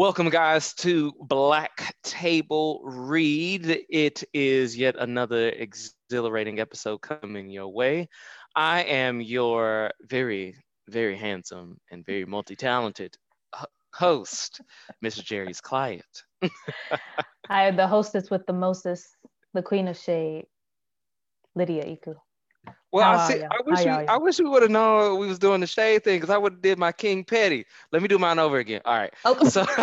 Welcome, 0.00 0.30
guys, 0.30 0.72
to 0.76 1.12
Black 1.20 1.94
Table 2.02 2.80
Read. 2.84 3.84
It 3.90 4.24
is 4.32 4.74
yet 4.74 4.96
another 4.98 5.50
exhilarating 5.50 6.58
episode 6.58 7.02
coming 7.02 7.50
your 7.50 7.68
way. 7.68 8.08
I 8.56 8.84
am 8.84 9.20
your 9.20 9.90
very, 10.08 10.56
very 10.88 11.18
handsome 11.18 11.76
and 11.90 12.02
very 12.06 12.24
multi 12.24 12.56
talented 12.56 13.14
host, 13.92 14.62
Mr. 15.04 15.22
Jarius 15.22 15.60
client. 15.60 16.22
Hi, 17.48 17.70
the 17.70 17.86
hostess 17.86 18.30
with 18.30 18.46
the 18.46 18.54
mostest, 18.54 19.06
the 19.52 19.60
queen 19.60 19.86
of 19.86 19.98
shade, 19.98 20.46
Lydia 21.54 21.84
Iku. 21.84 22.14
Well, 22.92 23.08
I, 23.08 23.32
see, 23.32 23.42
I 23.42 23.60
wish 23.64 23.84
we, 23.84 23.88
I 23.88 24.16
wish 24.16 24.40
we 24.40 24.48
would 24.48 24.62
have 24.62 24.70
known 24.70 25.20
we 25.20 25.28
was 25.28 25.38
doing 25.38 25.60
the 25.60 25.66
shade 25.66 26.02
thing 26.02 26.16
because 26.16 26.30
I 26.30 26.38
would 26.38 26.54
have 26.54 26.62
did 26.62 26.78
my 26.78 26.90
King 26.90 27.22
Petty. 27.24 27.66
Let 27.92 28.02
me 28.02 28.08
do 28.08 28.18
mine 28.18 28.40
over 28.40 28.58
again. 28.58 28.80
All 28.84 28.96
right. 28.96 29.14
Oh. 29.24 29.48
So 29.48 29.64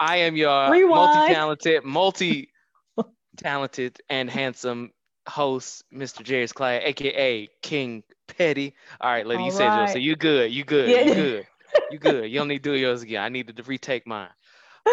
I 0.00 0.16
am 0.16 0.34
your 0.36 0.88
multi-talented, 0.88 1.84
multi-talented 1.84 4.00
and 4.10 4.28
handsome 4.28 4.90
host, 5.28 5.84
Mr. 5.92 6.24
Jarius 6.24 6.52
Clyde, 6.52 6.82
aka 6.84 7.48
King 7.62 8.02
Petty. 8.26 8.74
All 9.00 9.10
right, 9.10 9.26
lady, 9.26 9.42
All 9.42 9.46
you 9.46 9.52
right. 9.52 9.58
said 9.58 9.76
yours, 9.76 9.92
so 9.92 9.98
you 9.98 10.16
good, 10.16 10.52
you 10.52 10.64
good, 10.64 10.90
yeah. 10.90 11.02
you 11.02 11.14
good, 11.14 11.46
you 11.90 11.98
good. 11.98 12.30
You 12.30 12.38
don't 12.38 12.48
need 12.48 12.64
to 12.64 12.70
do 12.70 12.76
yours 12.76 13.02
again. 13.02 13.22
I 13.22 13.28
needed 13.28 13.56
to 13.56 13.62
retake 13.62 14.06
mine. 14.06 14.30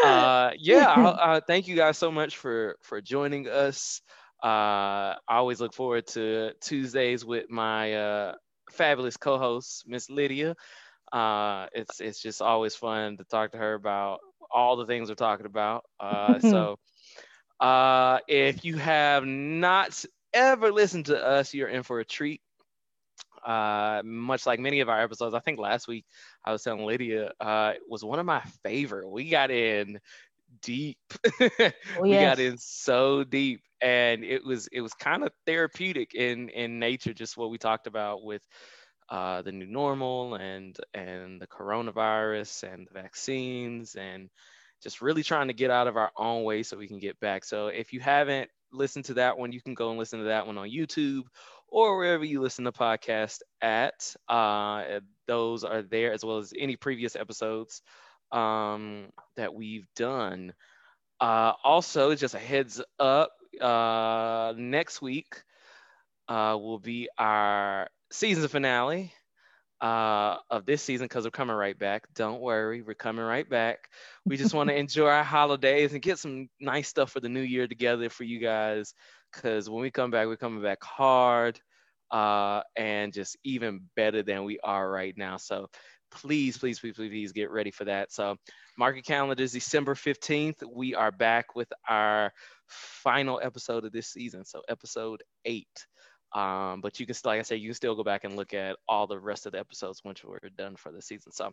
Uh, 0.06 0.52
yeah, 0.58 0.88
uh, 0.88 1.42
thank 1.46 1.68
you 1.68 1.75
guys 1.75 1.98
so 1.98 2.09
much 2.09 2.38
for 2.38 2.78
for 2.81 3.02
joining 3.02 3.50
us. 3.50 4.02
Uh, 4.44 5.16
I 5.28 5.38
always 5.38 5.59
look 5.61 5.73
forward 5.73 6.08
to 6.08 6.52
Tuesdays 6.61 7.25
with 7.25 7.50
my 7.50 7.94
uh, 7.94 8.34
fabulous 8.72 9.17
co-host, 9.17 9.84
Miss 9.88 10.09
Lydia. 10.09 10.56
Uh, 11.11 11.67
it's 11.73 12.00
it's 12.02 12.22
just 12.22 12.42
always 12.42 12.75
fun 12.75 13.17
to 13.17 13.23
talk 13.25 13.52
to 13.52 13.58
her 13.58 13.73
about 13.73 14.19
all 14.52 14.75
the 14.78 14.86
things 14.86 15.09
we're 15.09 15.16
talking 15.16 15.45
about. 15.45 15.84
Uh, 16.00 16.39
so 16.39 16.78
uh, 17.59 18.19
if 18.28 18.64
you 18.66 18.78
have 18.78 19.25
not 19.25 20.03
ever 20.34 20.72
listened 20.72 21.06
to 21.08 21.17
us, 21.23 21.53
you're 21.53 21.69
in 21.69 21.84
for 21.84 22.00
a 22.00 22.06
treat. 22.06 22.42
Uh, 23.45 24.02
much 24.03 24.45
like 24.45 24.59
many 24.59 24.80
of 24.81 24.89
our 24.89 25.02
episodes, 25.02 25.34
I 25.34 25.39
think 25.39 25.59
last 25.59 25.88
week 25.88 26.06
I 26.44 26.52
was 26.52 26.64
telling 26.64 26.86
Lydia 26.86 27.31
uh, 27.39 27.73
was 27.88 28.03
one 28.03 28.19
of 28.19 28.25
my 28.25 28.42
favorite. 28.64 29.09
We 29.09 29.30
got 29.30 29.52
in 29.52 30.00
deep. 30.62 30.97
Oh, 31.95 32.08
we 32.08 32.17
got 32.19 32.39
in 32.39 32.58
so 32.58 33.23
deep 33.23 33.62
and 33.82 34.24
it 34.24 34.46
was 34.46 34.68
it 34.72 34.82
was 34.82 34.94
kind 34.94 35.24
of 35.24 35.32
therapeutic 35.46 36.14
in 36.14 36.50
in 36.50 36.80
nature 36.80 37.14
just 37.14 37.38
what 37.38 37.50
we 37.50 37.58
talked 37.58 37.88
about 37.88 38.24
with 38.24 38.42
uh, 39.10 39.42
the 39.42 39.52
new 39.52 39.66
normal 39.66 40.36
and 40.36 40.78
and 40.94 41.42
the 41.42 41.48
coronavirus 41.48 42.72
and 42.72 42.88
the 42.88 42.94
vaccines 42.94 43.96
and 43.96 44.30
just 44.82 45.02
really 45.02 45.24
trying 45.24 45.48
to 45.48 45.54
get 45.54 45.70
out 45.70 45.88
of 45.88 45.98
our 45.98 46.12
own 46.18 46.44
way 46.44 46.64
so 46.64 46.78
we 46.78 46.88
can 46.88 47.00
get 47.00 47.20
back. 47.20 47.44
So 47.44 47.68
if 47.68 47.94
you 47.94 48.00
haven't 48.00 48.50
listened 48.74 49.06
to 49.06 49.16
that 49.16 49.38
one 49.38 49.52
you 49.52 49.62
can 49.62 49.74
go 49.74 49.90
and 49.90 50.00
listen 50.00 50.20
to 50.20 50.26
that 50.26 50.48
one 50.48 50.58
on 50.58 50.70
youtube 50.70 51.24
or 51.68 51.98
wherever 51.98 52.24
you 52.24 52.42
listen 52.42 52.64
to 52.64 52.72
podcasts 52.72 53.42
at 53.62 54.16
uh, 54.30 55.02
those 55.28 55.66
are 55.66 55.82
there 55.82 56.14
as 56.14 56.24
well 56.24 56.38
as 56.38 56.54
any 56.58 56.78
previous 56.78 57.18
episodes 57.18 57.82
um, 58.32 59.08
that 59.36 59.53
we've 59.53 59.88
done. 59.96 60.53
Uh, 61.19 61.53
also 61.63 62.16
just 62.16 62.34
a 62.34 62.40
heads 62.40 62.81
up 63.00 63.31
uh, 63.59 64.53
next 64.56 65.01
week 65.01 65.41
uh, 66.28 66.57
will 66.59 66.79
be 66.79 67.09
our 67.17 67.89
season 68.12 68.47
finale 68.47 69.13
uh, 69.81 70.38
of 70.50 70.66
this 70.66 70.81
season 70.81 71.06
because 71.06 71.23
we're 71.23 71.31
coming 71.31 71.56
right 71.56 71.78
back. 71.78 72.03
Don't 72.13 72.41
worry, 72.41 72.81
we're 72.81 72.94
coming 72.94 73.25
right 73.25 73.50
back. 73.50 73.89
We 74.25 74.38
just 74.38 74.53
want 74.53 74.69
to 74.69 74.75
enjoy 74.78 75.07
our 75.07 75.23
holidays 75.23 75.94
and 75.94 76.01
get 76.01 76.19
some 76.19 76.50
nice 76.59 76.88
stuff 76.88 77.12
for 77.12 77.19
the 77.19 77.29
new 77.29 77.41
year 77.41 77.67
together 77.67 78.09
for 78.09 78.23
you 78.23 78.39
guys. 78.39 78.94
Because 79.34 79.69
when 79.69 79.81
we 79.81 79.91
come 79.91 80.12
back, 80.12 80.28
we're 80.28 80.38
coming 80.38 80.62
back 80.62 80.83
hard 80.83 81.59
uh, 82.12 82.62
and 82.75 83.13
just 83.13 83.38
even 83.44 83.81
better 83.95 84.22
than 84.22 84.44
we 84.44 84.59
are 84.63 84.89
right 84.89 85.18
now. 85.18 85.38
So 85.38 85.68
please, 86.12 86.57
please, 86.57 86.79
please, 86.79 86.95
please 86.95 87.31
get 87.31 87.50
ready 87.50 87.72
for 87.72 87.85
that. 87.85 88.12
So 88.12 88.35
market 88.78 89.06
calendar 89.06 89.41
is 89.41 89.53
December 89.53 89.95
15th. 89.95 90.63
We 90.72 90.94
are 90.94 91.12
back 91.12 91.56
with 91.56 91.72
our 91.89 92.33
final 92.72 93.40
episode 93.44 93.86
of 93.86 93.92
this 93.92 94.08
season. 94.08 94.46
So 94.46 94.62
episode 94.70 95.24
eight. 95.46 95.86
Um, 96.34 96.80
but 96.80 96.98
you 97.00 97.06
can, 97.06 97.16
like 97.26 97.40
I 97.40 97.42
said, 97.42 97.59
you 97.59 97.68
can 97.68 97.76
still 97.76 97.96
go 97.96 98.04
back 98.04 98.24
and 98.24 98.38
look 98.38 98.54
at 98.54 98.78
all 98.88 99.06
the 99.06 99.20
rest 99.20 99.46
of 99.46 99.52
the 99.52 99.59
episodes 99.59 100.02
once 100.06 100.24
we're 100.24 100.40
done 100.58 100.78
for 100.78 100.92
the 100.92 101.02
season. 101.02 101.34
So 101.34 101.52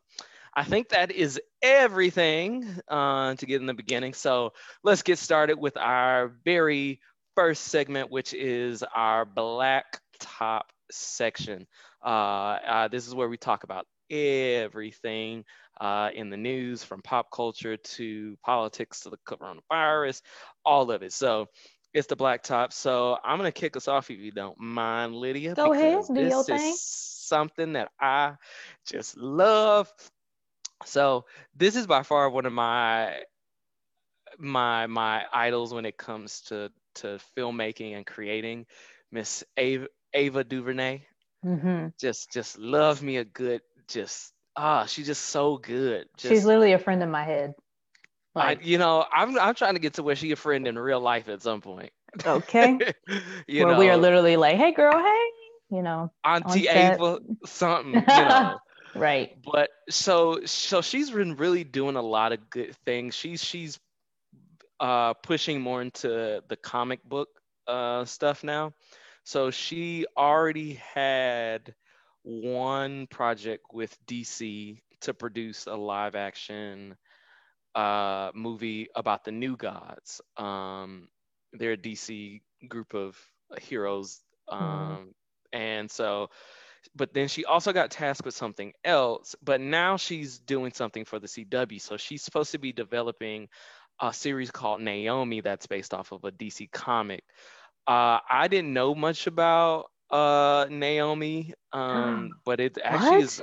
I 0.54 0.62
think 0.62 0.90
that 0.90 1.10
is 1.10 1.40
everything 1.62 2.64
uh, 2.86 3.34
to 3.34 3.46
get 3.46 3.60
in 3.60 3.66
the 3.66 3.74
beginning. 3.74 4.14
So 4.14 4.52
let's 4.84 5.02
get 5.02 5.18
started 5.18 5.58
with 5.58 5.76
our 5.76 6.32
very 6.44 7.00
first 7.34 7.64
segment, 7.64 8.10
which 8.10 8.34
is 8.34 8.84
our 8.94 9.24
Black 9.24 10.00
Top 10.20 10.70
section. 10.90 11.66
Uh, 12.04 12.08
uh, 12.08 12.88
this 12.88 13.06
is 13.08 13.14
where 13.14 13.28
we 13.28 13.36
talk 13.36 13.64
about 13.64 13.86
everything 14.10 15.44
uh, 15.80 16.10
in 16.14 16.30
the 16.30 16.36
news 16.36 16.82
from 16.84 17.02
pop 17.02 17.30
culture 17.30 17.76
to 17.76 18.36
politics 18.44 19.00
to 19.00 19.10
the 19.10 19.18
coronavirus, 19.26 20.22
all 20.64 20.90
of 20.90 21.02
it. 21.02 21.12
So 21.12 21.46
it's 21.94 22.08
the 22.08 22.16
black 22.16 22.42
top. 22.42 22.72
So 22.72 23.18
I'm 23.24 23.38
gonna 23.38 23.52
kick 23.52 23.76
us 23.76 23.88
off 23.88 24.10
if 24.10 24.18
you 24.18 24.32
don't 24.32 24.58
mind, 24.58 25.14
Lydia. 25.14 25.54
Go 25.54 25.72
ahead, 25.72 26.04
do 26.12 26.22
your 26.22 26.44
thing. 26.44 26.74
Something 26.76 27.74
that 27.74 27.90
I 28.00 28.34
just 28.86 29.16
love. 29.16 29.92
So 30.84 31.24
this 31.56 31.76
is 31.76 31.86
by 31.86 32.02
far 32.02 32.30
one 32.30 32.46
of 32.46 32.52
my 32.52 33.22
my 34.38 34.86
my 34.86 35.24
idols 35.32 35.74
when 35.74 35.86
it 35.86 35.96
comes 35.96 36.42
to 36.42 36.70
to 36.96 37.18
filmmaking 37.36 37.96
and 37.96 38.06
creating. 38.06 38.66
Miss 39.10 39.44
Ava, 39.56 39.88
Ava 40.14 40.44
DuVernay. 40.44 41.02
Mm-hmm. 41.44 41.88
Just 41.98 42.32
just 42.32 42.58
love 42.58 43.02
me 43.02 43.16
a 43.16 43.24
good 43.24 43.62
just 43.88 44.32
ah, 44.56 44.86
she's 44.86 45.06
just 45.06 45.26
so 45.26 45.56
good. 45.56 46.06
Just, 46.16 46.32
she's 46.32 46.44
literally 46.44 46.72
a 46.72 46.78
friend 46.78 47.02
in 47.02 47.10
my 47.10 47.24
head. 47.24 47.54
Like, 48.34 48.60
I, 48.60 48.62
you 48.62 48.78
know, 48.78 49.04
I'm 49.12 49.38
I'm 49.38 49.54
trying 49.54 49.74
to 49.74 49.80
get 49.80 49.94
to 49.94 50.02
where 50.02 50.16
she's 50.16 50.32
a 50.32 50.36
friend 50.36 50.66
in 50.66 50.78
real 50.78 51.00
life 51.00 51.28
at 51.28 51.42
some 51.42 51.60
point. 51.60 51.90
Okay. 52.24 52.78
you 53.46 53.64
where 53.64 53.72
know, 53.72 53.78
we 53.78 53.88
are 53.88 53.96
literally 53.96 54.36
like, 54.36 54.56
hey 54.56 54.72
girl, 54.72 54.92
hey, 54.92 55.76
you 55.76 55.82
know, 55.82 56.12
Auntie 56.24 56.68
Ava, 56.68 57.20
something, 57.44 57.94
you 57.94 58.00
know. 58.00 58.58
right. 58.94 59.36
But 59.44 59.70
so 59.88 60.44
so 60.44 60.80
she's 60.82 61.10
been 61.10 61.36
really 61.36 61.64
doing 61.64 61.96
a 61.96 62.02
lot 62.02 62.32
of 62.32 62.50
good 62.50 62.76
things. 62.84 63.14
She's 63.14 63.42
she's 63.42 63.78
uh 64.80 65.14
pushing 65.14 65.60
more 65.60 65.82
into 65.82 66.42
the 66.48 66.56
comic 66.56 67.02
book 67.04 67.28
uh 67.66 68.04
stuff 68.04 68.44
now. 68.44 68.72
So 69.24 69.50
she 69.50 70.06
already 70.16 70.74
had 70.94 71.74
one 72.28 73.06
project 73.06 73.64
with 73.72 73.96
DC 74.06 74.80
to 75.00 75.14
produce 75.14 75.66
a 75.66 75.74
live 75.74 76.14
action 76.14 76.94
uh, 77.74 78.30
movie 78.34 78.88
about 78.94 79.24
the 79.24 79.32
new 79.32 79.56
gods. 79.56 80.20
Um, 80.36 81.08
they're 81.54 81.72
a 81.72 81.76
DC 81.76 82.42
group 82.68 82.94
of 82.94 83.16
heroes. 83.60 84.20
Mm-hmm. 84.50 84.64
Um, 84.64 84.90
mm-hmm. 84.90 85.08
And 85.54 85.90
so, 85.90 86.28
but 86.94 87.14
then 87.14 87.28
she 87.28 87.46
also 87.46 87.72
got 87.72 87.90
tasked 87.90 88.26
with 88.26 88.34
something 88.34 88.72
else, 88.84 89.34
but 89.42 89.60
now 89.60 89.96
she's 89.96 90.38
doing 90.38 90.72
something 90.74 91.06
for 91.06 91.18
the 91.18 91.26
CW. 91.26 91.80
So 91.80 91.96
she's 91.96 92.22
supposed 92.22 92.52
to 92.52 92.58
be 92.58 92.72
developing 92.72 93.48
a 94.00 94.12
series 94.12 94.50
called 94.50 94.82
Naomi 94.82 95.40
that's 95.40 95.66
based 95.66 95.94
off 95.94 96.12
of 96.12 96.24
a 96.24 96.30
DC 96.30 96.70
comic. 96.70 97.24
Uh, 97.86 98.18
I 98.28 98.48
didn't 98.48 98.74
know 98.74 98.94
much 98.94 99.26
about 99.26 99.86
uh 100.10 100.66
Naomi 100.70 101.52
um 101.72 102.30
but 102.44 102.60
it 102.60 102.78
actually 102.82 103.10
what? 103.16 103.24
is 103.24 103.42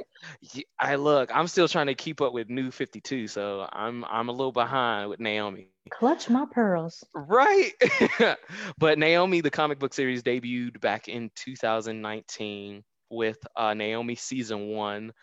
I 0.79 0.95
look 0.95 1.29
I'm 1.33 1.47
still 1.47 1.67
trying 1.67 1.87
to 1.87 1.95
keep 1.95 2.21
up 2.21 2.33
with 2.33 2.49
new 2.49 2.71
52 2.71 3.27
so 3.27 3.67
I'm 3.71 4.03
I'm 4.05 4.29
a 4.29 4.31
little 4.31 4.51
behind 4.51 5.09
with 5.09 5.19
Naomi. 5.19 5.67
Clutch 5.91 6.29
my 6.29 6.45
pearls. 6.51 7.03
Right. 7.13 7.71
But 8.79 8.97
Naomi 8.97 9.41
the 9.41 9.51
comic 9.51 9.77
book 9.77 9.93
series 9.93 10.23
debuted 10.23 10.81
back 10.81 11.07
in 11.07 11.29
2019 11.35 12.83
with 13.11 13.37
uh 13.55 13.73
Naomi 13.75 14.15
season 14.15 14.69
1 14.69 15.13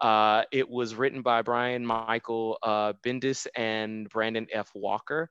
uh 0.00 0.44
it 0.52 0.68
was 0.68 0.94
written 0.94 1.22
by 1.22 1.42
Brian 1.42 1.84
Michael 1.84 2.58
uh 2.62 2.92
Bendis 3.04 3.48
and 3.56 4.08
Brandon 4.08 4.46
F. 4.52 4.70
Walker. 4.74 5.28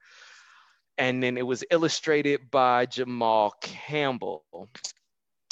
And 0.98 1.24
then 1.24 1.38
it 1.38 1.48
was 1.48 1.63
illustrated 1.72 2.51
by 2.51 2.86
Jamal 2.86 3.56
Campbell 3.62 4.44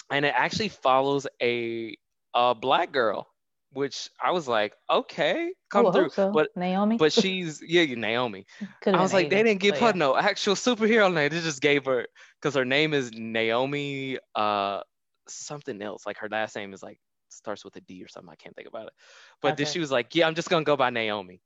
and 0.09 0.25
it 0.25 0.33
actually 0.35 0.69
follows 0.69 1.27
a 1.41 1.97
a 2.33 2.55
black 2.55 2.91
girl 2.91 3.27
which 3.71 4.09
I 4.19 4.31
was 4.31 4.47
like, 4.47 4.73
okay, 4.89 5.51
come 5.69 5.87
Ooh, 5.87 5.91
through. 5.91 6.09
So. 6.09 6.31
But 6.31 6.49
Naomi, 6.55 6.97
but 6.97 7.13
she's 7.13 7.61
yeah, 7.61 7.81
you 7.83 7.95
Naomi. 7.95 8.45
I 8.85 9.01
was 9.01 9.13
like, 9.13 9.29
they 9.29 9.43
didn't 9.43 9.59
give 9.59 9.77
her 9.77 9.87
yeah. 9.87 9.91
no 9.93 10.17
actual 10.17 10.55
superhero 10.55 11.13
name. 11.13 11.29
They 11.29 11.41
just 11.41 11.61
gave 11.61 11.85
her 11.85 12.07
because 12.41 12.55
her 12.55 12.65
name 12.65 12.93
is 12.93 13.11
Naomi, 13.13 14.17
uh, 14.35 14.81
something 15.27 15.81
else. 15.81 16.05
Like 16.05 16.17
her 16.17 16.29
last 16.29 16.55
name 16.55 16.73
is 16.73 16.81
like 16.81 16.99
starts 17.29 17.63
with 17.63 17.75
a 17.75 17.81
D 17.81 18.03
or 18.03 18.07
something. 18.07 18.31
I 18.31 18.35
can't 18.35 18.55
think 18.55 18.67
about 18.67 18.87
it. 18.87 18.93
But 19.41 19.53
okay. 19.53 19.63
then 19.63 19.71
she 19.71 19.79
was 19.79 19.91
like, 19.91 20.15
yeah, 20.15 20.27
I'm 20.27 20.35
just 20.35 20.49
gonna 20.49 20.65
go 20.65 20.75
by 20.75 20.89
Naomi. 20.89 21.41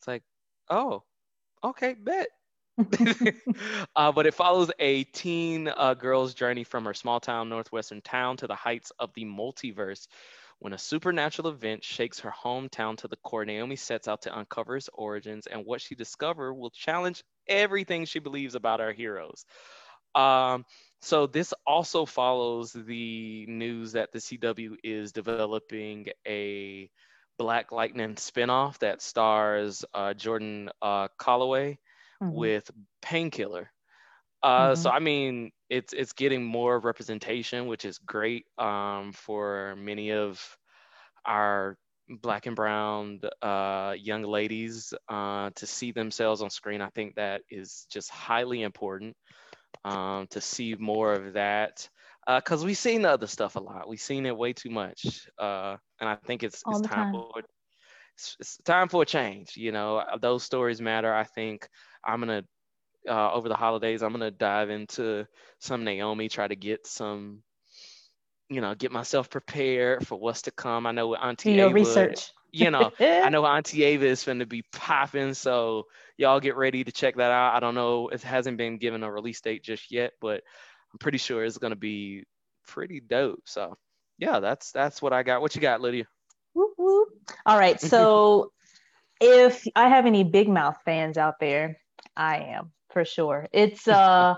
It's 0.00 0.08
like, 0.08 0.22
oh, 0.68 1.04
okay, 1.64 1.94
bet. 1.94 2.28
uh, 3.96 4.12
but 4.12 4.26
it 4.26 4.34
follows 4.34 4.70
a 4.78 5.04
teen 5.04 5.68
uh, 5.68 5.94
girl's 5.94 6.34
journey 6.34 6.64
from 6.64 6.84
her 6.84 6.94
small 6.94 7.20
town 7.20 7.48
northwestern 7.48 8.00
town 8.02 8.36
to 8.36 8.46
the 8.46 8.54
heights 8.54 8.92
of 8.98 9.12
the 9.14 9.24
multiverse. 9.24 10.06
When 10.58 10.72
a 10.72 10.78
supernatural 10.78 11.48
event 11.48 11.84
shakes 11.84 12.20
her 12.20 12.32
hometown 12.32 12.96
to 12.98 13.08
the 13.08 13.16
core, 13.16 13.44
Naomi 13.44 13.76
sets 13.76 14.08
out 14.08 14.22
to 14.22 14.38
uncover 14.38 14.76
its 14.76 14.88
origins, 14.92 15.46
and 15.46 15.66
what 15.66 15.82
she 15.82 15.94
discovers 15.94 16.54
will 16.56 16.70
challenge 16.70 17.22
everything 17.46 18.06
she 18.06 18.20
believes 18.20 18.54
about 18.54 18.80
our 18.80 18.92
heroes. 18.92 19.44
Um, 20.14 20.64
so 21.02 21.26
this 21.26 21.52
also 21.66 22.06
follows 22.06 22.72
the 22.72 23.46
news 23.46 23.92
that 23.92 24.12
the 24.12 24.18
CW 24.18 24.76
is 24.82 25.12
developing 25.12 26.06
a 26.26 26.90
Black 27.38 27.70
Lightning 27.70 28.14
spinoff 28.14 28.78
that 28.78 29.02
stars 29.02 29.84
uh, 29.92 30.14
Jordan 30.14 30.70
uh, 30.80 31.08
mm-hmm. 32.22 32.34
with 32.34 32.70
Painkiller. 33.02 33.70
Uh, 34.42 34.70
mm-hmm. 34.70 34.82
So 34.82 34.90
I 34.90 34.98
mean, 34.98 35.50
it's 35.68 35.92
it's 35.92 36.12
getting 36.12 36.44
more 36.44 36.78
representation, 36.78 37.66
which 37.66 37.84
is 37.84 37.98
great 37.98 38.46
um, 38.58 39.12
for 39.12 39.74
many 39.76 40.12
of 40.12 40.40
our 41.24 41.76
black 42.08 42.46
and 42.46 42.54
brown 42.54 43.20
uh, 43.42 43.94
young 43.98 44.22
ladies 44.22 44.94
uh, 45.08 45.50
to 45.56 45.66
see 45.66 45.92
themselves 45.92 46.42
on 46.42 46.50
screen. 46.50 46.80
I 46.80 46.90
think 46.90 47.16
that 47.16 47.42
is 47.50 47.86
just 47.90 48.10
highly 48.10 48.62
important 48.62 49.16
um, 49.84 50.26
to 50.30 50.40
see 50.40 50.74
more 50.78 51.12
of 51.12 51.32
that 51.34 51.88
because 52.26 52.62
uh, 52.62 52.66
we've 52.66 52.78
seen 52.78 53.02
the 53.02 53.10
other 53.10 53.26
stuff 53.26 53.56
a 53.56 53.60
lot. 53.60 53.88
We've 53.88 54.00
seen 54.00 54.26
it 54.26 54.36
way 54.36 54.52
too 54.52 54.70
much, 54.70 55.28
uh, 55.38 55.76
and 56.00 56.08
I 56.08 56.16
think 56.16 56.42
it's, 56.42 56.62
it's 56.66 56.80
time, 56.80 57.12
time, 57.12 57.12
for 57.12 57.30
it's, 58.16 58.36
it's, 58.40 58.56
time 58.64 58.88
for 58.88 59.02
a 59.02 59.06
change. 59.06 59.56
You 59.56 59.72
know, 59.72 60.02
those 60.20 60.42
stories 60.42 60.80
matter. 60.80 61.12
I 61.14 61.24
think 61.24 61.68
I'm 62.06 62.20
gonna 62.20 62.44
uh, 63.08 63.32
over 63.32 63.48
the 63.48 63.56
holidays. 63.56 64.02
I'm 64.02 64.12
gonna 64.12 64.30
dive 64.30 64.70
into 64.70 65.26
some 65.58 65.84
Naomi, 65.84 66.28
try 66.28 66.46
to 66.48 66.56
get 66.56 66.86
some, 66.86 67.42
you 68.48 68.60
know, 68.60 68.74
get 68.74 68.92
myself 68.92 69.30
prepared 69.30 70.06
for 70.06 70.18
what's 70.18 70.42
to 70.42 70.50
come. 70.50 70.86
I 70.86 70.92
know 70.92 71.14
Auntie 71.14 71.50
Do 71.50 71.56
your 71.56 71.66
Ava, 71.68 71.74
research. 71.74 72.30
You 72.52 72.70
know, 72.70 72.90
I 73.00 73.28
know 73.28 73.44
Auntie 73.44 73.84
Ava 73.84 74.06
is 74.06 74.24
going 74.24 74.38
to 74.38 74.46
be 74.46 74.62
popping, 74.72 75.34
so 75.34 75.86
y'all 76.16 76.40
get 76.40 76.56
ready 76.56 76.84
to 76.84 76.92
check 76.92 77.16
that 77.16 77.30
out. 77.30 77.54
I 77.54 77.60
don't 77.60 77.74
know, 77.74 78.08
it 78.08 78.22
hasn't 78.22 78.56
been 78.56 78.78
given 78.78 79.02
a 79.02 79.10
release 79.10 79.40
date 79.40 79.62
just 79.62 79.90
yet, 79.90 80.12
but 80.20 80.42
I'm 80.92 80.98
pretty 80.98 81.18
sure 81.18 81.44
it's 81.44 81.58
gonna 81.58 81.76
be 81.76 82.24
pretty 82.66 83.00
dope. 83.00 83.42
So 83.44 83.76
yeah, 84.18 84.40
that's 84.40 84.72
that's 84.72 85.02
what 85.02 85.12
I 85.12 85.22
got. 85.22 85.40
What 85.40 85.54
you 85.54 85.60
got, 85.60 85.80
Lydia? 85.80 86.06
Whoop, 86.54 86.72
whoop. 86.78 87.08
All 87.44 87.58
right. 87.58 87.80
So 87.80 88.52
if 89.20 89.66
I 89.74 89.88
have 89.88 90.06
any 90.06 90.24
Big 90.24 90.48
Mouth 90.48 90.78
fans 90.84 91.18
out 91.18 91.34
there, 91.38 91.76
I 92.16 92.38
am 92.38 92.72
for 92.90 93.04
sure. 93.04 93.46
It's 93.52 93.86
uh 93.86 94.34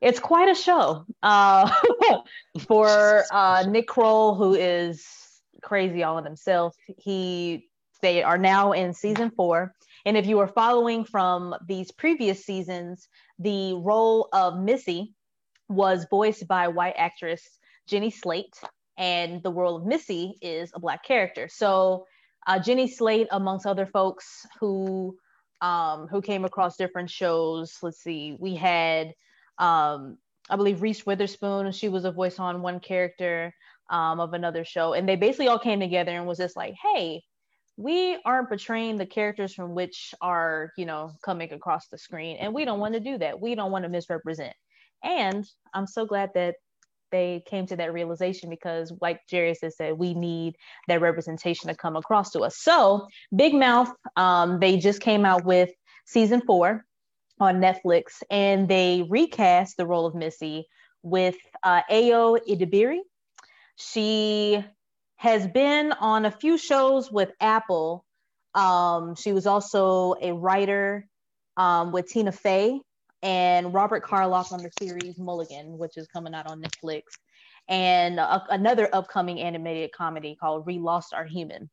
it's 0.00 0.20
quite 0.20 0.50
a 0.50 0.54
show 0.54 1.06
uh 1.22 1.70
for 2.66 3.24
uh 3.30 3.64
Nick 3.68 3.88
Kroll, 3.88 4.34
who 4.34 4.54
is 4.54 5.06
crazy 5.62 6.02
all 6.02 6.18
in 6.18 6.24
himself. 6.24 6.76
He 6.98 7.68
they 8.02 8.22
are 8.22 8.38
now 8.38 8.72
in 8.72 8.92
season 8.94 9.30
four. 9.30 9.74
And 10.04 10.16
if 10.16 10.26
you 10.26 10.36
were 10.36 10.46
following 10.46 11.04
from 11.04 11.54
these 11.66 11.90
previous 11.90 12.44
seasons, 12.44 13.08
the 13.38 13.74
role 13.74 14.28
of 14.32 14.58
Missy 14.58 15.14
was 15.68 16.06
voiced 16.08 16.46
by 16.46 16.68
white 16.68 16.94
actress 16.96 17.42
Jenny 17.88 18.10
Slate, 18.10 18.54
and 18.96 19.42
the 19.42 19.52
role 19.52 19.76
of 19.76 19.86
Missy 19.86 20.34
is 20.40 20.70
a 20.74 20.80
black 20.80 21.04
character. 21.04 21.48
So 21.48 22.06
uh, 22.46 22.58
Jenny 22.58 22.88
Slate, 22.88 23.28
amongst 23.30 23.66
other 23.66 23.86
folks 23.86 24.46
who 24.60 25.16
um, 25.60 26.06
who 26.08 26.20
came 26.22 26.44
across 26.44 26.76
different 26.76 27.10
shows. 27.10 27.78
Let's 27.82 28.02
see, 28.02 28.36
we 28.38 28.54
had 28.54 29.14
um, 29.58 30.18
I 30.48 30.56
believe 30.56 30.82
Reese 30.82 31.06
Witherspoon. 31.06 31.72
She 31.72 31.88
was 31.88 32.04
a 32.04 32.12
voice 32.12 32.38
on 32.38 32.62
one 32.62 32.80
character 32.80 33.52
um, 33.90 34.20
of 34.20 34.32
another 34.32 34.64
show, 34.64 34.92
and 34.92 35.08
they 35.08 35.16
basically 35.16 35.48
all 35.48 35.58
came 35.58 35.80
together 35.80 36.12
and 36.12 36.26
was 36.26 36.38
just 36.38 36.56
like, 36.56 36.74
hey. 36.82 37.22
We 37.78 38.18
aren't 38.24 38.48
portraying 38.48 38.96
the 38.96 39.04
characters 39.04 39.52
from 39.52 39.74
which 39.74 40.14
are, 40.22 40.72
you 40.78 40.86
know, 40.86 41.12
coming 41.22 41.52
across 41.52 41.88
the 41.88 41.98
screen, 41.98 42.38
and 42.38 42.54
we 42.54 42.64
don't 42.64 42.80
want 42.80 42.94
to 42.94 43.00
do 43.00 43.18
that. 43.18 43.38
We 43.38 43.54
don't 43.54 43.70
want 43.70 43.84
to 43.84 43.90
misrepresent. 43.90 44.54
And 45.04 45.44
I'm 45.74 45.86
so 45.86 46.06
glad 46.06 46.30
that 46.34 46.54
they 47.10 47.42
came 47.46 47.66
to 47.66 47.76
that 47.76 47.92
realization 47.92 48.50
because, 48.50 48.92
like 49.00 49.20
Jarius 49.30 49.62
has 49.62 49.76
said, 49.76 49.98
we 49.98 50.14
need 50.14 50.56
that 50.88 51.00
representation 51.00 51.68
to 51.68 51.74
come 51.74 51.96
across 51.96 52.30
to 52.32 52.40
us. 52.40 52.58
So, 52.58 53.06
Big 53.34 53.54
Mouth, 53.54 53.92
um, 54.16 54.60
they 54.60 54.76
just 54.78 55.00
came 55.00 55.24
out 55.24 55.44
with 55.44 55.70
season 56.06 56.42
four 56.46 56.84
on 57.38 57.60
Netflix, 57.60 58.22
and 58.30 58.68
they 58.68 59.04
recast 59.08 59.76
the 59.76 59.86
role 59.86 60.06
of 60.06 60.14
Missy 60.14 60.66
with 61.02 61.36
uh, 61.62 61.82
Ayo 61.90 62.38
Edebiri. 62.48 63.00
She 63.76 64.64
has 65.16 65.46
been 65.46 65.92
on 65.92 66.24
a 66.24 66.30
few 66.30 66.58
shows 66.58 67.10
with 67.10 67.30
Apple. 67.40 68.04
Um, 68.54 69.14
she 69.14 69.32
was 69.32 69.46
also 69.46 70.14
a 70.20 70.32
writer 70.32 71.06
um, 71.56 71.92
with 71.92 72.08
Tina 72.08 72.32
Fey 72.32 72.80
and 73.26 73.74
Robert 73.74 74.04
Carlock 74.04 74.52
on 74.52 74.62
the 74.62 74.70
series 74.78 75.18
Mulligan, 75.18 75.76
which 75.78 75.96
is 75.96 76.06
coming 76.06 76.32
out 76.32 76.46
on 76.46 76.62
Netflix, 76.62 77.02
and 77.68 78.20
a, 78.20 78.44
another 78.50 78.88
upcoming 78.92 79.40
animated 79.40 79.90
comedy 79.90 80.36
called 80.40 80.64
We 80.64 80.78
Lost 80.78 81.12
Our 81.12 81.24
Human. 81.24 81.68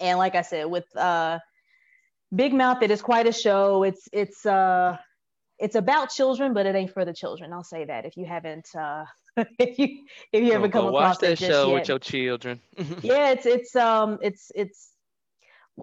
And 0.00 0.18
like 0.18 0.34
I 0.34 0.42
said, 0.42 0.66
with 0.66 0.84
uh, 0.94 1.38
Big 2.34 2.52
Mouth, 2.52 2.82
it 2.82 2.90
is 2.90 3.00
quite 3.00 3.26
a 3.26 3.32
show. 3.32 3.84
It's 3.84 4.06
it's 4.12 4.44
uh, 4.44 4.98
it's 5.58 5.76
about 5.76 6.10
children, 6.10 6.52
but 6.52 6.66
it 6.66 6.74
ain't 6.74 6.92
for 6.92 7.06
the 7.06 7.14
children. 7.14 7.54
I'll 7.54 7.64
say 7.64 7.86
that 7.86 8.04
if 8.04 8.18
you 8.18 8.26
haven't 8.26 8.68
uh, 8.78 9.06
if 9.58 9.78
you 9.78 10.04
if 10.30 10.44
you 10.44 10.52
haven't 10.52 10.72
come 10.72 10.88
across 10.88 11.14
watch 11.14 11.18
that 11.20 11.38
show 11.38 11.68
yet. 11.68 11.74
with 11.74 11.88
your 11.88 12.00
children. 12.00 12.60
yeah, 13.02 13.30
it's 13.30 13.46
it's 13.46 13.74
um 13.76 14.18
it's 14.20 14.52
it's 14.54 14.91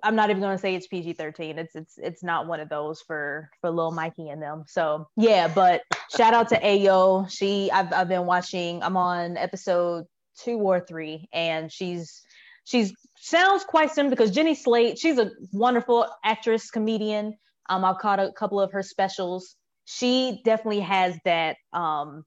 I'm 0.03 0.15
not 0.15 0.29
even 0.29 0.41
going 0.41 0.55
to 0.55 0.61
say 0.61 0.75
it's 0.75 0.87
PG-13. 0.87 1.57
It's 1.57 1.75
it's 1.75 1.97
it's 1.97 2.23
not 2.23 2.47
one 2.47 2.59
of 2.59 2.69
those 2.69 3.01
for 3.01 3.49
for 3.59 3.69
little 3.69 3.91
Mikey 3.91 4.29
and 4.29 4.41
them. 4.41 4.63
So 4.67 5.07
yeah, 5.17 5.47
but 5.47 5.81
shout 6.15 6.33
out 6.33 6.49
to 6.49 6.59
Ayo. 6.59 7.29
She 7.29 7.71
I've 7.71 7.91
I've 7.91 8.07
been 8.07 8.25
watching. 8.25 8.83
I'm 8.83 8.97
on 8.97 9.35
episode 9.37 10.05
two 10.43 10.57
or 10.57 10.79
three, 10.79 11.27
and 11.33 11.71
she's 11.71 12.21
she's 12.65 12.93
sounds 13.17 13.63
quite 13.63 13.91
similar 13.91 14.11
because 14.11 14.31
Jenny 14.31 14.55
Slate. 14.55 14.99
She's 14.99 15.17
a 15.17 15.31
wonderful 15.51 16.07
actress, 16.23 16.69
comedian. 16.69 17.35
Um, 17.67 17.83
I've 17.83 17.97
caught 17.97 18.19
a 18.19 18.31
couple 18.31 18.61
of 18.61 18.71
her 18.73 18.83
specials. 18.83 19.55
She 19.85 20.41
definitely 20.45 20.81
has 20.81 21.17
that 21.25 21.57
um 21.73 22.25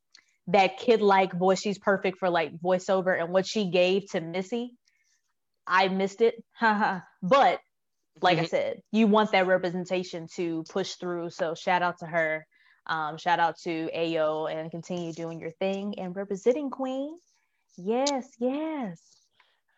that 0.48 0.78
kid 0.78 1.00
like 1.00 1.32
voice. 1.32 1.60
She's 1.60 1.78
perfect 1.78 2.18
for 2.18 2.28
like 2.28 2.58
voiceover, 2.58 3.18
and 3.18 3.32
what 3.32 3.46
she 3.46 3.70
gave 3.70 4.10
to 4.10 4.20
Missy 4.20 4.74
I 5.66 5.88
missed 5.88 6.20
it. 6.20 6.42
but 6.60 7.60
like 8.20 8.36
mm-hmm. 8.36 8.44
I 8.44 8.46
said, 8.46 8.82
you 8.90 9.06
want 9.06 9.32
that 9.32 9.46
representation 9.46 10.28
to 10.36 10.64
push 10.68 10.94
through. 10.94 11.30
So 11.30 11.54
shout 11.54 11.82
out 11.82 11.98
to 11.98 12.06
her. 12.06 12.46
Um, 12.86 13.16
shout 13.16 13.38
out 13.38 13.58
to 13.60 13.90
Ayo 13.96 14.52
and 14.52 14.70
continue 14.70 15.12
doing 15.12 15.40
your 15.40 15.52
thing 15.52 15.98
and 15.98 16.16
representing 16.16 16.70
Queen. 16.70 17.16
Yes, 17.76 18.28
yes. 18.38 19.00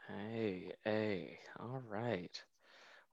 Hey, 0.08 0.72
hey, 0.84 1.38
all 1.60 1.82
right. 1.88 2.42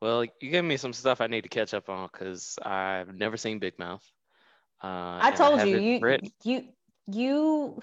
Well, 0.01 0.23
you 0.23 0.49
gave 0.49 0.63
me 0.63 0.77
some 0.77 0.93
stuff 0.93 1.21
I 1.21 1.27
need 1.27 1.43
to 1.43 1.49
catch 1.49 1.73
up 1.73 1.89
on 1.89 2.09
because 2.11 2.57
I've 2.63 3.13
never 3.13 3.37
seen 3.37 3.59
Big 3.59 3.77
Mouth. 3.77 4.03
Uh, 4.83 5.19
I 5.21 5.31
told 5.31 5.59
I 5.59 5.65
you, 5.65 5.77
you, 5.77 6.19
you, 6.43 6.63
you. 7.07 7.81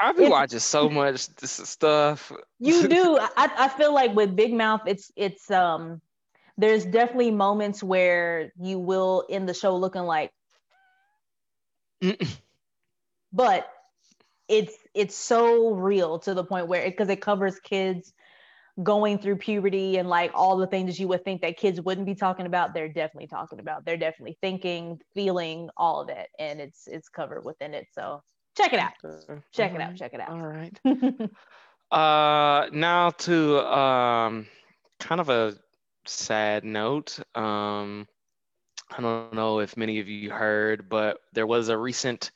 I've 0.00 0.16
been 0.16 0.30
watching 0.30 0.58
so 0.58 0.88
much 0.88 1.28
stuff. 1.42 2.32
You 2.58 2.88
do. 2.88 3.18
I, 3.36 3.50
I 3.56 3.68
feel 3.68 3.94
like 3.94 4.14
with 4.14 4.34
Big 4.36 4.52
Mouth, 4.52 4.82
it's 4.86 5.10
it's 5.16 5.50
um 5.50 6.00
there's 6.58 6.84
definitely 6.84 7.30
moments 7.30 7.82
where 7.82 8.52
you 8.60 8.78
will 8.78 9.24
in 9.28 9.46
the 9.46 9.54
show 9.54 9.76
looking 9.76 10.02
like 10.02 10.30
but 13.32 13.68
it's 14.48 14.74
it's 14.94 15.14
so 15.14 15.70
real 15.70 16.18
to 16.18 16.34
the 16.34 16.44
point 16.44 16.66
where 16.66 16.84
because 16.84 17.08
it, 17.08 17.14
it 17.14 17.20
covers 17.20 17.58
kids 17.60 18.12
going 18.82 19.18
through 19.18 19.36
puberty 19.36 19.98
and 19.98 20.08
like 20.08 20.30
all 20.34 20.56
the 20.56 20.66
things 20.66 20.90
that 20.90 21.00
you 21.00 21.06
would 21.06 21.24
think 21.24 21.42
that 21.42 21.56
kids 21.56 21.80
wouldn't 21.80 22.06
be 22.06 22.14
talking 22.14 22.46
about 22.46 22.74
they're 22.74 22.88
definitely 22.88 23.26
talking 23.26 23.60
about 23.60 23.84
they're 23.84 23.96
definitely 23.96 24.36
thinking 24.40 24.98
feeling 25.14 25.68
all 25.76 26.00
of 26.00 26.08
it 26.08 26.28
and 26.38 26.60
it's 26.60 26.86
it's 26.86 27.08
covered 27.08 27.44
within 27.44 27.74
it 27.74 27.86
so 27.92 28.22
check 28.56 28.72
it 28.72 28.78
out. 28.78 28.92
Check 29.52 29.74
it 29.74 29.80
out. 29.80 29.96
Check 29.96 30.14
it 30.14 30.20
out. 30.20 30.30
All 30.30 30.46
right. 30.46 30.78
uh, 31.90 32.68
now 32.72 33.10
to 33.10 33.58
um, 33.66 34.46
kind 35.00 35.20
of 35.20 35.28
a 35.28 35.54
sad 36.06 36.64
note. 36.64 37.18
Um, 37.34 38.06
I 38.90 39.00
don't 39.00 39.34
know 39.34 39.60
if 39.60 39.76
many 39.76 40.00
of 40.00 40.08
you 40.08 40.30
heard, 40.30 40.88
but 40.88 41.18
there 41.32 41.46
was 41.46 41.68
a 41.68 41.78
recent 41.78 42.30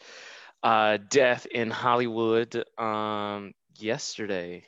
uh, 0.63 0.99
death 1.11 1.47
in 1.47 1.71
Hollywood 1.71 2.65
um, 2.79 3.53
yesterday. 3.79 4.65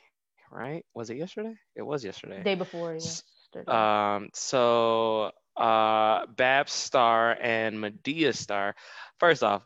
Right? 0.51 0.83
Was 0.95 1.09
it 1.09 1.17
yesterday? 1.17 1.53
It 1.75 1.83
was 1.83 2.03
yesterday. 2.03 2.43
Day 2.43 2.55
before. 2.55 2.93
Yesterday. 2.93 3.71
Um, 3.71 4.29
so 4.33 5.31
uh, 5.57 6.25
Baps 6.25 6.69
star 6.69 7.37
and 7.39 7.77
Madea 7.77 8.35
star. 8.35 8.75
First 9.19 9.43
off, 9.43 9.63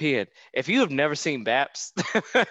If 0.00 0.68
you 0.68 0.80
have 0.80 0.90
never 0.90 1.14
seen 1.14 1.44
Baps, 1.44 1.92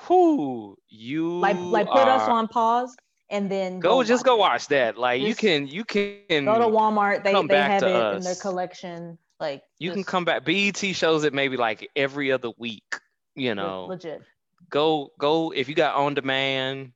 who 0.00 0.76
you 0.88 1.40
like 1.40 1.56
like 1.58 1.86
put 1.88 2.08
us 2.08 2.28
on 2.28 2.48
pause 2.48 2.94
and 3.30 3.50
then 3.50 3.80
go, 3.80 3.96
go 3.96 4.04
just 4.04 4.24
go 4.24 4.36
watch 4.36 4.68
that. 4.68 4.96
Like 4.96 5.20
just 5.20 5.28
you 5.42 5.48
can 5.48 5.66
you 5.66 5.84
can 5.84 6.44
go 6.44 6.58
to 6.58 6.66
Walmart. 6.66 7.24
They 7.24 7.32
they 7.46 7.56
have 7.56 7.82
it 7.82 7.88
us. 7.88 8.16
in 8.16 8.22
their 8.22 8.34
collection. 8.34 9.18
Like 9.40 9.62
you 9.78 9.90
just, 9.90 9.96
can 9.96 10.04
come 10.04 10.24
back. 10.24 10.44
BET 10.44 10.76
shows 10.76 11.24
it 11.24 11.34
maybe 11.34 11.56
like 11.56 11.88
every 11.96 12.32
other 12.32 12.50
week. 12.56 12.98
You 13.34 13.54
know, 13.54 13.86
legit. 13.86 14.22
Go 14.70 15.10
go 15.18 15.52
if 15.52 15.68
you 15.68 15.74
got 15.74 15.96
on 15.96 16.14
demand. 16.14 16.92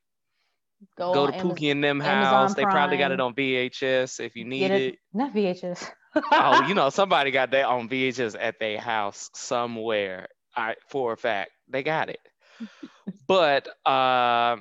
Go, 0.97 1.13
go 1.13 1.27
to 1.27 1.35
Amazon, 1.35 1.51
Pookie 1.51 1.71
and 1.71 1.85
them 1.85 2.01
house. 2.01 2.55
they 2.55 2.65
probably 2.65 2.97
got 2.97 3.13
it 3.13 3.21
on 3.21 3.35
VHS 3.35 4.21
if 4.21 4.35
you 4.35 4.45
need 4.45 4.71
it, 4.71 4.83
it. 4.83 4.99
Not 5.13 5.35
VHS. 5.35 5.91
oh, 6.33 6.67
you 6.67 6.75
know, 6.77 6.91
somebody 6.91 7.31
got 7.31 7.51
that 7.51 7.67
on 7.67 7.89
VHS 7.89 8.37
at 8.39 8.59
their 8.59 8.79
house 8.79 9.31
somewhere. 9.35 10.29
I 10.57 10.75
for 10.89 11.13
a 11.13 11.17
fact 11.17 11.51
they 11.69 11.83
got 11.83 12.09
it. 12.09 12.21
but 13.27 13.69
uh, 13.87 14.57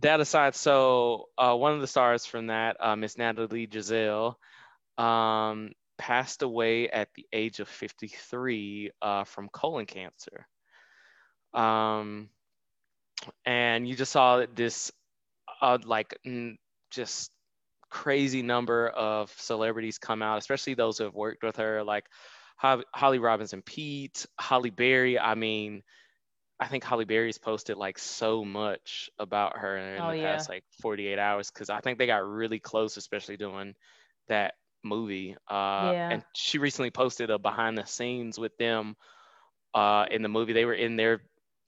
that 0.00 0.20
aside, 0.20 0.54
so 0.54 1.26
uh, 1.38 1.54
one 1.54 1.74
of 1.74 1.80
the 1.80 1.86
stars 1.86 2.26
from 2.26 2.48
that, 2.48 2.76
uh, 2.80 2.96
Miss 2.96 3.16
Natalie 3.16 3.66
Desselle, 3.66 4.38
um, 4.98 5.72
passed 5.98 6.42
away 6.42 6.88
at 6.88 7.08
the 7.14 7.26
age 7.32 7.60
of 7.60 7.68
53 7.68 8.90
uh, 9.02 9.24
from 9.24 9.48
colon 9.48 9.86
cancer. 9.86 10.46
Um, 11.52 12.28
and 13.44 13.88
you 13.88 13.96
just 13.96 14.12
saw 14.12 14.44
this, 14.54 14.92
uh, 15.60 15.78
like, 15.84 16.16
just 16.90 17.30
crazy 17.90 18.42
number 18.42 18.88
of 18.88 19.32
celebrities 19.36 19.98
come 19.98 20.22
out, 20.22 20.38
especially 20.38 20.74
those 20.74 20.98
who 20.98 21.04
have 21.04 21.14
worked 21.14 21.42
with 21.42 21.56
her, 21.56 21.82
like 21.82 22.06
Holly 22.56 23.18
Robinson 23.18 23.62
Peete, 23.62 24.26
Halle 24.38 24.70
Berry. 24.70 25.18
I 25.18 25.34
mean, 25.34 25.82
I 26.58 26.68
think 26.68 26.84
Halle 26.84 27.04
Berry's 27.04 27.38
posted 27.38 27.76
like 27.78 27.98
so 27.98 28.44
much 28.44 29.08
about 29.18 29.56
her 29.56 29.78
in 29.78 30.00
oh, 30.00 30.10
the 30.10 30.18
yeah. 30.18 30.34
past 30.34 30.48
like 30.48 30.62
48 30.82 31.18
hours 31.18 31.50
because 31.50 31.70
I 31.70 31.80
think 31.80 31.98
they 31.98 32.06
got 32.06 32.26
really 32.26 32.58
close, 32.58 32.98
especially 32.98 33.38
doing 33.38 33.74
that 34.28 34.54
movie. 34.84 35.36
Uh, 35.50 35.90
yeah. 35.92 36.10
And 36.10 36.22
she 36.34 36.58
recently 36.58 36.90
posted 36.90 37.30
a 37.30 37.38
behind 37.38 37.78
the 37.78 37.86
scenes 37.86 38.38
with 38.38 38.56
them 38.58 38.94
uh, 39.74 40.04
in 40.10 40.22
the 40.22 40.28
movie. 40.28 40.52
They 40.52 40.66
were 40.66 40.74
in 40.74 40.96
their 40.96 41.22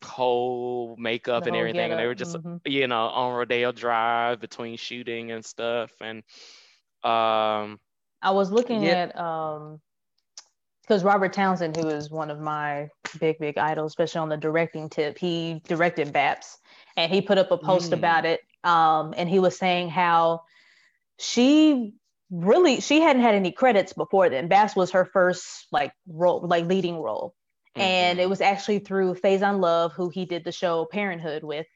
whole 0.04 0.96
makeup 0.98 1.44
the 1.44 1.50
and 1.50 1.56
everything, 1.56 1.90
and 1.90 2.00
they 2.00 2.06
were 2.06 2.14
just 2.14 2.36
mm-hmm. 2.36 2.56
you 2.64 2.86
know 2.86 3.06
on 3.06 3.34
Rodeo 3.34 3.72
Drive 3.72 4.40
between 4.40 4.76
shooting 4.76 5.30
and 5.30 5.44
stuff. 5.44 5.90
And 6.00 6.18
um, 7.04 7.80
I 8.22 8.30
was 8.30 8.50
looking 8.50 8.82
yeah. 8.82 8.90
at 8.90 9.18
um, 9.18 9.80
because 10.82 11.04
Robert 11.04 11.32
Townsend, 11.32 11.76
who 11.76 11.88
is 11.88 12.10
one 12.10 12.30
of 12.30 12.40
my 12.40 12.88
big, 13.20 13.38
big 13.38 13.56
idols, 13.56 13.92
especially 13.92 14.20
on 14.20 14.28
the 14.28 14.36
directing 14.36 14.88
tip, 14.88 15.16
he 15.16 15.62
directed 15.66 16.12
Baps 16.12 16.58
and 16.96 17.12
he 17.12 17.20
put 17.20 17.38
up 17.38 17.50
a 17.50 17.56
post 17.56 17.90
mm. 17.90 17.94
about 17.94 18.24
it. 18.24 18.40
Um, 18.64 19.14
and 19.16 19.28
he 19.28 19.38
was 19.38 19.56
saying 19.56 19.88
how 19.88 20.42
she 21.18 21.94
really 22.30 22.80
she 22.80 23.00
hadn't 23.00 23.22
had 23.22 23.34
any 23.34 23.52
credits 23.52 23.92
before 23.92 24.28
then. 24.28 24.48
Baps 24.48 24.74
was 24.74 24.90
her 24.92 25.04
first 25.04 25.66
like 25.72 25.92
role, 26.06 26.46
like 26.46 26.66
leading 26.66 26.98
role. 26.98 27.34
Mm-hmm. 27.76 27.80
And 27.80 28.20
it 28.20 28.28
was 28.28 28.40
actually 28.40 28.80
through 28.80 29.14
Faizon 29.14 29.60
Love, 29.60 29.92
who 29.92 30.10
he 30.10 30.24
did 30.24 30.44
the 30.44 30.52
show 30.52 30.86
Parenthood 30.90 31.42
with. 31.42 31.66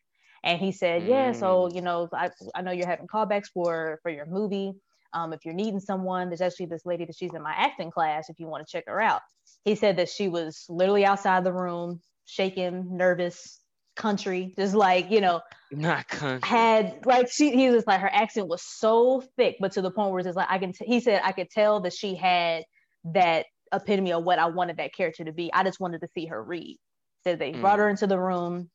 And 0.44 0.60
he 0.60 0.70
said, 0.72 1.02
mm. 1.02 1.08
Yeah, 1.08 1.32
so 1.32 1.68
mm. 1.68 1.74
you 1.74 1.80
know, 1.80 2.08
I, 2.12 2.30
I 2.54 2.62
know 2.62 2.70
you're 2.70 2.86
having 2.86 3.06
callbacks 3.06 3.48
for 3.52 3.98
for 4.02 4.10
your 4.10 4.26
movie. 4.26 4.72
Um, 5.12 5.32
if 5.32 5.44
you're 5.44 5.54
needing 5.54 5.80
someone, 5.80 6.28
there's 6.28 6.42
actually 6.42 6.66
this 6.66 6.84
lady 6.84 7.06
that 7.06 7.16
she's 7.16 7.32
in 7.32 7.42
my 7.42 7.54
acting 7.56 7.90
class 7.90 8.28
if 8.28 8.38
you 8.38 8.46
want 8.46 8.66
to 8.66 8.70
check 8.70 8.84
her 8.86 9.00
out. 9.00 9.22
He 9.64 9.74
said 9.74 9.96
that 9.96 10.10
she 10.10 10.28
was 10.28 10.66
literally 10.68 11.06
outside 11.06 11.42
the 11.44 11.52
room, 11.52 12.00
shaking, 12.26 12.96
nervous, 12.96 13.60
country, 13.96 14.54
just 14.56 14.74
like, 14.74 15.10
you 15.10 15.20
know, 15.20 15.40
not 15.72 16.06
country. 16.06 16.46
Had 16.46 17.04
like 17.04 17.30
she 17.30 17.50
he 17.50 17.70
was 17.70 17.86
like 17.86 18.00
her 18.00 18.12
accent 18.12 18.46
was 18.46 18.62
so 18.62 19.24
thick, 19.36 19.56
but 19.58 19.72
to 19.72 19.82
the 19.82 19.90
point 19.90 20.12
where 20.12 20.20
it's 20.20 20.36
like 20.36 20.50
I 20.50 20.58
can 20.58 20.72
t- 20.72 20.84
he 20.86 21.00
said 21.00 21.20
I 21.24 21.32
could 21.32 21.50
tell 21.50 21.80
that 21.80 21.92
she 21.92 22.14
had 22.14 22.64
that 23.06 23.46
epitome 23.72 24.12
of 24.12 24.24
what 24.24 24.38
I 24.38 24.46
wanted 24.46 24.78
that 24.78 24.94
character 24.94 25.24
to 25.24 25.32
be. 25.32 25.52
I 25.52 25.64
just 25.64 25.80
wanted 25.80 26.00
to 26.00 26.08
see 26.14 26.26
her 26.26 26.42
read. 26.42 26.78
Said 27.24 27.38
they 27.38 27.52
mm. 27.52 27.60
brought 27.60 27.78
her 27.78 27.88
into 27.88 28.06
the 28.06 28.18
room 28.18 28.70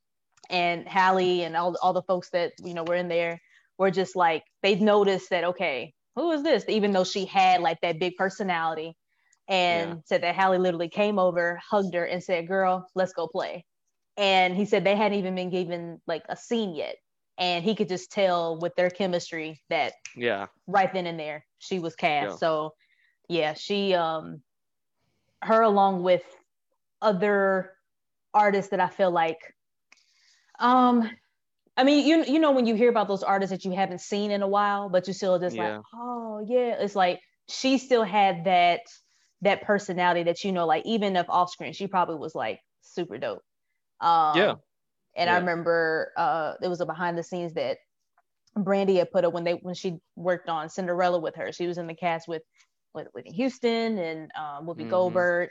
and 0.49 0.87
Halle 0.87 1.43
and 1.43 1.55
all, 1.55 1.75
all 1.81 1.93
the 1.93 2.01
folks 2.01 2.29
that 2.31 2.53
you 2.63 2.73
know 2.73 2.83
were 2.83 2.95
in 2.95 3.07
there 3.07 3.39
were 3.77 3.91
just 3.91 4.15
like 4.15 4.43
they'd 4.61 4.81
noticed 4.81 5.29
that 5.29 5.43
okay 5.43 5.93
who 6.15 6.31
is 6.31 6.43
this? 6.43 6.65
Even 6.67 6.91
though 6.91 7.03
she 7.03 7.25
had 7.25 7.61
like 7.61 7.79
that 7.81 7.99
big 7.99 8.15
personality 8.15 8.95
and 9.47 9.89
yeah. 9.89 9.95
said 10.05 10.23
that 10.23 10.35
Halle 10.35 10.57
literally 10.57 10.89
came 10.89 11.19
over, 11.19 11.59
hugged 11.69 11.93
her, 11.93 12.05
and 12.05 12.23
said, 12.23 12.47
Girl, 12.47 12.87
let's 12.95 13.13
go 13.13 13.27
play. 13.27 13.65
And 14.17 14.55
he 14.55 14.65
said 14.65 14.83
they 14.83 14.95
hadn't 14.95 15.17
even 15.17 15.35
been 15.35 15.49
given 15.49 16.01
like 16.07 16.23
a 16.29 16.35
scene 16.35 16.75
yet. 16.75 16.95
And 17.37 17.63
he 17.63 17.75
could 17.75 17.87
just 17.87 18.11
tell 18.11 18.59
with 18.59 18.75
their 18.75 18.89
chemistry 18.89 19.61
that 19.69 19.93
yeah, 20.15 20.47
right 20.67 20.93
then 20.93 21.07
and 21.07 21.19
there 21.19 21.45
she 21.59 21.79
was 21.79 21.95
cast. 21.95 22.31
Yeah. 22.31 22.35
So 22.35 22.73
yeah, 23.29 23.53
she 23.53 23.93
um 23.93 24.41
her 25.41 25.61
along 25.61 26.03
with 26.03 26.23
other 27.01 27.71
artists 28.33 28.71
that 28.71 28.79
I 28.79 28.87
feel 28.87 29.11
like 29.11 29.39
um 30.59 31.09
I 31.77 31.83
mean, 31.83 32.05
you 32.05 32.23
you 32.25 32.39
know 32.39 32.51
when 32.51 32.65
you 32.65 32.75
hear 32.75 32.89
about 32.89 33.07
those 33.07 33.23
artists 33.23 33.51
that 33.51 33.65
you 33.65 33.71
haven't 33.71 34.01
seen 34.01 34.29
in 34.29 34.41
a 34.41 34.47
while, 34.47 34.89
but 34.89 35.07
you 35.07 35.13
still 35.13 35.39
just 35.39 35.55
yeah. 35.55 35.77
like, 35.77 35.85
oh 35.93 36.45
yeah, 36.45 36.75
it's 36.79 36.95
like 36.95 37.21
she 37.47 37.77
still 37.77 38.03
had 38.03 38.45
that 38.45 38.81
that 39.41 39.63
personality 39.63 40.23
that 40.23 40.43
you 40.43 40.51
know, 40.51 40.65
like 40.65 40.85
even 40.85 41.15
if 41.15 41.29
off 41.29 41.49
screen, 41.49 41.73
she 41.73 41.87
probably 41.87 42.15
was 42.15 42.35
like 42.35 42.59
super 42.81 43.17
dope. 43.17 43.41
Um, 43.99 44.37
yeah. 44.37 44.55
And 45.15 45.27
yeah. 45.27 45.35
I 45.35 45.39
remember 45.39 46.11
uh, 46.17 46.53
it 46.61 46.67
was 46.67 46.81
a 46.81 46.85
behind 46.85 47.17
the 47.17 47.23
scenes 47.23 47.53
that 47.53 47.77
Brandy 48.55 48.97
had 48.97 49.11
put 49.11 49.25
up 49.25 49.33
when 49.33 49.43
they 49.43 49.53
when 49.53 49.75
she 49.75 49.97
worked 50.15 50.49
on 50.49 50.69
Cinderella 50.69 51.19
with 51.19 51.35
her. 51.35 51.51
She 51.51 51.67
was 51.67 51.77
in 51.77 51.87
the 51.87 51.95
cast 51.95 52.27
with 52.27 52.43
with 52.93 53.07
Whitney 53.13 53.31
Houston 53.33 53.97
and 53.97 54.31
um, 54.37 54.65
Whoopi 54.65 54.81
mm-hmm. 54.81 54.89
Goldberg, 54.89 55.49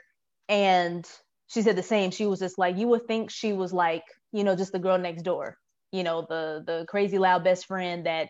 and 0.48 1.08
she 1.48 1.62
said 1.62 1.76
the 1.76 1.82
same. 1.82 2.10
She 2.10 2.26
was 2.26 2.38
just 2.38 2.58
like 2.58 2.76
you 2.76 2.88
would 2.88 3.06
think 3.06 3.30
she 3.30 3.52
was 3.52 3.72
like 3.72 4.04
you 4.32 4.44
know 4.44 4.56
just 4.56 4.72
the 4.72 4.78
girl 4.78 4.98
next 4.98 5.22
door 5.22 5.56
you 5.92 6.02
know 6.02 6.26
the 6.28 6.62
the 6.66 6.86
crazy 6.88 7.18
loud 7.18 7.44
best 7.44 7.66
friend 7.66 8.06
that 8.06 8.28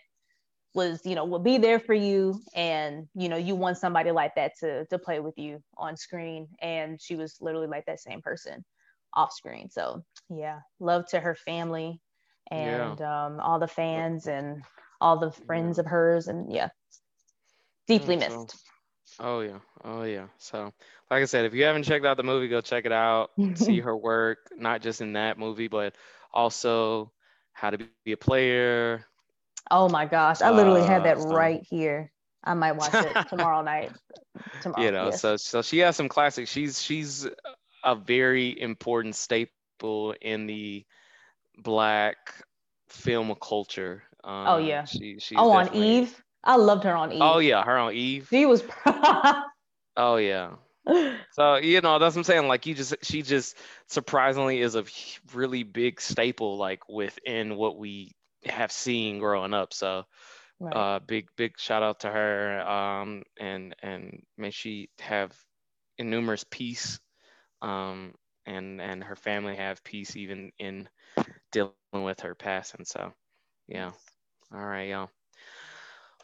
was 0.74 1.00
you 1.04 1.14
know 1.14 1.24
will 1.24 1.40
be 1.40 1.58
there 1.58 1.80
for 1.80 1.94
you 1.94 2.40
and 2.54 3.08
you 3.14 3.28
know 3.28 3.36
you 3.36 3.54
want 3.54 3.76
somebody 3.76 4.10
like 4.10 4.34
that 4.36 4.52
to 4.60 4.86
to 4.86 4.98
play 4.98 5.20
with 5.20 5.36
you 5.36 5.62
on 5.76 5.96
screen 5.96 6.46
and 6.62 7.00
she 7.00 7.16
was 7.16 7.36
literally 7.40 7.66
like 7.66 7.84
that 7.86 8.00
same 8.00 8.22
person 8.22 8.64
off 9.14 9.32
screen 9.32 9.68
so 9.68 10.02
yeah 10.28 10.60
love 10.78 11.04
to 11.08 11.18
her 11.18 11.34
family 11.34 12.00
and 12.52 13.00
yeah. 13.00 13.26
um, 13.26 13.40
all 13.40 13.58
the 13.58 13.66
fans 13.66 14.26
and 14.26 14.62
all 15.00 15.18
the 15.18 15.32
friends 15.32 15.76
yeah. 15.76 15.80
of 15.80 15.86
hers 15.86 16.28
and 16.28 16.52
yeah 16.52 16.68
deeply 17.88 18.16
missed 18.16 18.50
so, 18.50 18.58
oh 19.18 19.40
yeah 19.40 19.58
oh 19.84 20.02
yeah 20.02 20.26
so 20.38 20.72
like 21.10 21.22
i 21.22 21.24
said 21.24 21.44
if 21.44 21.54
you 21.54 21.64
haven't 21.64 21.82
checked 21.82 22.06
out 22.06 22.16
the 22.16 22.22
movie 22.22 22.48
go 22.48 22.60
check 22.60 22.86
it 22.86 22.92
out 22.92 23.30
see 23.54 23.80
her 23.80 23.96
work 23.96 24.38
not 24.56 24.80
just 24.80 25.00
in 25.00 25.14
that 25.14 25.38
movie 25.38 25.68
but 25.68 25.94
also 26.32 27.10
how 27.60 27.70
to 27.70 27.78
be 28.04 28.12
a 28.12 28.16
player. 28.16 29.06
Oh 29.70 29.88
my 29.88 30.06
gosh, 30.06 30.40
I 30.40 30.50
literally 30.50 30.80
uh, 30.80 30.86
had 30.86 31.04
that 31.04 31.20
so. 31.20 31.28
right 31.28 31.64
here. 31.68 32.10
I 32.42 32.54
might 32.54 32.72
watch 32.72 32.94
it 32.94 33.14
tomorrow 33.28 33.62
night. 33.62 33.92
Tomorrow, 34.62 34.82
you 34.82 34.90
know, 34.90 35.06
yes. 35.06 35.20
so 35.20 35.36
so 35.36 35.62
she 35.62 35.78
has 35.78 35.94
some 35.94 36.08
classics. 36.08 36.50
She's 36.50 36.82
she's 36.82 37.28
a 37.84 37.94
very 37.94 38.58
important 38.60 39.14
staple 39.14 40.14
in 40.20 40.46
the 40.46 40.84
black 41.58 42.16
film 42.88 43.34
culture. 43.40 44.02
Um, 44.24 44.46
oh 44.46 44.58
yeah. 44.58 44.84
She, 44.84 45.18
she's 45.18 45.38
oh 45.38 45.50
on 45.50 45.74
Eve. 45.74 46.22
I 46.42 46.56
loved 46.56 46.84
her 46.84 46.96
on 46.96 47.12
Eve. 47.12 47.20
Oh 47.22 47.38
yeah, 47.38 47.62
her 47.62 47.78
on 47.78 47.94
Eve. 47.94 48.28
She 48.30 48.46
was. 48.46 48.62
oh 49.96 50.16
yeah. 50.16 50.52
so 51.32 51.56
you 51.56 51.80
know 51.80 51.98
that's 51.98 52.14
what 52.14 52.20
I'm 52.20 52.24
saying. 52.24 52.48
Like 52.48 52.66
you 52.66 52.74
just 52.74 52.94
she 53.02 53.22
just 53.22 53.56
surprisingly 53.88 54.60
is 54.60 54.74
a 54.74 54.84
really 55.34 55.62
big 55.62 56.00
staple 56.00 56.56
like 56.56 56.88
within 56.88 57.56
what 57.56 57.78
we 57.78 58.12
have 58.46 58.72
seen 58.72 59.18
growing 59.18 59.54
up. 59.54 59.74
So 59.74 60.04
right. 60.58 60.74
uh 60.74 61.00
big 61.06 61.28
big 61.36 61.58
shout 61.58 61.82
out 61.82 62.00
to 62.00 62.10
her. 62.10 62.60
Um 62.66 63.22
and 63.38 63.74
and 63.82 64.22
may 64.38 64.50
she 64.50 64.88
have 65.00 65.36
numerous 65.98 66.46
peace 66.50 66.98
um 67.60 68.14
and 68.46 68.80
and 68.80 69.04
her 69.04 69.16
family 69.16 69.56
have 69.56 69.84
peace 69.84 70.16
even 70.16 70.50
in 70.58 70.88
dealing 71.52 71.74
with 71.92 72.20
her 72.20 72.34
passing. 72.34 72.86
So 72.86 73.12
yeah. 73.68 73.90
All 74.52 74.64
right, 74.64 74.88
y'all. 74.88 75.10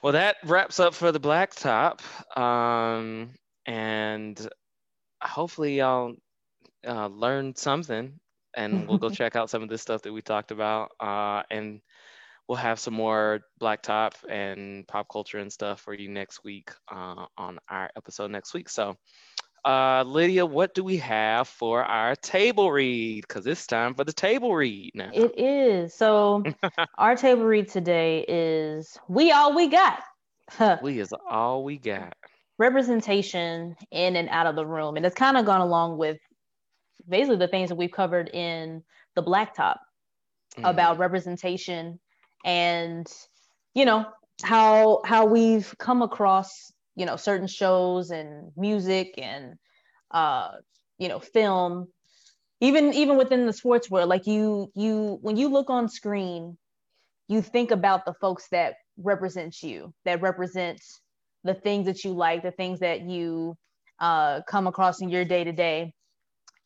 Well, 0.02 0.12
that 0.12 0.36
wraps 0.44 0.78
up 0.78 0.94
for 0.94 1.10
the 1.12 1.20
blacktop. 1.20 2.00
Um, 2.38 3.30
and 3.66 4.48
hopefully 5.22 5.78
y'all 5.78 6.14
uh, 6.86 7.08
learned 7.08 7.58
something 7.58 8.18
and 8.56 8.88
we'll 8.88 8.98
go 8.98 9.10
check 9.10 9.36
out 9.36 9.50
some 9.50 9.62
of 9.62 9.68
this 9.68 9.82
stuff 9.82 10.02
that 10.02 10.12
we 10.12 10.22
talked 10.22 10.50
about 10.50 10.90
uh, 11.00 11.42
and 11.50 11.80
we'll 12.48 12.56
have 12.56 12.78
some 12.78 12.94
more 12.94 13.40
blacktop 13.60 14.12
and 14.28 14.86
pop 14.86 15.08
culture 15.10 15.38
and 15.38 15.52
stuff 15.52 15.80
for 15.80 15.94
you 15.94 16.08
next 16.08 16.44
week 16.44 16.70
uh, 16.90 17.26
on 17.36 17.58
our 17.68 17.90
episode 17.96 18.30
next 18.30 18.54
week. 18.54 18.68
So, 18.68 18.96
uh, 19.66 20.04
Lydia, 20.06 20.46
what 20.46 20.74
do 20.74 20.84
we 20.84 20.96
have 20.98 21.48
for 21.48 21.82
our 21.82 22.14
table 22.14 22.70
read? 22.70 23.26
Because 23.26 23.46
it's 23.46 23.66
time 23.66 23.94
for 23.94 24.04
the 24.04 24.12
table 24.12 24.54
read 24.54 24.92
now. 24.94 25.10
It 25.12 25.36
is. 25.38 25.92
So, 25.92 26.44
our 26.98 27.16
table 27.16 27.44
read 27.44 27.68
today 27.68 28.24
is 28.28 28.96
We 29.08 29.32
All 29.32 29.54
We 29.54 29.68
Got. 29.68 30.02
we 30.82 31.00
is 31.00 31.12
all 31.28 31.64
we 31.64 31.78
got. 31.78 32.14
Representation 32.58 33.74
in 33.90 34.16
and 34.16 34.28
out 34.28 34.46
of 34.46 34.54
the 34.54 34.64
room. 34.64 34.96
And 34.96 35.04
it's 35.04 35.16
kind 35.16 35.36
of 35.36 35.44
gone 35.44 35.60
along 35.60 35.98
with 35.98 36.18
basically 37.08 37.36
the 37.36 37.48
things 37.48 37.68
that 37.68 37.76
we've 37.76 37.90
covered 37.90 38.30
in 38.32 38.84
the 39.16 39.22
blacktop 39.22 39.78
mm. 40.56 40.70
about 40.70 40.98
representation 40.98 41.98
and 42.44 43.06
you 43.74 43.84
know 43.84 44.06
how 44.42 45.00
how 45.04 45.24
we've 45.24 45.74
come 45.78 46.02
across 46.02 46.72
you 46.96 47.06
know 47.06 47.16
certain 47.16 47.46
shows 47.48 48.10
and 48.10 48.52
music 48.56 49.14
and 49.18 49.54
uh 50.12 50.52
you 50.98 51.08
know 51.08 51.20
film. 51.20 51.88
Even 52.60 52.94
even 52.94 53.18
within 53.18 53.46
the 53.46 53.52
sports 53.52 53.90
world 53.90 54.08
like 54.08 54.26
you 54.26 54.70
you 54.74 55.18
when 55.22 55.36
you 55.36 55.48
look 55.48 55.70
on 55.70 55.88
screen 55.88 56.56
you 57.28 57.42
think 57.42 57.70
about 57.70 58.04
the 58.04 58.14
folks 58.14 58.48
that 58.50 58.74
represent 58.98 59.62
you 59.62 59.92
that 60.04 60.22
represent 60.22 60.80
the 61.44 61.54
things 61.54 61.86
that 61.86 62.04
you 62.04 62.12
like 62.12 62.42
the 62.42 62.50
things 62.52 62.80
that 62.80 63.02
you 63.02 63.56
uh, 64.00 64.42
come 64.48 64.66
across 64.66 65.00
in 65.00 65.08
your 65.08 65.24
day 65.24 65.44
to 65.44 65.52
day 65.52 65.92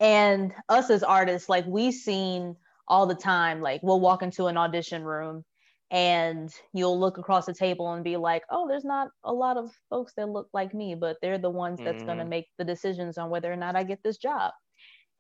and 0.00 0.52
us 0.68 0.90
as 0.90 1.02
artists 1.02 1.48
like 1.48 1.66
we 1.66 1.92
seen 1.92 2.56
all 2.88 3.06
the 3.06 3.14
time 3.14 3.60
like 3.60 3.82
we'll 3.82 4.00
walk 4.00 4.22
into 4.22 4.46
an 4.46 4.56
audition 4.56 5.04
room 5.04 5.44
and 5.90 6.52
you'll 6.72 6.98
look 6.98 7.18
across 7.18 7.46
the 7.46 7.54
table 7.54 7.92
and 7.92 8.04
be 8.04 8.16
like 8.16 8.42
oh 8.50 8.68
there's 8.68 8.84
not 8.84 9.08
a 9.24 9.32
lot 9.32 9.56
of 9.56 9.70
folks 9.88 10.12
that 10.16 10.28
look 10.28 10.48
like 10.52 10.72
me 10.72 10.94
but 10.94 11.16
they're 11.20 11.38
the 11.38 11.50
ones 11.50 11.80
that's 11.82 11.98
mm-hmm. 11.98 12.06
going 12.06 12.18
to 12.18 12.24
make 12.24 12.46
the 12.58 12.64
decisions 12.64 13.18
on 13.18 13.30
whether 13.30 13.52
or 13.52 13.56
not 13.56 13.76
i 13.76 13.82
get 13.82 14.02
this 14.02 14.18
job 14.18 14.52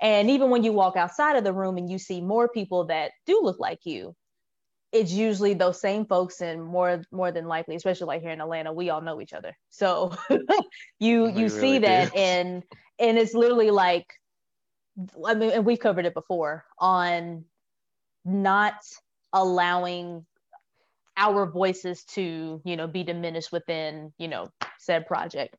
and 0.00 0.30
even 0.30 0.48
when 0.50 0.64
you 0.64 0.72
walk 0.72 0.96
outside 0.96 1.36
of 1.36 1.44
the 1.44 1.52
room 1.52 1.76
and 1.76 1.90
you 1.90 1.98
see 1.98 2.20
more 2.20 2.48
people 2.48 2.84
that 2.86 3.10
do 3.26 3.40
look 3.42 3.58
like 3.58 3.80
you 3.84 4.14
it's 4.92 5.12
usually 5.12 5.54
those 5.54 5.80
same 5.80 6.04
folks 6.04 6.40
and 6.40 6.62
more 6.62 7.02
more 7.12 7.32
than 7.32 7.46
likely 7.46 7.74
especially 7.74 8.06
like 8.06 8.22
here 8.22 8.30
in 8.30 8.40
atlanta 8.40 8.72
we 8.72 8.90
all 8.90 9.00
know 9.00 9.20
each 9.20 9.32
other 9.32 9.56
so 9.70 10.14
you 11.00 11.24
we 11.24 11.30
you 11.30 11.34
really 11.34 11.48
see 11.48 11.78
that 11.78 12.12
do. 12.12 12.18
and 12.18 12.62
and 12.98 13.18
it's 13.18 13.34
literally 13.34 13.70
like 13.70 14.06
i 15.26 15.34
mean 15.34 15.50
and 15.50 15.64
we've 15.64 15.80
covered 15.80 16.06
it 16.06 16.14
before 16.14 16.64
on 16.78 17.44
not 18.24 18.74
allowing 19.32 20.26
our 21.16 21.50
voices 21.50 22.04
to 22.04 22.60
you 22.64 22.76
know 22.76 22.86
be 22.86 23.02
diminished 23.02 23.52
within 23.52 24.12
you 24.18 24.28
know 24.28 24.48
said 24.78 25.06
project 25.06 25.56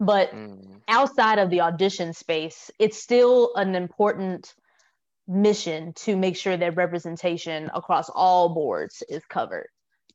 but 0.00 0.34
mm. 0.34 0.80
outside 0.88 1.38
of 1.38 1.50
the 1.50 1.60
audition 1.60 2.12
space 2.12 2.70
it's 2.78 3.00
still 3.00 3.52
an 3.56 3.74
important 3.74 4.54
mission 5.26 5.92
to 5.94 6.16
make 6.16 6.36
sure 6.36 6.56
that 6.56 6.76
representation 6.76 7.70
across 7.74 8.10
all 8.10 8.54
boards 8.54 9.02
is 9.08 9.24
covered 9.26 9.68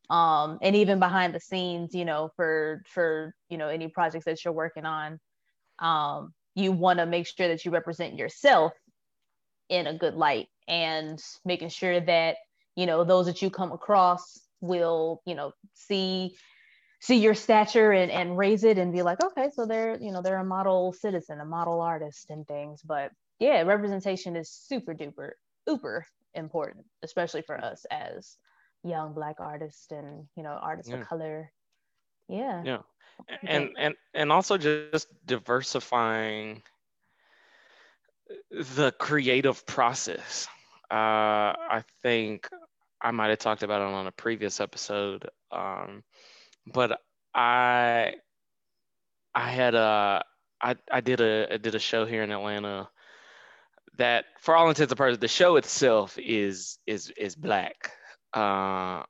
um, 0.10 0.58
and 0.62 0.76
even 0.76 1.00
behind 1.00 1.34
the 1.34 1.40
scenes 1.40 1.94
you 1.94 2.06
know 2.06 2.30
for 2.36 2.84
for 2.88 3.34
you 3.50 3.58
know 3.58 3.68
any 3.68 3.88
projects 3.88 4.26
that 4.26 4.44
you're 4.44 4.54
working 4.54 4.86
on 4.86 5.20
um, 5.80 6.34
you 6.56 6.72
want 6.72 7.00
to 7.00 7.06
make 7.06 7.28
sure 7.28 7.48
that 7.48 7.64
you 7.64 7.72
represent 7.72 8.18
yourself 8.18 8.74
in 9.70 9.88
a 9.88 9.98
good 9.98 10.16
light 10.16 10.48
and 10.68 11.20
making 11.46 11.70
sure 11.70 12.00
that 12.00 12.38
you 12.76 12.86
know 12.86 13.04
those 13.04 13.26
that 13.26 13.42
you 13.42 13.50
come 13.50 13.72
across 13.72 14.40
will 14.62 15.22
you 15.26 15.36
know 15.36 15.54
see 15.74 16.36
see 17.02 17.18
your 17.18 17.34
stature 17.34 17.92
and, 17.92 18.12
and 18.12 18.38
raise 18.38 18.64
it 18.64 18.78
and 18.78 18.92
be 18.92 19.02
like 19.02 19.24
okay 19.24 19.50
so 19.54 19.66
they're 19.66 19.98
you 20.02 20.12
know 20.12 20.22
they're 20.22 20.40
a 20.40 20.44
model 20.44 20.94
citizen 20.94 21.40
a 21.40 21.46
model 21.46 21.82
artist 21.82 22.30
and 22.30 22.48
things. 22.48 22.82
But 22.84 23.12
yeah 23.40 23.62
representation 23.62 24.36
is 24.36 24.50
super 24.52 24.94
duper 24.94 25.32
uber 25.68 26.06
important 26.36 26.86
especially 27.04 27.42
for 27.42 27.58
us 27.58 27.86
as 27.90 28.38
young 28.84 29.14
black 29.14 29.38
artists 29.40 29.92
and 29.92 30.26
you 30.36 30.44
know 30.44 30.58
artists 30.62 30.92
yeah. 30.92 31.00
of 31.00 31.08
color. 31.08 31.52
Yeah. 32.28 32.64
Yeah. 32.64 32.78
And 33.46 33.72
and 33.78 33.96
and 34.14 34.32
also 34.32 34.58
just 34.58 35.08
diversifying 35.26 36.62
the 38.52 38.92
creative 38.92 39.66
process. 39.66 40.48
Uh 40.92 41.54
i 41.70 41.84
think 42.02 42.50
I 43.02 43.12
might 43.12 43.30
have 43.30 43.40
talked 43.40 43.64
about 43.64 43.82
it 43.82 43.94
on 43.94 44.08
a 44.08 44.12
previous 44.12 44.60
episode, 44.60 45.30
um, 45.52 46.04
but 46.66 47.00
I 47.34 48.16
I 49.34 49.50
had 49.50 49.76
a 49.76 50.24
I, 50.62 50.76
I 50.92 51.02
did 51.02 51.22
a 51.22 51.48
I 51.52 51.58
did 51.58 51.76
a 51.76 51.80
show 51.80 52.06
here 52.06 52.24
in 52.24 52.32
Atlanta 52.32 52.90
that 53.98 54.26
for 54.40 54.56
all 54.56 54.70
intents 54.70 54.92
and 54.92 54.98
purposes 54.98 55.20
the 55.20 55.28
show 55.28 55.56
itself 55.56 56.18
is 56.18 56.80
is 56.88 57.12
is 57.18 57.36
black. 57.36 57.92
Uh, 58.34 59.04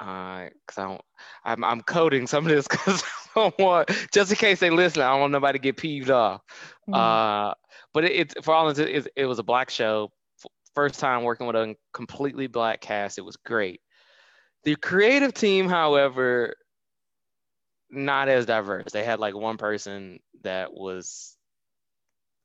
uh, 0.00 0.48
cause 0.66 0.78
I 0.78 0.82
don't, 0.82 1.00
I'm 1.44 1.64
I'm 1.64 1.80
coding 1.82 2.26
some 2.26 2.46
of 2.46 2.52
this 2.52 2.68
because 2.70 3.02
I 3.02 3.40
don't 3.40 3.58
want 3.58 3.90
just 4.12 4.30
in 4.30 4.36
case 4.36 4.60
they 4.60 4.70
listen. 4.70 5.02
I 5.02 5.10
don't 5.10 5.20
want 5.20 5.32
nobody 5.32 5.58
to 5.58 5.62
get 5.62 5.76
peeved 5.76 6.10
off. 6.10 6.42
Mm-hmm. 6.88 6.94
Uh, 6.94 7.54
but 7.92 8.04
it, 8.04 8.12
it 8.12 8.44
for 8.44 8.54
all 8.54 8.68
intents 8.68 9.06
it, 9.06 9.12
it 9.16 9.26
was 9.26 9.38
a 9.38 9.44
black 9.44 9.70
show 9.70 10.12
first 10.74 11.00
time 11.00 11.22
working 11.22 11.46
with 11.46 11.56
a 11.56 11.76
completely 11.92 12.46
black 12.46 12.80
cast. 12.80 13.18
It 13.18 13.24
was 13.24 13.36
great. 13.36 13.80
The 14.64 14.76
creative 14.76 15.34
team, 15.34 15.68
however, 15.68 16.54
not 17.90 18.28
as 18.28 18.46
diverse. 18.46 18.92
They 18.92 19.04
had 19.04 19.20
like 19.20 19.34
one 19.34 19.56
person 19.56 20.20
that 20.42 20.72
was 20.72 21.36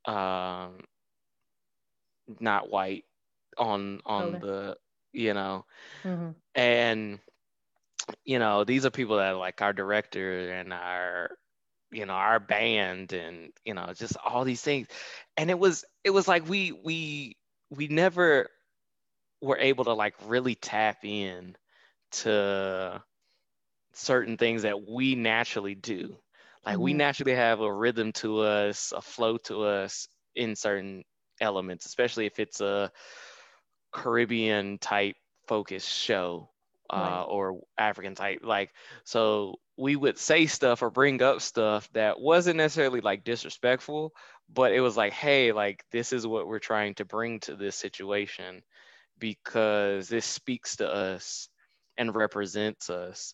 um 0.06 0.80
not 2.40 2.70
white 2.70 3.06
on 3.58 4.02
on 4.06 4.36
okay. 4.36 4.40
the 4.40 4.78
you 5.12 5.34
know 5.34 5.66
mm-hmm. 6.04 6.30
and 6.56 7.20
you 8.24 8.40
know 8.40 8.64
these 8.64 8.86
are 8.86 8.92
people 8.92 9.18
that 9.18 9.34
are 9.34 9.40
like 9.40 9.62
our 9.62 9.74
director 9.74 10.52
and 10.52 10.72
our 10.72 11.32
you 11.92 12.06
know 12.06 12.14
our 12.14 12.40
band 12.40 13.14
and 13.14 13.52
you 13.66 13.74
know 13.74 13.92
just 13.96 14.16
all 14.24 14.44
these 14.46 14.62
things 14.62 14.88
and 15.36 15.50
it 15.50 15.58
was 15.58 15.84
it 16.04 16.12
was 16.12 16.28
like 16.28 16.48
we 16.48 16.72
we 16.72 17.36
we 17.70 17.88
never 17.88 18.50
were 19.42 19.58
able 19.58 19.86
to 19.86 19.94
like 19.94 20.16
really 20.28 20.56
tap 20.56 21.04
in 21.04 21.56
to 22.12 23.02
certain 23.94 24.38
things 24.38 24.64
that 24.64 24.88
we 24.88 25.16
naturally 25.16 25.76
do. 25.76 26.18
Like 26.66 26.76
mm-hmm. 26.76 26.84
we 26.84 26.94
naturally 26.94 27.36
have 27.36 27.62
a 27.62 27.72
rhythm 27.72 28.12
to 28.14 28.40
us, 28.40 28.94
a 28.96 29.02
flow 29.02 29.38
to 29.38 29.64
us 29.64 30.08
in 30.36 30.56
certain 30.56 31.04
elements, 31.40 31.86
especially 31.86 32.26
if 32.26 32.40
it's 32.40 32.62
a 32.62 32.92
Caribbean 33.92 34.78
type 34.78 35.16
focused 35.48 35.90
show 35.90 36.50
uh, 36.90 36.98
right. 36.98 37.26
or 37.28 37.62
African 37.78 38.16
type. 38.16 38.40
Like, 38.44 38.72
so 39.04 39.56
we 39.78 39.96
would 39.96 40.18
say 40.18 40.46
stuff 40.46 40.82
or 40.82 40.90
bring 40.90 41.22
up 41.22 41.42
stuff 41.42 41.90
that 41.94 42.20
wasn't 42.20 42.58
necessarily 42.58 43.02
like 43.02 43.24
disrespectful, 43.24 44.14
but 44.54 44.74
it 44.74 44.82
was 44.82 44.98
like, 44.98 45.14
hey, 45.14 45.52
like 45.52 45.84
this 45.92 46.12
is 46.12 46.26
what 46.26 46.48
we're 46.48 46.60
trying 46.60 46.96
to 46.96 47.06
bring 47.06 47.40
to 47.42 47.56
this 47.56 47.76
situation 47.76 48.62
because 49.20 50.08
this 50.08 50.26
speaks 50.26 50.78
to 50.78 50.92
us 50.92 51.50
and 51.98 52.16
represents 52.16 52.90
us. 52.90 53.34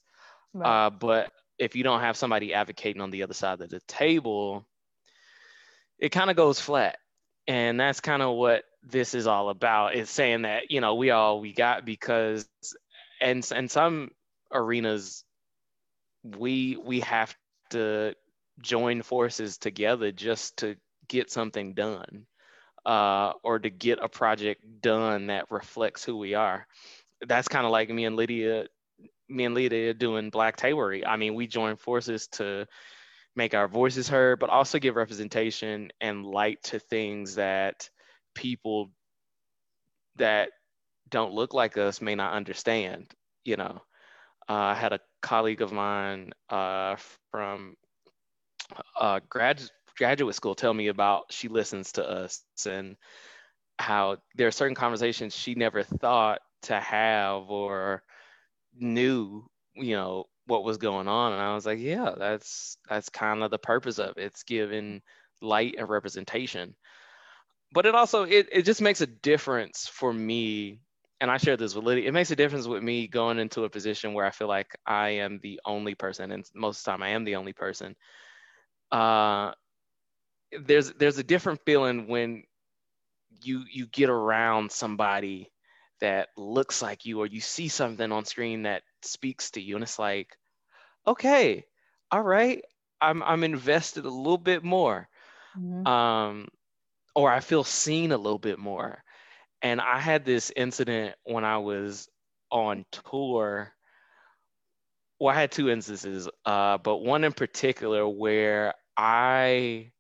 Right. 0.54 0.88
Uh, 0.88 0.90
but 0.90 1.32
if 1.58 1.76
you 1.76 1.84
don't 1.84 2.02
have 2.02 2.18
somebody 2.18 2.54
advocating 2.54 3.02
on 3.02 3.12
the 3.12 3.24
other 3.24 3.34
side 3.34 3.62
of 3.62 3.70
the 3.70 3.82
table, 3.88 4.66
it 6.00 6.10
kind 6.10 6.30
of 6.30 6.36
goes 6.36 6.60
flat. 6.60 6.98
And 7.48 7.80
that's 7.80 8.00
kind 8.02 8.22
of 8.22 8.36
what 8.36 8.64
this 8.84 9.14
is 9.14 9.28
all 9.28 9.50
about. 9.50 9.96
Is 9.96 10.10
saying 10.10 10.42
that, 10.42 10.72
you 10.72 10.82
know, 10.82 10.96
we 10.96 11.12
all 11.12 11.40
we 11.40 11.54
got 11.54 11.86
because 11.86 12.48
and 13.22 13.48
and 13.54 13.70
some 13.70 14.10
arenas 14.52 15.24
we 16.24 16.76
we 16.84 17.02
have 17.02 17.36
to 17.70 18.16
join 18.62 19.02
forces 19.04 19.58
together 19.58 20.12
just 20.12 20.58
to 20.58 20.76
get 21.08 21.32
something 21.32 21.74
done 21.74 22.26
uh, 22.86 23.34
or 23.44 23.60
to 23.60 23.70
get 23.70 24.00
a 24.02 24.10
project 24.10 24.64
done 24.82 25.28
that 25.28 25.52
reflects 25.52 26.04
who 26.04 26.18
we 26.18 26.34
are. 26.34 26.68
That's 27.26 27.48
kind 27.48 27.66
of 27.66 27.72
like 27.72 27.90
me 27.90 28.06
and 28.06 28.16
Lydia, 28.16 28.68
me 29.28 29.46
and 29.46 29.56
Lydia 29.56 29.94
doing 29.94 30.30
Black 30.30 30.58
Table 30.58 30.82
Read. 30.82 31.06
I 31.06 31.16
mean, 31.16 31.36
we 31.36 31.48
join 31.48 31.78
forces 31.78 32.28
to 32.34 32.68
make 33.36 33.54
our 33.54 33.68
voices 33.68 34.08
heard, 34.08 34.40
but 34.40 34.50
also 34.50 34.80
give 34.80 34.96
representation 34.96 35.92
and 36.00 36.26
light 36.26 36.64
to 36.64 36.80
things 36.80 37.36
that 37.36 37.90
people 38.34 38.92
that 40.18 40.50
don't 41.10 41.34
look 41.34 41.54
like 41.54 41.78
us 41.78 42.02
may 42.02 42.16
not 42.16 42.34
understand. 42.34 43.08
You 43.44 43.58
know, 43.58 43.82
uh, 44.48 44.54
I 44.54 44.74
had 44.76 44.94
a 44.94 45.00
colleague 45.22 45.62
of 45.62 45.72
mine 45.72 46.32
uh, 46.50 46.96
from 47.32 47.76
uh, 49.00 49.20
grad 49.30 49.62
graduate 49.98 50.36
school 50.36 50.56
tell 50.56 50.74
me 50.74 50.88
about 50.88 51.32
she 51.32 51.48
listens 51.48 51.94
to 51.94 52.08
us 52.08 52.44
and 52.68 52.98
how 53.80 54.18
there 54.36 54.48
are 54.48 54.52
certain 54.52 54.76
conversations 54.76 55.36
she 55.36 55.56
never 55.56 55.84
thought 55.84 56.42
to 56.64 56.80
have 56.80 57.50
or 57.50 58.04
knew, 58.78 59.46
you 59.76 59.96
know, 59.96 60.26
what 60.48 60.64
was 60.64 60.78
going 60.78 61.08
on. 61.08 61.34
And 61.34 61.42
I 61.42 61.54
was 61.54 61.66
like, 61.66 61.80
yeah, 61.80 62.12
that's 62.18 62.78
that's 62.90 63.10
kind 63.10 63.44
of 63.44 63.52
the 63.52 63.58
purpose 63.58 64.00
of 64.00 64.18
it. 64.18 64.24
It's 64.24 64.44
giving 64.44 65.02
light 65.42 65.76
and 65.78 65.90
representation. 65.90 66.76
But 67.72 67.86
it 67.86 67.96
also 67.96 68.24
it, 68.24 68.50
it 68.52 68.62
just 68.64 68.82
makes 68.82 69.02
a 69.02 69.08
difference 69.08 69.88
for 69.88 70.12
me. 70.14 70.80
And 71.22 71.32
I 71.32 71.38
share 71.38 71.58
this 71.58 71.74
with 71.74 71.86
Lydia. 71.86 72.08
It 72.08 72.14
makes 72.14 72.32
a 72.32 72.36
difference 72.36 72.68
with 72.68 72.84
me 72.84 73.08
going 73.08 73.40
into 73.40 73.64
a 73.64 73.70
position 73.70 74.14
where 74.14 74.26
I 74.26 74.32
feel 74.32 74.48
like 74.48 74.78
I 74.86 75.10
am 75.10 75.40
the 75.42 75.60
only 75.66 75.96
person, 75.96 76.32
and 76.32 76.46
most 76.54 76.80
of 76.80 76.86
the 76.86 76.92
time 76.92 77.04
I 77.04 77.10
am 77.10 77.24
the 77.24 77.38
only 77.38 77.54
person. 77.54 77.96
Uh, 78.92 79.52
there's 80.64 80.92
there's 80.94 81.18
a 81.18 81.24
different 81.24 81.62
feeling 81.66 82.08
when 82.08 82.44
you 83.42 83.64
you 83.72 83.88
get 83.88 84.10
around 84.10 84.72
somebody 84.72 85.52
that 86.02 86.30
looks 86.38 86.82
like 86.82 87.06
you 87.06 87.20
or 87.20 87.26
you 87.26 87.40
see 87.40 87.68
something 87.68 88.12
on 88.12 88.26
screen 88.26 88.64
that 88.64 88.84
speaks 89.02 89.52
to 89.52 89.62
you 89.62 89.76
and 89.76 89.84
it's 89.84 90.00
like 90.00 90.28
okay 91.08 91.66
all 92.12 92.22
right 92.22 92.64
i'm 93.02 93.24
i'm 93.24 93.44
invested 93.44 94.06
a 94.06 94.10
little 94.10 94.38
bit 94.38 94.64
more. 94.64 95.08
Mm-hmm. 95.58 95.88
um 95.88 96.48
or 97.16 97.32
i 97.32 97.40
feel 97.40 97.64
seen 97.64 98.12
a 98.12 98.18
little 98.18 98.40
bit 98.40 98.60
more. 98.60 99.02
And 99.62 99.80
i 99.80 100.00
had 100.00 100.26
this 100.26 100.52
incident 100.56 101.16
when 101.24 101.46
i 101.46 101.58
was 101.58 102.10
on 102.52 102.86
tour. 102.92 103.72
Well 105.20 105.34
i 105.34 105.40
had 105.40 105.52
two 105.52 105.70
instances 105.70 106.28
uh 106.46 106.78
but 106.78 106.98
one 106.98 107.24
in 107.24 107.32
particular 107.32 108.08
where 108.08 108.74
i 108.98 109.92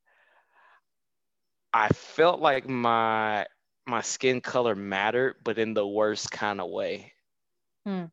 i 1.75 1.89
felt 1.89 2.39
like 2.39 2.67
my 2.67 3.45
my 3.87 4.01
skin 4.01 4.41
color 4.41 4.75
mattered, 4.75 5.35
but 5.43 5.57
in 5.57 5.73
the 5.73 5.87
worst 5.87 6.31
kind 6.31 6.59
of 6.59 6.69
way. 6.69 7.13
Hmm. 7.85 8.05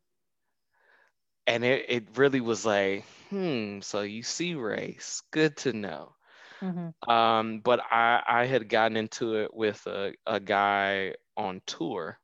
And 1.47 1.63
it, 1.63 1.85
it 1.89 2.07
really 2.15 2.41
was 2.41 2.65
like, 2.65 3.05
hmm, 3.29 3.79
so 3.81 4.01
you 4.01 4.23
see 4.23 4.55
race. 4.55 5.23
Good 5.31 5.57
to 5.57 5.73
know. 5.73 6.15
Mm-hmm. 6.61 7.09
Um, 7.11 7.59
but 7.59 7.81
I, 7.91 8.21
I 8.25 8.45
had 8.45 8.69
gotten 8.69 8.95
into 8.95 9.35
it 9.37 9.53
with 9.53 9.85
a, 9.87 10.13
a 10.25 10.39
guy 10.39 11.15
on 11.35 11.61
tour. 11.65 12.17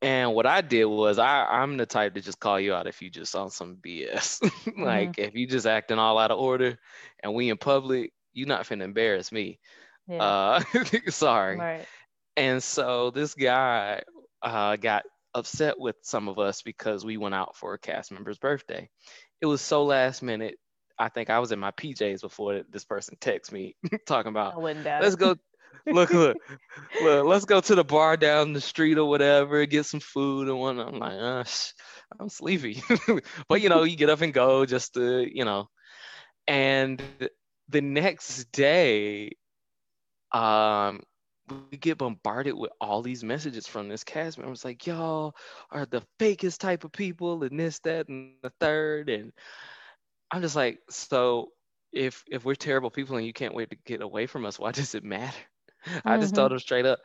And 0.00 0.32
what 0.34 0.46
I 0.46 0.60
did 0.60 0.84
was 0.84 1.18
I, 1.18 1.44
I'm 1.44 1.76
the 1.76 1.86
type 1.86 2.14
to 2.14 2.20
just 2.20 2.38
call 2.38 2.60
you 2.60 2.72
out 2.74 2.86
if 2.86 3.02
you 3.02 3.10
just 3.10 3.34
on 3.34 3.50
some 3.50 3.76
BS. 3.76 4.42
like 4.78 5.12
mm-hmm. 5.12 5.22
if 5.22 5.34
you 5.34 5.48
just 5.48 5.66
acting 5.66 5.98
all 5.98 6.18
out 6.18 6.30
of 6.30 6.38
order 6.38 6.78
and 7.24 7.34
we 7.34 7.48
in 7.48 7.56
public, 7.56 8.12
you're 8.38 8.48
not 8.48 8.66
finna 8.66 8.82
embarrass 8.82 9.32
me. 9.32 9.58
Yeah. 10.06 10.22
Uh, 10.22 10.60
sorry. 11.08 11.56
Right. 11.56 11.86
And 12.36 12.62
so 12.62 13.10
this 13.10 13.34
guy 13.34 14.02
uh, 14.42 14.76
got 14.76 15.04
upset 15.34 15.78
with 15.78 15.96
some 16.02 16.28
of 16.28 16.38
us 16.38 16.62
because 16.62 17.04
we 17.04 17.16
went 17.16 17.34
out 17.34 17.56
for 17.56 17.74
a 17.74 17.78
cast 17.78 18.12
member's 18.12 18.38
birthday. 18.38 18.88
It 19.40 19.46
was 19.46 19.60
so 19.60 19.84
last 19.84 20.22
minute. 20.22 20.56
I 20.98 21.08
think 21.08 21.30
I 21.30 21.38
was 21.38 21.52
in 21.52 21.58
my 21.60 21.70
PJs 21.72 22.22
before 22.22 22.62
this 22.70 22.84
person 22.84 23.16
texted 23.20 23.52
me 23.52 23.76
talking 24.06 24.30
about 24.30 24.60
let's 25.00 25.14
go 25.14 25.36
look, 25.86 26.10
look, 26.10 26.36
look, 27.02 27.26
let's 27.26 27.44
go 27.44 27.60
to 27.60 27.74
the 27.74 27.84
bar 27.84 28.16
down 28.16 28.52
the 28.52 28.60
street 28.60 28.98
or 28.98 29.08
whatever, 29.08 29.64
get 29.64 29.86
some 29.86 30.00
food 30.00 30.48
and 30.48 30.58
whatnot. 30.58 30.88
I'm 30.88 30.98
like, 30.98 31.12
uh, 31.12 31.44
I'm 32.18 32.28
sleepy. 32.28 32.82
but 33.48 33.60
you 33.60 33.68
know, 33.68 33.84
you 33.84 33.96
get 33.96 34.10
up 34.10 34.20
and 34.20 34.34
go 34.34 34.66
just 34.66 34.94
to, 34.94 35.26
you 35.32 35.44
know. 35.44 35.68
And 36.46 37.02
the 37.68 37.80
next 37.80 38.50
day, 38.52 39.32
um, 40.32 41.00
we 41.70 41.78
get 41.78 41.98
bombarded 41.98 42.54
with 42.54 42.70
all 42.80 43.02
these 43.02 43.24
messages 43.24 43.66
from 43.66 43.88
this 43.88 44.04
cast 44.04 44.38
member. 44.38 44.52
It's 44.52 44.64
like, 44.64 44.86
y'all 44.86 45.34
are 45.70 45.86
the 45.86 46.02
fakest 46.18 46.58
type 46.58 46.84
of 46.84 46.92
people, 46.92 47.42
and 47.42 47.58
this, 47.58 47.78
that, 47.80 48.08
and 48.08 48.34
the 48.42 48.52
third. 48.60 49.08
And 49.08 49.32
I'm 50.30 50.42
just 50.42 50.56
like, 50.56 50.78
so 50.90 51.50
if 51.92 52.22
if 52.28 52.44
we're 52.44 52.54
terrible 52.54 52.90
people 52.90 53.16
and 53.16 53.26
you 53.26 53.32
can't 53.32 53.54
wait 53.54 53.70
to 53.70 53.76
get 53.86 54.02
away 54.02 54.26
from 54.26 54.44
us, 54.44 54.58
why 54.58 54.72
does 54.72 54.94
it 54.94 55.04
matter? 55.04 55.36
Mm-hmm. 55.86 56.08
I 56.08 56.18
just 56.18 56.34
told 56.34 56.48
mm-hmm. 56.48 56.56
him 56.56 56.60
straight 56.60 56.86
up. 56.86 57.00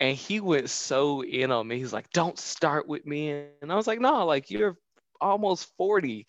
And 0.00 0.16
he 0.16 0.40
went 0.40 0.70
so 0.70 1.22
in 1.22 1.50
on 1.50 1.66
me. 1.66 1.78
He's 1.78 1.92
like, 1.92 2.10
don't 2.10 2.38
start 2.38 2.86
with 2.86 3.04
me. 3.04 3.30
And 3.62 3.72
I 3.72 3.74
was 3.74 3.86
like, 3.86 4.00
no, 4.00 4.26
like 4.26 4.50
you're 4.50 4.76
almost 5.20 5.72
40 5.76 6.26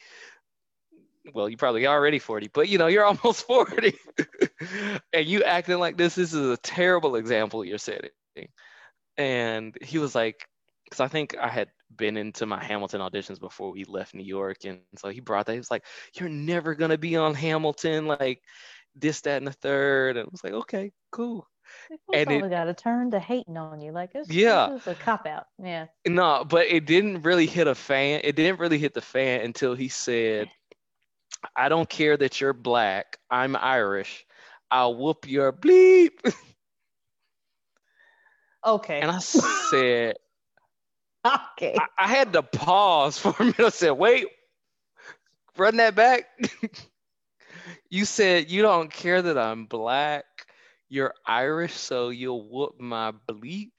well, 1.34 1.50
you 1.50 1.58
probably 1.58 1.88
already 1.88 2.20
40, 2.20 2.50
but 2.54 2.70
you 2.70 2.78
know, 2.78 2.88
you're 2.88 3.06
almost 3.24 3.46
40 3.48 3.94
and 5.14 5.26
you 5.28 5.44
acting 5.44 5.80
like 5.80 5.98
this. 5.98 6.16
This 6.16 6.34
is 6.34 6.50
a 6.50 6.58
terrible 6.58 7.16
example 7.16 7.66
you're 7.66 7.78
setting. 7.78 8.12
And 9.18 9.78
he 9.82 9.98
was 9.98 10.16
like, 10.16 10.48
because 10.86 11.02
I 11.02 11.08
think 11.08 11.36
I 11.38 11.50
had 11.50 11.70
been 11.96 12.18
into 12.18 12.46
my 12.46 12.64
Hamilton 12.64 13.02
auditions 13.02 13.40
before 13.40 13.72
we 13.72 13.84
left 13.84 14.14
New 14.14 14.24
York. 14.24 14.58
And 14.66 14.80
so 14.98 15.10
he 15.10 15.20
brought 15.20 15.46
that. 15.46 15.54
He 15.54 15.60
was 15.60 15.72
like, 15.72 15.86
You're 16.16 16.30
never 16.30 16.76
going 16.76 16.92
to 16.92 16.98
be 16.98 17.16
on 17.16 17.34
Hamilton, 17.36 18.08
like 18.08 18.42
this, 18.96 19.22
that, 19.22 19.38
and 19.38 19.48
the 19.48 19.52
third. 19.52 20.18
And 20.18 20.28
I 20.28 20.30
was 20.32 20.44
like, 20.44 20.54
Okay, 20.54 20.92
cool. 21.12 21.48
and 22.14 22.32
it 22.32 22.50
got 22.50 22.68
a 22.68 22.74
turn 22.74 23.12
to 23.12 23.20
hating 23.20 23.58
on 23.58 23.82
you. 23.82 23.92
Like, 23.92 24.12
it's, 24.16 24.30
yeah, 24.30 24.76
it's 24.76 24.88
a 24.88 24.96
cop 24.96 25.28
out. 25.28 25.46
Yeah. 25.62 25.86
No, 26.08 26.44
but 26.48 26.68
it 26.68 26.86
didn't 26.86 27.22
really 27.22 27.46
hit 27.46 27.68
a 27.68 27.76
fan. 27.76 28.22
It 28.24 28.36
didn't 28.36 28.60
really 28.60 28.80
hit 28.80 28.94
the 28.94 29.02
fan 29.02 29.42
until 29.42 29.76
he 29.76 29.90
said, 29.90 30.50
I 31.56 31.70
don't 31.70 31.90
care 31.90 32.18
that 32.18 32.42
you're 32.42 32.54
black. 32.54 33.18
I'm 33.30 33.56
Irish. 33.56 34.26
I'll 34.72 34.96
whoop 34.96 35.28
your 35.28 35.52
bleep. 35.52 36.34
Okay. 38.66 39.00
And 39.00 39.12
I 39.12 39.20
said, 39.20 40.16
Okay. 41.26 41.76
I, 41.78 42.06
I, 42.06 42.08
had 42.08 42.34
to 42.34 42.44
pause 42.44 43.18
for 43.18 43.36
a 43.40 43.44
minute. 43.44 43.60
I 43.60 43.70
said, 43.70 43.92
wait, 43.92 44.28
run 45.58 45.78
that 45.78 45.96
back. 45.96 46.26
you 47.90 48.06
said 48.06 48.50
you 48.50 48.62
don't 48.62 48.92
care 48.92 49.22
that 49.22 49.38
I'm 49.38 49.66
black. 49.66 50.26
You're 50.88 51.14
Irish, 51.26 51.74
so 51.74 52.10
you'll 52.10 52.48
whoop 52.48 52.80
my 52.80 53.14
bleep. 53.28 53.72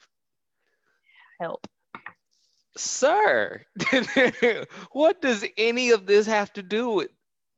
Help. 1.40 1.66
Sir, 2.76 3.62
what 4.92 5.20
does 5.20 5.44
any 5.56 5.90
of 5.90 6.06
this 6.06 6.26
have 6.26 6.52
to 6.52 6.62
do 6.62 6.90
with 6.90 7.10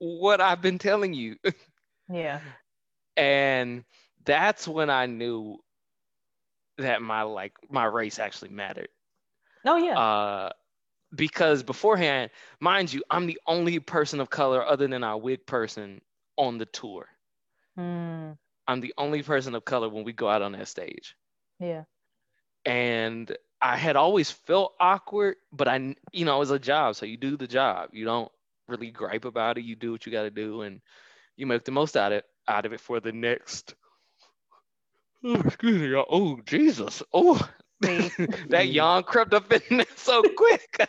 what 0.02 0.40
I've 0.40 0.60
been 0.60 0.78
telling 0.78 1.14
you. 1.14 1.36
yeah. 2.12 2.40
And 3.16 3.84
that's 4.24 4.66
when 4.66 4.90
I 4.90 5.06
knew 5.06 5.58
that 6.78 7.02
my 7.02 7.22
like 7.22 7.52
my 7.70 7.84
race 7.84 8.18
actually 8.18 8.50
mattered. 8.50 8.88
Oh 9.64 9.76
yeah. 9.76 9.98
Uh 9.98 10.50
because 11.14 11.62
beforehand, 11.62 12.30
mind 12.58 12.92
you, 12.92 13.04
I'm 13.10 13.26
the 13.26 13.38
only 13.46 13.78
person 13.78 14.18
of 14.18 14.30
color 14.30 14.66
other 14.66 14.88
than 14.88 15.04
our 15.04 15.18
wig 15.18 15.46
person 15.46 16.00
on 16.36 16.58
the 16.58 16.66
tour. 16.66 17.06
Mm. 17.78 18.36
I'm 18.66 18.80
the 18.80 18.94
only 18.98 19.22
person 19.22 19.54
of 19.54 19.64
color 19.64 19.88
when 19.88 20.04
we 20.04 20.12
go 20.12 20.28
out 20.28 20.42
on 20.42 20.52
that 20.52 20.68
stage. 20.68 21.14
Yeah. 21.60 21.84
And 22.64 23.36
I 23.60 23.76
had 23.76 23.96
always 23.96 24.30
felt 24.30 24.72
awkward, 24.80 25.36
but 25.52 25.68
I, 25.68 25.94
you 26.12 26.24
know, 26.24 26.36
it 26.36 26.40
was 26.40 26.50
a 26.50 26.58
job, 26.58 26.96
so 26.96 27.06
you 27.06 27.18
do 27.18 27.36
the 27.36 27.46
job. 27.46 27.90
You 27.92 28.04
don't 28.04 28.32
really 28.68 28.90
gripe 28.90 29.24
about 29.24 29.58
it. 29.58 29.64
You 29.64 29.76
do 29.76 29.92
what 29.92 30.06
you 30.06 30.12
got 30.12 30.22
to 30.22 30.30
do, 30.30 30.62
and 30.62 30.80
you 31.36 31.46
make 31.46 31.64
the 31.64 31.72
most 31.72 31.96
out 31.96 32.12
of 32.12 32.18
it 32.18 32.24
out 32.48 32.66
of 32.66 32.72
it 32.72 32.80
for 32.80 33.00
the 33.00 33.12
next. 33.12 33.74
Oh, 35.24 35.40
excuse 35.40 35.80
me, 35.80 35.88
y'all. 35.88 36.06
Oh, 36.10 36.40
Jesus. 36.44 37.02
Oh, 37.12 37.48
that 37.80 38.68
yawn 38.68 39.02
crept 39.04 39.34
up 39.34 39.52
in 39.52 39.78
there 39.78 39.86
so 39.96 40.22
quick. 40.36 40.88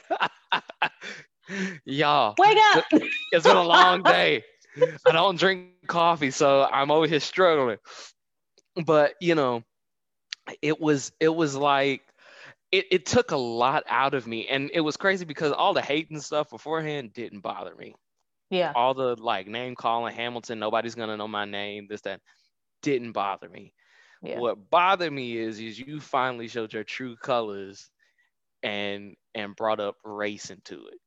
y'all, 1.85 2.35
wake 2.37 2.57
up! 2.75 2.85
It's 3.31 3.45
been 3.45 3.55
a 3.55 3.63
long 3.63 4.03
day. 4.03 4.43
I 5.05 5.11
don't 5.11 5.37
drink 5.37 5.69
coffee, 5.87 6.31
so 6.31 6.67
I'm 6.71 6.91
over 6.91 7.07
here 7.07 7.19
struggling. 7.19 7.77
But 8.85 9.15
you 9.19 9.35
know, 9.35 9.63
it 10.61 10.79
was 10.79 11.11
it 11.19 11.29
was 11.29 11.55
like 11.55 12.01
it, 12.73 12.87
it 12.89 13.05
took 13.05 13.29
a 13.29 13.37
lot 13.37 13.83
out 13.87 14.15
of 14.15 14.25
me 14.25 14.47
and 14.47 14.71
it 14.73 14.81
was 14.81 14.97
crazy 14.97 15.25
because 15.25 15.51
all 15.51 15.75
the 15.75 15.81
hate 15.81 16.09
and 16.09 16.21
stuff 16.21 16.49
beforehand 16.49 17.13
didn't 17.13 17.41
bother 17.41 17.75
me. 17.75 17.93
Yeah. 18.49 18.73
All 18.75 18.95
the 18.95 19.15
like 19.15 19.47
name 19.47 19.75
calling 19.75 20.15
hamilton 20.15 20.57
nobody's 20.57 20.95
gonna 20.95 21.15
know 21.15 21.27
my 21.27 21.45
name 21.45 21.85
this 21.87 22.01
that 22.01 22.19
didn't 22.81 23.11
bother 23.11 23.47
me. 23.47 23.73
Yeah. 24.23 24.39
what 24.39 24.71
bothered 24.71 25.13
me 25.13 25.37
is 25.37 25.59
is 25.59 25.77
you 25.77 25.99
finally 25.99 26.47
showed 26.47 26.73
your 26.73 26.83
true 26.83 27.15
colors 27.15 27.91
and 28.63 29.15
and 29.35 29.55
brought 29.55 29.79
up 29.79 29.97
race 30.03 30.49
into 30.49 30.87
it. 30.87 30.99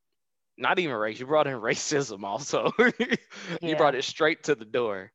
Not 0.57 0.79
even 0.79 0.95
race 0.95 1.19
you 1.19 1.25
brought 1.25 1.47
in 1.47 1.53
racism 1.59 2.23
also. 2.23 2.71
You 3.61 3.69
yeah. 3.71 3.77
brought 3.77 3.95
it 3.95 4.05
straight 4.05 4.43
to 4.43 4.55
the 4.55 4.65
door 4.65 5.11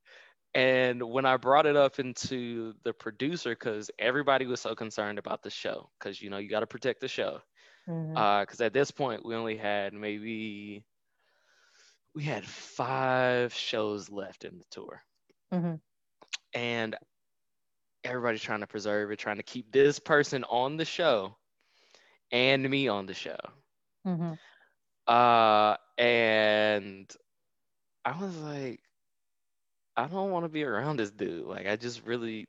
and 0.55 1.01
when 1.01 1.25
I 1.25 1.37
brought 1.37 1.65
it 1.65 1.75
up 1.75 1.99
into 1.99 2.73
the 2.83 2.93
producer, 2.93 3.51
because 3.51 3.89
everybody 3.97 4.45
was 4.45 4.61
so 4.61 4.75
concerned 4.75 5.17
about 5.17 5.41
the 5.41 5.49
show, 5.49 5.89
because 5.97 6.21
you 6.21 6.29
know 6.29 6.37
you 6.37 6.49
got 6.49 6.59
to 6.59 6.67
protect 6.67 7.01
the 7.01 7.07
show. 7.07 7.39
Because 7.85 7.97
mm-hmm. 7.97 8.17
uh, 8.17 8.65
at 8.65 8.73
this 8.73 8.91
point 8.91 9.25
we 9.25 9.35
only 9.35 9.57
had 9.57 9.93
maybe 9.93 10.85
we 12.15 12.23
had 12.23 12.45
five 12.45 13.53
shows 13.53 14.09
left 14.09 14.45
in 14.45 14.57
the 14.57 14.65
tour, 14.69 15.01
mm-hmm. 15.53 15.75
and 16.53 16.95
everybody's 18.03 18.41
trying 18.41 18.61
to 18.61 18.67
preserve 18.67 19.11
it, 19.11 19.17
trying 19.17 19.37
to 19.37 19.43
keep 19.43 19.71
this 19.71 19.99
person 19.99 20.43
on 20.45 20.77
the 20.77 20.85
show, 20.85 21.35
and 22.31 22.69
me 22.69 22.87
on 22.87 23.07
the 23.07 23.13
show. 23.13 23.39
Mm-hmm. 24.05 24.33
Uh, 25.07 25.75
and 25.97 27.11
I 28.05 28.17
was 28.21 28.37
like, 28.37 28.79
I 29.95 30.07
don't 30.07 30.31
want 30.31 30.45
to 30.45 30.49
be 30.49 30.63
around 30.63 30.97
this 30.97 31.11
dude. 31.11 31.45
Like, 31.45 31.67
I 31.67 31.75
just 31.75 32.05
really, 32.05 32.45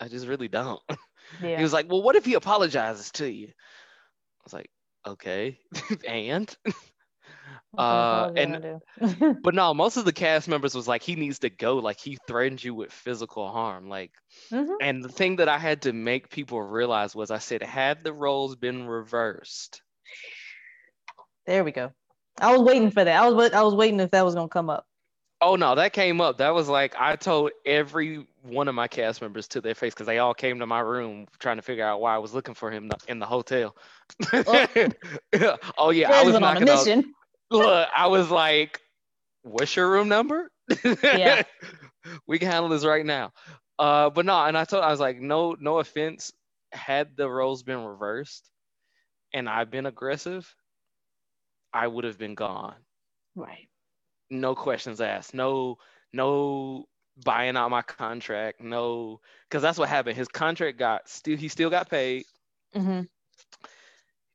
I 0.00 0.08
just 0.08 0.26
really 0.26 0.48
don't. 0.48 0.80
Yeah. 1.42 1.56
he 1.56 1.62
was 1.64 1.72
like, 1.72 1.90
well, 1.90 2.04
what 2.04 2.14
if 2.14 2.24
he 2.24 2.34
apologizes 2.34 3.10
to 3.12 3.28
you? 3.28 3.48
I 3.48 4.42
was 4.44 4.52
like, 4.52 4.70
okay, 5.04 5.58
and. 6.08 6.54
Uh, 7.76 8.32
and 8.36 8.80
but 9.42 9.54
no, 9.54 9.74
most 9.74 9.98
of 9.98 10.06
the 10.06 10.12
cast 10.12 10.48
members 10.48 10.74
was 10.74 10.88
like 10.88 11.02
he 11.02 11.14
needs 11.14 11.40
to 11.40 11.50
go. 11.50 11.76
Like 11.76 12.00
he 12.00 12.16
threatened 12.26 12.64
you 12.64 12.74
with 12.74 12.90
physical 12.90 13.50
harm. 13.50 13.90
Like, 13.90 14.12
mm-hmm. 14.50 14.72
and 14.80 15.04
the 15.04 15.10
thing 15.10 15.36
that 15.36 15.48
I 15.48 15.58
had 15.58 15.82
to 15.82 15.92
make 15.92 16.30
people 16.30 16.62
realize 16.62 17.14
was 17.14 17.30
I 17.30 17.38
said, 17.38 17.62
had 17.62 18.02
the 18.02 18.14
roles 18.14 18.56
been 18.56 18.86
reversed. 18.86 19.82
There 21.44 21.64
we 21.64 21.72
go. 21.72 21.92
I 22.40 22.56
was 22.56 22.62
waiting 22.62 22.90
for 22.90 23.04
that. 23.04 23.22
I 23.22 23.28
was 23.28 23.52
I 23.52 23.62
was 23.62 23.74
waiting 23.74 24.00
if 24.00 24.10
that 24.12 24.24
was 24.24 24.34
gonna 24.34 24.48
come 24.48 24.70
up. 24.70 24.86
Oh 25.40 25.56
no, 25.56 25.74
that 25.74 25.92
came 25.92 26.20
up. 26.20 26.38
That 26.38 26.54
was 26.54 26.68
like 26.68 26.94
I 26.98 27.16
told 27.16 27.50
every 27.66 28.26
one 28.42 28.68
of 28.68 28.74
my 28.74 28.88
cast 28.88 29.20
members 29.20 29.46
to 29.48 29.60
their 29.60 29.74
face 29.74 29.92
because 29.92 30.06
they 30.06 30.18
all 30.18 30.32
came 30.32 30.60
to 30.60 30.66
my 30.66 30.80
room 30.80 31.26
trying 31.38 31.56
to 31.56 31.62
figure 31.62 31.84
out 31.84 32.00
why 32.00 32.14
I 32.14 32.18
was 32.18 32.32
looking 32.32 32.54
for 32.54 32.70
him 32.70 32.90
in 33.06 33.18
the 33.18 33.26
hotel. 33.26 33.76
Oh, 34.32 34.66
oh 35.78 35.90
yeah, 35.90 36.10
I 36.10 36.22
was 36.22 36.34
on 36.34 36.56
a 36.56 36.60
mission. 36.60 37.14
Look, 37.50 37.88
I 37.94 38.06
was 38.06 38.30
like, 38.30 38.80
"What's 39.42 39.76
your 39.76 39.90
room 39.90 40.08
number?" 40.08 40.50
Yeah, 41.02 41.42
we 42.26 42.38
can 42.38 42.50
handle 42.50 42.70
this 42.70 42.84
right 42.84 43.04
now. 43.04 43.32
Uh, 43.78 44.08
but 44.08 44.24
no, 44.24 44.42
and 44.42 44.56
I 44.56 44.64
told 44.64 44.84
I 44.84 44.90
was 44.90 45.00
like, 45.00 45.20
no, 45.20 45.54
no 45.60 45.78
offense. 45.78 46.32
Had 46.72 47.16
the 47.16 47.28
roles 47.28 47.62
been 47.62 47.84
reversed, 47.84 48.50
and 49.34 49.48
I've 49.48 49.70
been 49.70 49.86
aggressive, 49.86 50.52
I 51.72 51.86
would 51.86 52.04
have 52.04 52.18
been 52.18 52.34
gone. 52.34 52.74
Right 53.34 53.68
no 54.30 54.54
questions 54.54 55.00
asked. 55.00 55.34
No, 55.34 55.78
no 56.12 56.86
buying 57.24 57.56
out 57.56 57.70
my 57.70 57.82
contract. 57.82 58.60
No, 58.60 59.20
because 59.48 59.62
that's 59.62 59.78
what 59.78 59.88
happened. 59.88 60.16
His 60.16 60.28
contract 60.28 60.78
got 60.78 61.08
still. 61.08 61.36
He 61.36 61.48
still 61.48 61.70
got 61.70 61.88
paid. 61.88 62.24
Mm-hmm. 62.74 63.02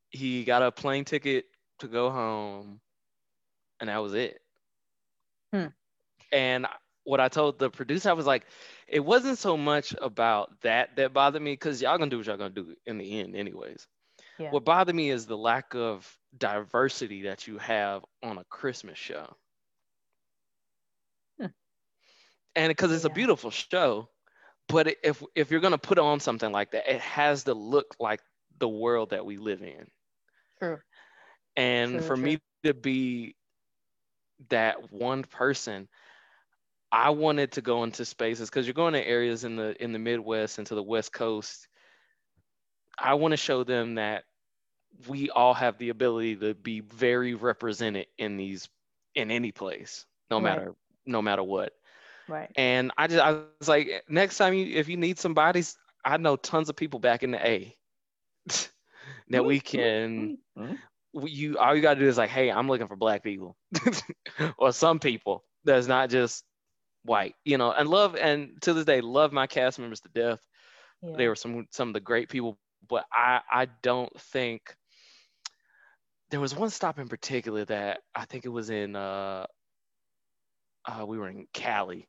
He 0.10 0.44
got 0.44 0.64
a 0.64 0.72
plane 0.72 1.06
ticket 1.06 1.46
to 1.80 1.88
go 1.88 2.10
home, 2.10 2.80
and 3.80 3.90
that 3.90 4.02
was 4.02 4.14
it. 4.14 4.42
Hmm. 5.54 5.68
And 6.32 6.68
what 7.04 7.20
I 7.20 7.30
told 7.30 7.60
the 7.60 7.70
producer, 7.70 8.10
I 8.10 8.14
was 8.14 8.26
like, 8.26 8.46
it 8.88 9.00
wasn't 9.00 9.38
so 9.38 9.58
much 9.58 9.96
about 10.02 10.62
that 10.62 10.96
that 10.98 11.14
bothered 11.14 11.42
me 11.42 11.54
because 11.54 11.82
y'all 11.82 11.98
gonna 11.98 12.10
do 12.10 12.18
what 12.18 12.28
y'all 12.28 12.38
gonna 12.38 12.50
do 12.50 12.76
in 12.86 12.98
the 12.98 13.20
end, 13.20 13.36
anyways. 13.36 13.88
Yeah. 14.38 14.52
What 14.52 14.66
bothered 14.66 14.96
me 14.96 15.10
is 15.10 15.26
the 15.26 15.38
lack 15.38 15.76
of 15.76 16.18
diversity 16.38 17.24
that 17.24 17.48
you 17.48 17.58
have 17.60 18.04
on 18.24 18.38
a 18.38 18.44
Christmas 18.46 18.98
show 18.98 19.36
and 22.56 22.70
because 22.70 22.92
it's 22.92 23.04
yeah. 23.04 23.12
a 23.12 23.14
beautiful 23.14 23.52
show 23.52 24.08
but 24.68 24.96
if 25.04 25.24
if 25.36 25.52
you're 25.52 25.60
going 25.60 25.72
to 25.72 25.78
put 25.78 26.00
on 26.00 26.20
something 26.20 26.52
like 26.52 26.72
that 26.72 26.90
it 26.92 27.02
has 27.02 27.44
to 27.44 27.54
look 27.54 27.96
like 28.00 28.22
the 28.60 28.70
world 28.70 29.10
that 29.10 29.26
we 29.26 29.38
live 29.38 29.62
in 29.62 29.88
true 30.60 30.78
and 31.56 31.92
true, 31.92 32.02
for 32.02 32.16
true. 32.16 32.24
me 32.24 32.40
to 32.64 32.74
be 32.74 33.36
that 34.50 34.92
one 34.92 35.24
person 35.24 35.88
i 36.92 37.10
wanted 37.10 37.52
to 37.52 37.62
go 37.62 37.84
into 37.84 38.06
spaces 38.06 38.50
because 38.50 38.66
you're 38.66 38.74
going 38.74 38.94
to 38.94 39.08
areas 39.08 39.44
in 39.44 39.56
the 39.56 39.82
in 39.84 39.92
the 39.92 40.00
midwest 40.00 40.58
and 40.58 40.68
to 40.68 40.76
the 40.76 40.84
west 40.84 41.12
coast 41.12 41.68
i 43.00 43.14
want 43.14 43.32
to 43.32 43.38
show 43.38 43.64
them 43.64 43.96
that 43.96 44.24
we 45.08 45.30
all 45.30 45.54
have 45.54 45.78
the 45.78 45.90
ability 45.90 46.36
to 46.36 46.54
be 46.54 46.82
very 46.82 47.34
represented 47.34 48.08
in 48.18 48.38
these 48.38 48.70
in 49.16 49.32
any 49.32 49.52
place 49.52 50.06
no 50.30 50.38
right. 50.38 50.44
matter 50.44 50.76
no 51.06 51.22
matter 51.22 51.44
what 51.44 51.74
Right. 52.28 52.50
And 52.56 52.92
I 52.98 53.08
just 53.08 53.22
I 53.22 53.32
was 53.60 53.68
like, 53.68 54.04
next 54.08 54.38
time 54.38 54.54
you 54.54 54.66
if 54.76 54.88
you 54.88 54.98
need 54.98 55.20
some 55.20 55.34
bodies, 55.34 55.78
I 56.06 56.18
know 56.18 56.36
tons 56.36 56.70
of 56.70 56.76
people 56.76 57.00
back 57.00 57.24
in 57.24 57.32
the 57.32 57.46
A 57.46 57.76
that 59.30 59.46
we 59.46 59.60
can 59.60 60.38
mm-hmm. 60.58 61.26
you 61.26 61.58
all 61.58 61.76
you 61.76 61.82
gotta 61.82 62.00
do 62.00 62.08
is 62.08 62.18
like, 62.18 62.30
hey, 62.30 62.52
I'm 62.52 62.68
looking 62.68 62.88
for 62.88 62.96
black 62.96 63.24
people. 63.24 63.56
or 64.58 64.72
some 64.72 65.00
people 65.00 65.44
that's 65.64 65.88
not 65.88 66.10
just 66.10 66.44
white, 67.04 67.36
you 67.46 67.58
know, 67.58 67.72
and 67.72 67.90
love 67.90 68.16
and 68.16 68.62
to 68.62 68.74
this 68.74 68.86
day, 68.86 69.02
love 69.02 69.32
my 69.32 69.48
cast 69.48 69.80
members 69.80 70.02
to 70.02 70.10
death. 70.10 70.40
Yeah. 71.02 71.16
They 71.18 71.28
were 71.28 71.36
some 71.36 71.68
some 71.72 71.90
of 71.90 71.94
the 71.94 72.00
great 72.00 72.30
people, 72.30 72.58
but 72.88 73.06
I 73.12 73.42
I 73.52 73.68
don't 73.82 74.20
think 74.20 74.76
there 76.30 76.40
was 76.40 76.56
one 76.56 76.70
stop 76.70 76.98
in 76.98 77.08
particular 77.08 77.66
that 77.66 78.00
I 78.16 78.26
think 78.26 78.46
it 78.46 78.50
was 78.50 78.70
in 78.70 78.96
uh 78.96 79.46
uh, 80.86 81.06
we 81.06 81.18
were 81.18 81.30
in 81.30 81.48
Cali, 81.54 82.08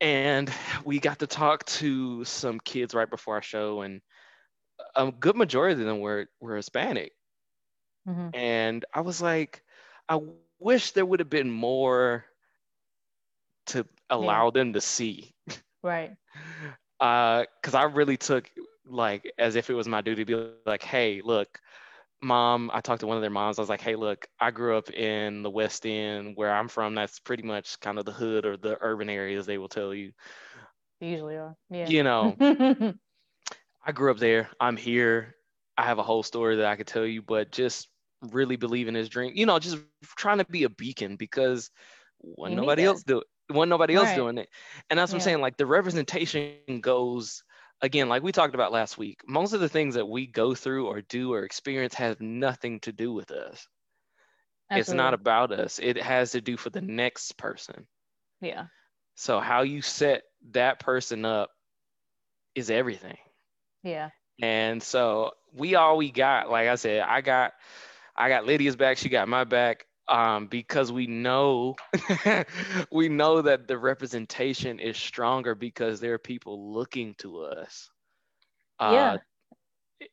and 0.00 0.50
we 0.84 0.98
got 0.98 1.20
to 1.20 1.26
talk 1.26 1.64
to 1.66 2.24
some 2.24 2.60
kids 2.60 2.94
right 2.94 3.08
before 3.08 3.36
our 3.36 3.42
show, 3.42 3.82
and 3.82 4.00
a 4.94 5.10
good 5.10 5.36
majority 5.36 5.80
of 5.80 5.86
them 5.86 6.00
were 6.00 6.26
were 6.40 6.56
Hispanic, 6.56 7.12
mm-hmm. 8.08 8.28
and 8.34 8.84
I 8.92 9.00
was 9.00 9.22
like, 9.22 9.62
I 10.08 10.20
wish 10.58 10.92
there 10.92 11.06
would 11.06 11.20
have 11.20 11.30
been 11.30 11.50
more 11.50 12.24
to 13.66 13.86
allow 14.10 14.46
yeah. 14.46 14.50
them 14.52 14.72
to 14.74 14.80
see, 14.80 15.34
right? 15.82 16.12
Because 16.98 17.74
uh, 17.74 17.78
I 17.78 17.84
really 17.84 18.16
took 18.16 18.50
like 18.86 19.32
as 19.38 19.56
if 19.56 19.70
it 19.70 19.74
was 19.74 19.88
my 19.88 20.00
duty 20.00 20.24
to 20.24 20.36
be 20.36 20.50
like, 20.66 20.82
hey, 20.82 21.22
look, 21.24 21.58
mom, 22.24 22.70
I 22.72 22.80
talked 22.80 23.00
to 23.00 23.06
one 23.06 23.16
of 23.16 23.20
their 23.20 23.30
moms. 23.30 23.58
I 23.58 23.62
was 23.62 23.68
like, 23.68 23.80
hey, 23.80 23.96
look, 23.96 24.26
I 24.40 24.50
grew 24.50 24.76
up 24.76 24.90
in 24.90 25.42
the 25.42 25.50
West 25.50 25.86
End 25.86 26.36
where 26.36 26.52
I'm 26.52 26.68
from. 26.68 26.94
That's 26.94 27.20
pretty 27.20 27.42
much 27.42 27.78
kind 27.80 27.98
of 27.98 28.04
the 28.04 28.12
hood 28.12 28.46
or 28.46 28.56
the 28.56 28.76
urban 28.80 29.08
areas, 29.08 29.46
they 29.46 29.58
will 29.58 29.68
tell 29.68 29.94
you. 29.94 30.12
usually 31.00 31.36
are. 31.36 31.54
Yeah. 31.70 31.88
You 31.88 32.02
know, 32.02 32.36
I 33.86 33.92
grew 33.92 34.10
up 34.10 34.18
there. 34.18 34.48
I'm 34.58 34.76
here. 34.76 35.36
I 35.76 35.84
have 35.84 35.98
a 35.98 36.02
whole 36.02 36.22
story 36.22 36.56
that 36.56 36.66
I 36.66 36.76
could 36.76 36.86
tell 36.86 37.04
you, 37.04 37.22
but 37.22 37.52
just 37.52 37.88
really 38.32 38.56
believe 38.56 38.88
in 38.88 38.94
his 38.94 39.08
dream, 39.08 39.32
you 39.34 39.46
know, 39.46 39.58
just 39.58 39.78
trying 40.16 40.38
to 40.38 40.44
be 40.46 40.64
a 40.64 40.68
beacon 40.68 41.16
because 41.16 41.70
when 42.20 42.54
nobody 42.54 42.84
else 42.84 43.02
do 43.02 43.18
it, 43.18 43.26
when 43.54 43.68
nobody 43.68 43.94
else 43.94 44.06
right. 44.06 44.16
doing 44.16 44.38
it. 44.38 44.48
And 44.88 44.98
that's 44.98 45.12
what 45.12 45.18
yeah. 45.18 45.22
I'm 45.22 45.24
saying. 45.24 45.40
Like 45.40 45.56
the 45.56 45.66
representation 45.66 46.80
goes 46.80 47.42
again, 47.84 48.08
like 48.08 48.22
we 48.22 48.32
talked 48.32 48.54
about 48.54 48.72
last 48.72 48.98
week, 48.98 49.20
most 49.28 49.52
of 49.52 49.60
the 49.60 49.68
things 49.68 49.94
that 49.94 50.08
we 50.08 50.26
go 50.26 50.54
through 50.54 50.86
or 50.86 51.02
do 51.02 51.32
or 51.32 51.44
experience 51.44 51.94
has 51.94 52.16
nothing 52.18 52.80
to 52.80 52.92
do 52.92 53.12
with 53.12 53.30
us. 53.30 53.68
Absolutely. 54.70 54.80
It's 54.80 54.92
not 54.92 55.14
about 55.14 55.52
us. 55.52 55.78
It 55.82 55.98
has 55.98 56.32
to 56.32 56.40
do 56.40 56.56
for 56.56 56.70
the 56.70 56.80
next 56.80 57.36
person. 57.36 57.86
Yeah. 58.40 58.66
So 59.14 59.38
how 59.38 59.62
you 59.62 59.82
set 59.82 60.22
that 60.52 60.80
person 60.80 61.24
up 61.24 61.50
is 62.54 62.70
everything. 62.70 63.18
Yeah. 63.82 64.10
And 64.40 64.82
so 64.82 65.32
we 65.52 65.74
all 65.74 65.98
we 65.98 66.10
got, 66.10 66.50
like 66.50 66.68
I 66.68 66.74
said, 66.76 67.02
I 67.02 67.20
got 67.20 67.52
I 68.16 68.28
got 68.28 68.46
Lydia's 68.46 68.76
back, 68.76 68.96
she 68.96 69.08
got 69.08 69.28
my 69.28 69.44
back 69.44 69.84
um, 70.08 70.46
because 70.46 70.92
we 70.92 71.06
know 71.06 71.76
we 72.92 73.08
know 73.08 73.42
that 73.42 73.66
the 73.66 73.78
representation 73.78 74.78
is 74.78 74.96
stronger 74.96 75.54
because 75.54 76.00
there 76.00 76.14
are 76.14 76.18
people 76.18 76.72
looking 76.72 77.14
to 77.18 77.40
us. 77.40 77.90
Uh, 78.78 78.90
yeah. 78.92 79.16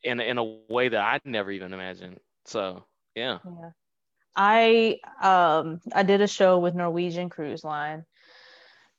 In 0.03 0.19
in 0.19 0.37
a 0.37 0.43
way 0.69 0.89
that 0.89 1.01
I'd 1.01 1.25
never 1.25 1.51
even 1.51 1.73
imagined. 1.73 2.19
So 2.45 2.85
yeah. 3.15 3.39
Yeah. 3.45 3.71
I 4.35 4.99
um 5.21 5.81
I 5.93 6.03
did 6.03 6.21
a 6.21 6.27
show 6.27 6.59
with 6.59 6.75
Norwegian 6.75 7.29
Cruise 7.29 7.63
Line 7.63 8.05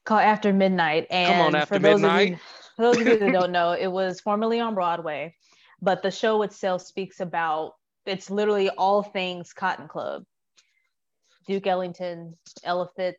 called 0.05 0.23
After 0.23 0.53
Midnight, 0.53 1.07
and 1.11 1.33
Come 1.33 1.41
on, 1.41 1.55
After 1.55 1.75
for 1.77 1.81
those 1.81 2.01
Midnight. 2.01 2.31
You, 2.31 2.37
for 2.77 2.83
those 2.83 3.01
of 3.01 3.07
you 3.07 3.19
that 3.19 3.33
don't 3.33 3.53
know, 3.53 3.73
it 3.73 3.87
was 3.87 4.21
formerly 4.21 4.61
on 4.61 4.75
Broadway, 4.75 5.35
but 5.81 6.03
the 6.03 6.11
show 6.11 6.43
itself 6.43 6.83
speaks 6.83 7.21
about 7.21 7.75
it's 8.05 8.31
literally 8.31 8.69
all 8.69 9.03
things 9.03 9.53
Cotton 9.53 9.89
Club. 9.89 10.25
Duke 11.47 11.67
Ellington, 11.67 12.37
Ella 12.65 12.89
Fitz, 12.97 13.19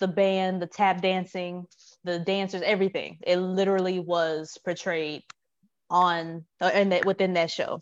the 0.00 0.08
band, 0.08 0.60
the 0.60 0.66
tap 0.66 1.00
dancing, 1.00 1.66
the 2.04 2.18
dancers, 2.18 2.62
everything. 2.62 3.18
It 3.22 3.36
literally 3.36 4.00
was 4.00 4.58
portrayed 4.64 5.22
on 5.88 6.44
and 6.60 6.92
uh, 6.92 7.00
within 7.04 7.34
that 7.34 7.50
show. 7.50 7.80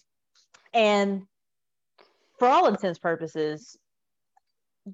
And 0.74 1.22
for 2.38 2.48
all 2.48 2.66
intents 2.66 2.98
purposes, 2.98 3.76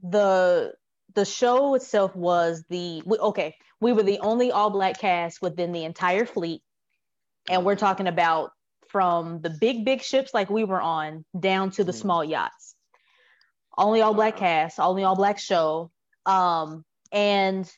the 0.02 0.74
the 1.14 1.24
show 1.24 1.74
itself 1.74 2.14
was 2.14 2.64
the 2.68 3.02
we, 3.04 3.18
okay. 3.18 3.56
We 3.80 3.92
were 3.92 4.02
the 4.02 4.20
only 4.20 4.50
all 4.50 4.70
black 4.70 4.98
cast 4.98 5.42
within 5.42 5.72
the 5.72 5.84
entire 5.84 6.26
fleet, 6.26 6.62
and 7.48 7.64
we're 7.64 7.76
talking 7.76 8.06
about 8.06 8.50
from 8.88 9.40
the 9.40 9.50
big 9.50 9.84
big 9.84 10.02
ships 10.02 10.32
like 10.32 10.50
we 10.50 10.64
were 10.64 10.80
on 10.80 11.24
down 11.38 11.70
to 11.72 11.84
the 11.84 11.92
mm-hmm. 11.92 12.00
small 12.00 12.24
yachts 12.24 12.73
only 13.76 14.00
all 14.00 14.14
black 14.14 14.36
cast, 14.36 14.78
only 14.78 15.04
all 15.04 15.16
black 15.16 15.38
show. 15.38 15.90
Um, 16.26 16.84
and 17.12 17.70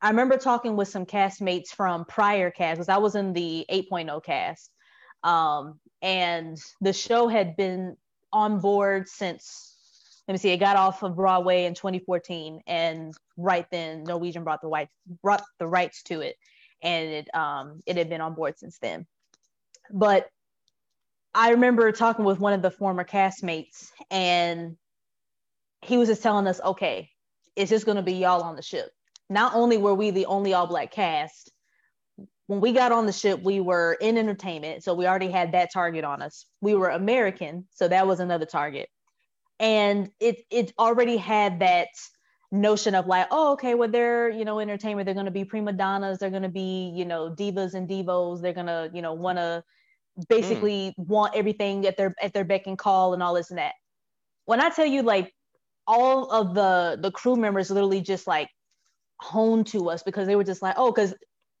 I 0.00 0.10
remember 0.10 0.36
talking 0.36 0.76
with 0.76 0.88
some 0.88 1.06
castmates 1.06 1.68
from 1.68 2.04
prior 2.04 2.50
cast 2.50 2.78
because 2.78 2.88
I 2.88 2.98
was 2.98 3.14
in 3.14 3.32
the 3.32 3.64
8.0 3.70 4.22
cast. 4.24 4.70
Um, 5.22 5.80
and 6.02 6.58
the 6.80 6.92
show 6.92 7.28
had 7.28 7.56
been 7.56 7.96
on 8.32 8.60
board 8.60 9.08
since 9.08 9.74
let 10.26 10.32
me 10.32 10.38
see, 10.38 10.50
it 10.50 10.58
got 10.58 10.76
off 10.76 11.02
of 11.02 11.16
Broadway 11.16 11.64
in 11.64 11.74
2014, 11.74 12.62
and 12.66 13.14
right 13.36 13.66
then 13.70 14.04
Norwegian 14.04 14.42
brought 14.42 14.62
the 14.62 14.68
rights 14.68 14.92
brought 15.22 15.42
the 15.58 15.66
rights 15.66 16.02
to 16.04 16.20
it, 16.20 16.36
and 16.82 17.10
it 17.10 17.34
um 17.34 17.82
it 17.86 17.96
had 17.96 18.08
been 18.08 18.22
on 18.22 18.34
board 18.34 18.58
since 18.58 18.78
then. 18.78 19.06
But 19.90 20.28
I 21.34 21.50
remember 21.50 21.92
talking 21.92 22.24
with 22.24 22.40
one 22.40 22.54
of 22.54 22.62
the 22.62 22.70
former 22.70 23.04
castmates, 23.04 23.90
and 24.10 24.76
he 25.84 25.98
was 25.98 26.08
just 26.08 26.22
telling 26.22 26.46
us, 26.46 26.60
okay, 26.64 27.10
it's 27.56 27.70
just 27.70 27.86
going 27.86 27.96
to 27.96 28.02
be 28.02 28.14
y'all 28.14 28.42
on 28.42 28.56
the 28.56 28.62
ship. 28.62 28.90
Not 29.30 29.54
only 29.54 29.76
were 29.76 29.94
we 29.94 30.10
the 30.10 30.26
only 30.26 30.54
all 30.54 30.66
black 30.66 30.92
cast, 30.92 31.50
when 32.46 32.60
we 32.60 32.72
got 32.72 32.92
on 32.92 33.06
the 33.06 33.12
ship, 33.12 33.40
we 33.42 33.60
were 33.60 33.96
in 34.00 34.18
entertainment, 34.18 34.84
so 34.84 34.94
we 34.94 35.06
already 35.06 35.30
had 35.30 35.52
that 35.52 35.72
target 35.72 36.04
on 36.04 36.20
us. 36.20 36.46
We 36.60 36.74
were 36.74 36.90
American, 36.90 37.66
so 37.70 37.88
that 37.88 38.06
was 38.06 38.20
another 38.20 38.44
target, 38.44 38.88
and 39.58 40.10
it 40.20 40.44
it 40.50 40.72
already 40.78 41.16
had 41.16 41.60
that 41.60 41.88
notion 42.52 42.94
of 42.94 43.06
like, 43.06 43.26
oh, 43.30 43.52
okay, 43.52 43.74
well 43.74 43.88
they're 43.88 44.28
you 44.28 44.44
know 44.44 44.60
entertainment, 44.60 45.06
they're 45.06 45.14
going 45.14 45.26
to 45.26 45.32
be 45.32 45.44
prima 45.44 45.72
donnas, 45.72 46.18
they're 46.18 46.30
going 46.30 46.42
to 46.42 46.48
be 46.50 46.92
you 46.94 47.06
know 47.06 47.30
divas 47.30 47.74
and 47.74 47.88
divos, 47.88 48.42
they're 48.42 48.52
going 48.52 48.66
to 48.66 48.90
you 48.92 49.00
know 49.00 49.14
want 49.14 49.38
to 49.38 49.64
basically 50.28 50.94
mm. 50.98 51.06
want 51.06 51.34
everything 51.34 51.86
at 51.86 51.96
their 51.96 52.14
at 52.20 52.32
their 52.34 52.44
beck 52.44 52.66
and 52.66 52.78
call 52.78 53.14
and 53.14 53.22
all 53.22 53.34
this 53.34 53.50
and 53.50 53.58
that. 53.58 53.74
When 54.44 54.60
I 54.60 54.68
tell 54.68 54.86
you 54.86 55.02
like 55.02 55.33
all 55.86 56.30
of 56.30 56.54
the 56.54 56.98
the 57.00 57.10
crew 57.10 57.36
members 57.36 57.70
literally 57.70 58.00
just 58.00 58.26
like 58.26 58.48
honed 59.20 59.66
to 59.68 59.90
us 59.90 60.02
because 60.02 60.26
they 60.26 60.36
were 60.36 60.44
just 60.44 60.62
like, 60.62 60.74
oh, 60.78 60.90
because 60.90 61.14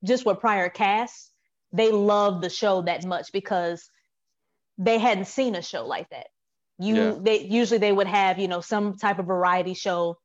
just 0.04 0.26
with 0.26 0.40
prior 0.40 0.68
casts, 0.68 1.30
they 1.72 1.90
loved 1.90 2.42
the 2.42 2.50
show 2.50 2.82
that 2.82 3.04
much 3.04 3.32
because 3.32 3.88
they 4.78 4.98
hadn't 4.98 5.26
seen 5.26 5.54
a 5.54 5.62
show 5.62 5.86
like 5.86 6.08
that. 6.10 6.26
You 6.78 6.94
yeah. 6.96 7.14
they 7.20 7.40
usually 7.40 7.78
they 7.78 7.92
would 7.92 8.06
have, 8.06 8.38
you 8.38 8.48
know, 8.48 8.60
some 8.60 8.96
type 8.96 9.18
of 9.18 9.26
variety 9.26 9.74
show 9.74 10.18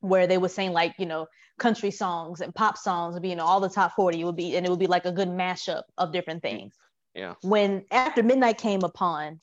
where 0.00 0.26
they 0.26 0.36
would 0.36 0.50
sing 0.50 0.72
like, 0.72 0.94
you 0.98 1.06
know, 1.06 1.26
country 1.58 1.90
songs 1.90 2.40
and 2.40 2.54
pop 2.54 2.76
songs, 2.76 3.14
would 3.14 3.22
be, 3.22 3.30
you 3.30 3.36
know, 3.36 3.44
all 3.44 3.60
the 3.60 3.70
top 3.70 3.92
40 3.94 4.22
would 4.24 4.36
be, 4.36 4.56
and 4.56 4.66
it 4.66 4.68
would 4.68 4.78
be 4.78 4.86
like 4.86 5.06
a 5.06 5.12
good 5.12 5.28
mashup 5.28 5.82
of 5.96 6.12
different 6.12 6.42
things. 6.42 6.74
Yeah. 7.14 7.34
When 7.42 7.84
after 7.90 8.22
midnight 8.22 8.58
came 8.58 8.82
upon, 8.82 9.40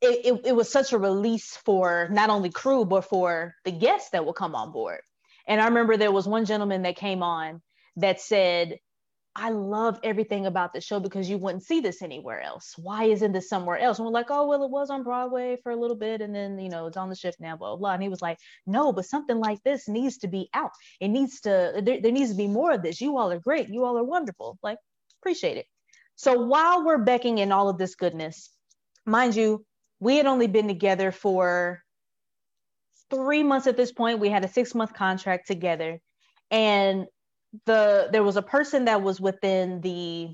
it, 0.00 0.26
it, 0.26 0.46
it 0.46 0.56
was 0.56 0.70
such 0.70 0.92
a 0.92 0.98
release 0.98 1.56
for 1.64 2.08
not 2.10 2.30
only 2.30 2.50
crew, 2.50 2.84
but 2.84 3.04
for 3.04 3.54
the 3.64 3.72
guests 3.72 4.10
that 4.10 4.24
will 4.24 4.32
come 4.32 4.54
on 4.54 4.72
board. 4.72 5.00
And 5.46 5.60
I 5.60 5.66
remember 5.66 5.96
there 5.96 6.12
was 6.12 6.26
one 6.26 6.44
gentleman 6.44 6.82
that 6.82 6.96
came 6.96 7.22
on 7.22 7.60
that 7.96 8.20
said, 8.20 8.78
I 9.36 9.50
love 9.50 10.00
everything 10.02 10.46
about 10.46 10.72
the 10.72 10.80
show 10.80 10.98
because 10.98 11.30
you 11.30 11.38
wouldn't 11.38 11.62
see 11.62 11.80
this 11.80 12.02
anywhere 12.02 12.40
else. 12.40 12.74
Why 12.76 13.04
isn't 13.04 13.32
this 13.32 13.48
somewhere 13.48 13.78
else? 13.78 13.98
And 13.98 14.06
we're 14.06 14.12
like, 14.12 14.30
oh, 14.30 14.46
well, 14.46 14.64
it 14.64 14.70
was 14.70 14.90
on 14.90 15.04
Broadway 15.04 15.56
for 15.62 15.70
a 15.70 15.76
little 15.76 15.96
bit 15.96 16.20
and 16.20 16.34
then, 16.34 16.58
you 16.58 16.68
know, 16.68 16.86
it's 16.86 16.96
on 16.96 17.08
the 17.08 17.14
shift 17.14 17.38
now, 17.38 17.56
blah, 17.56 17.68
blah, 17.68 17.76
blah. 17.76 17.92
And 17.94 18.02
he 18.02 18.08
was 18.08 18.20
like, 18.20 18.38
no, 18.66 18.92
but 18.92 19.06
something 19.06 19.38
like 19.38 19.62
this 19.62 19.88
needs 19.88 20.18
to 20.18 20.28
be 20.28 20.48
out. 20.52 20.72
It 20.98 21.08
needs 21.08 21.40
to, 21.42 21.80
there, 21.82 22.00
there 22.00 22.12
needs 22.12 22.30
to 22.30 22.36
be 22.36 22.48
more 22.48 22.72
of 22.72 22.82
this. 22.82 23.00
You 23.00 23.18
all 23.18 23.30
are 23.30 23.38
great. 23.38 23.68
You 23.68 23.84
all 23.84 23.96
are 23.98 24.04
wonderful. 24.04 24.58
Like, 24.64 24.78
appreciate 25.22 25.58
it. 25.58 25.66
So 26.16 26.40
while 26.44 26.84
we're 26.84 26.98
becking 26.98 27.38
in 27.38 27.52
all 27.52 27.68
of 27.68 27.78
this 27.78 27.94
goodness, 27.94 28.50
mind 29.06 29.36
you, 29.36 29.64
we 29.98 30.16
had 30.16 30.26
only 30.26 30.46
been 30.46 30.68
together 30.68 31.12
for 31.12 31.82
three 33.10 33.42
months 33.42 33.66
at 33.66 33.76
this 33.76 33.92
point. 33.92 34.20
We 34.20 34.30
had 34.30 34.44
a 34.44 34.48
six 34.48 34.74
month 34.74 34.94
contract 34.94 35.46
together. 35.46 36.00
And 36.50 37.06
the 37.66 38.08
there 38.12 38.22
was 38.22 38.36
a 38.36 38.42
person 38.42 38.84
that 38.84 39.02
was 39.02 39.20
within 39.20 39.80
the 39.80 40.28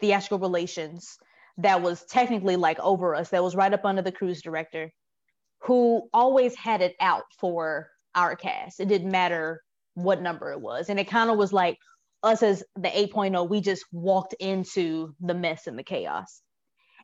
theatrical 0.00 0.38
relations 0.38 1.16
that 1.58 1.80
was 1.80 2.04
technically 2.04 2.56
like 2.56 2.78
over 2.80 3.14
us 3.14 3.30
that 3.30 3.42
was 3.42 3.56
right 3.56 3.72
up 3.72 3.84
under 3.84 4.02
the 4.02 4.12
cruise 4.12 4.42
director 4.42 4.90
who 5.62 6.08
always 6.12 6.54
had 6.54 6.82
it 6.82 6.94
out 7.00 7.24
for 7.38 7.88
our 8.14 8.36
cast 8.36 8.80
it 8.80 8.88
didn't 8.88 9.10
matter 9.10 9.62
what 9.94 10.20
number 10.20 10.52
it 10.52 10.60
was 10.60 10.90
and 10.90 11.00
it 11.00 11.08
kind 11.08 11.30
of 11.30 11.38
was 11.38 11.52
like 11.52 11.78
us 12.22 12.42
as 12.42 12.62
the 12.76 12.88
8.0 12.88 13.48
we 13.48 13.60
just 13.60 13.84
walked 13.92 14.34
into 14.34 15.14
the 15.20 15.34
mess 15.34 15.66
and 15.66 15.78
the 15.78 15.82
chaos 15.82 16.42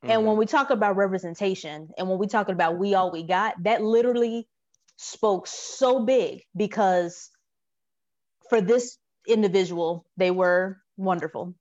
mm-hmm. 0.03 0.11
and 0.11 0.27
when 0.27 0.37
we 0.37 0.47
talk 0.47 0.71
about 0.71 0.97
representation 0.97 1.89
and 1.97 2.09
when 2.09 2.19
we 2.19 2.27
talk 2.27 2.49
about 2.49 2.79
we 2.79 2.95
all 2.95 3.11
we 3.11 3.23
got 3.23 3.55
that 3.63 3.83
literally 3.83 4.47
spoke 4.97 5.47
so 5.47 6.05
big 6.05 6.43
because 6.57 7.31
for 8.49 8.61
this 8.61 8.99
individual. 9.27 10.07
They 10.17 10.31
were 10.31 10.79
wonderful. 10.97 11.55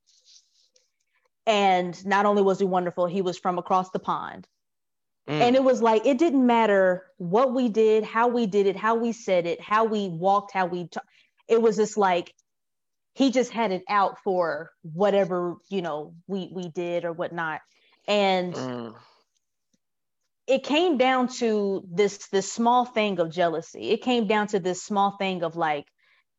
And 1.46 2.04
not 2.06 2.26
only 2.26 2.42
was 2.42 2.58
he 2.58 2.64
wonderful, 2.64 3.06
he 3.06 3.22
was 3.22 3.38
from 3.38 3.58
across 3.58 3.90
the 3.90 3.98
pond. 3.98 4.46
Mm. 5.28 5.40
And 5.40 5.56
it 5.56 5.64
was 5.64 5.82
like, 5.82 6.06
it 6.06 6.18
didn't 6.18 6.46
matter 6.46 7.06
what 7.18 7.52
we 7.52 7.68
did, 7.68 8.04
how 8.04 8.28
we 8.28 8.46
did 8.46 8.66
it, 8.66 8.76
how 8.76 8.94
we 8.94 9.12
said 9.12 9.46
it, 9.46 9.60
how 9.60 9.84
we 9.84 10.08
walked, 10.08 10.52
how 10.52 10.66
we, 10.66 10.88
t- 10.88 11.00
it 11.48 11.60
was 11.60 11.76
just 11.76 11.96
like, 11.96 12.32
he 13.14 13.30
just 13.30 13.50
had 13.50 13.72
it 13.72 13.82
out 13.88 14.18
for 14.24 14.70
whatever, 14.82 15.56
you 15.68 15.82
know, 15.82 16.14
we, 16.26 16.50
we 16.52 16.68
did 16.70 17.04
or 17.04 17.12
whatnot. 17.12 17.60
And 18.08 18.54
mm. 18.54 18.94
it 20.46 20.64
came 20.64 20.98
down 20.98 21.28
to 21.38 21.84
this, 21.90 22.28
this 22.28 22.52
small 22.52 22.84
thing 22.84 23.20
of 23.20 23.30
jealousy. 23.30 23.90
It 23.90 24.02
came 24.02 24.26
down 24.26 24.48
to 24.48 24.60
this 24.60 24.82
small 24.82 25.16
thing 25.18 25.42
of 25.42 25.56
like, 25.56 25.86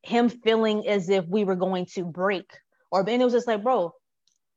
him 0.04 0.30
feeling 0.30 0.88
as 0.88 1.10
if 1.10 1.26
we 1.28 1.46
were 1.46 1.56
going 1.56 1.86
to 1.86 2.04
break 2.04 2.52
or 2.92 3.00
and 3.00 3.22
it 3.22 3.26
was 3.26 3.34
just 3.34 3.48
like 3.48 3.64
bro 3.64 3.92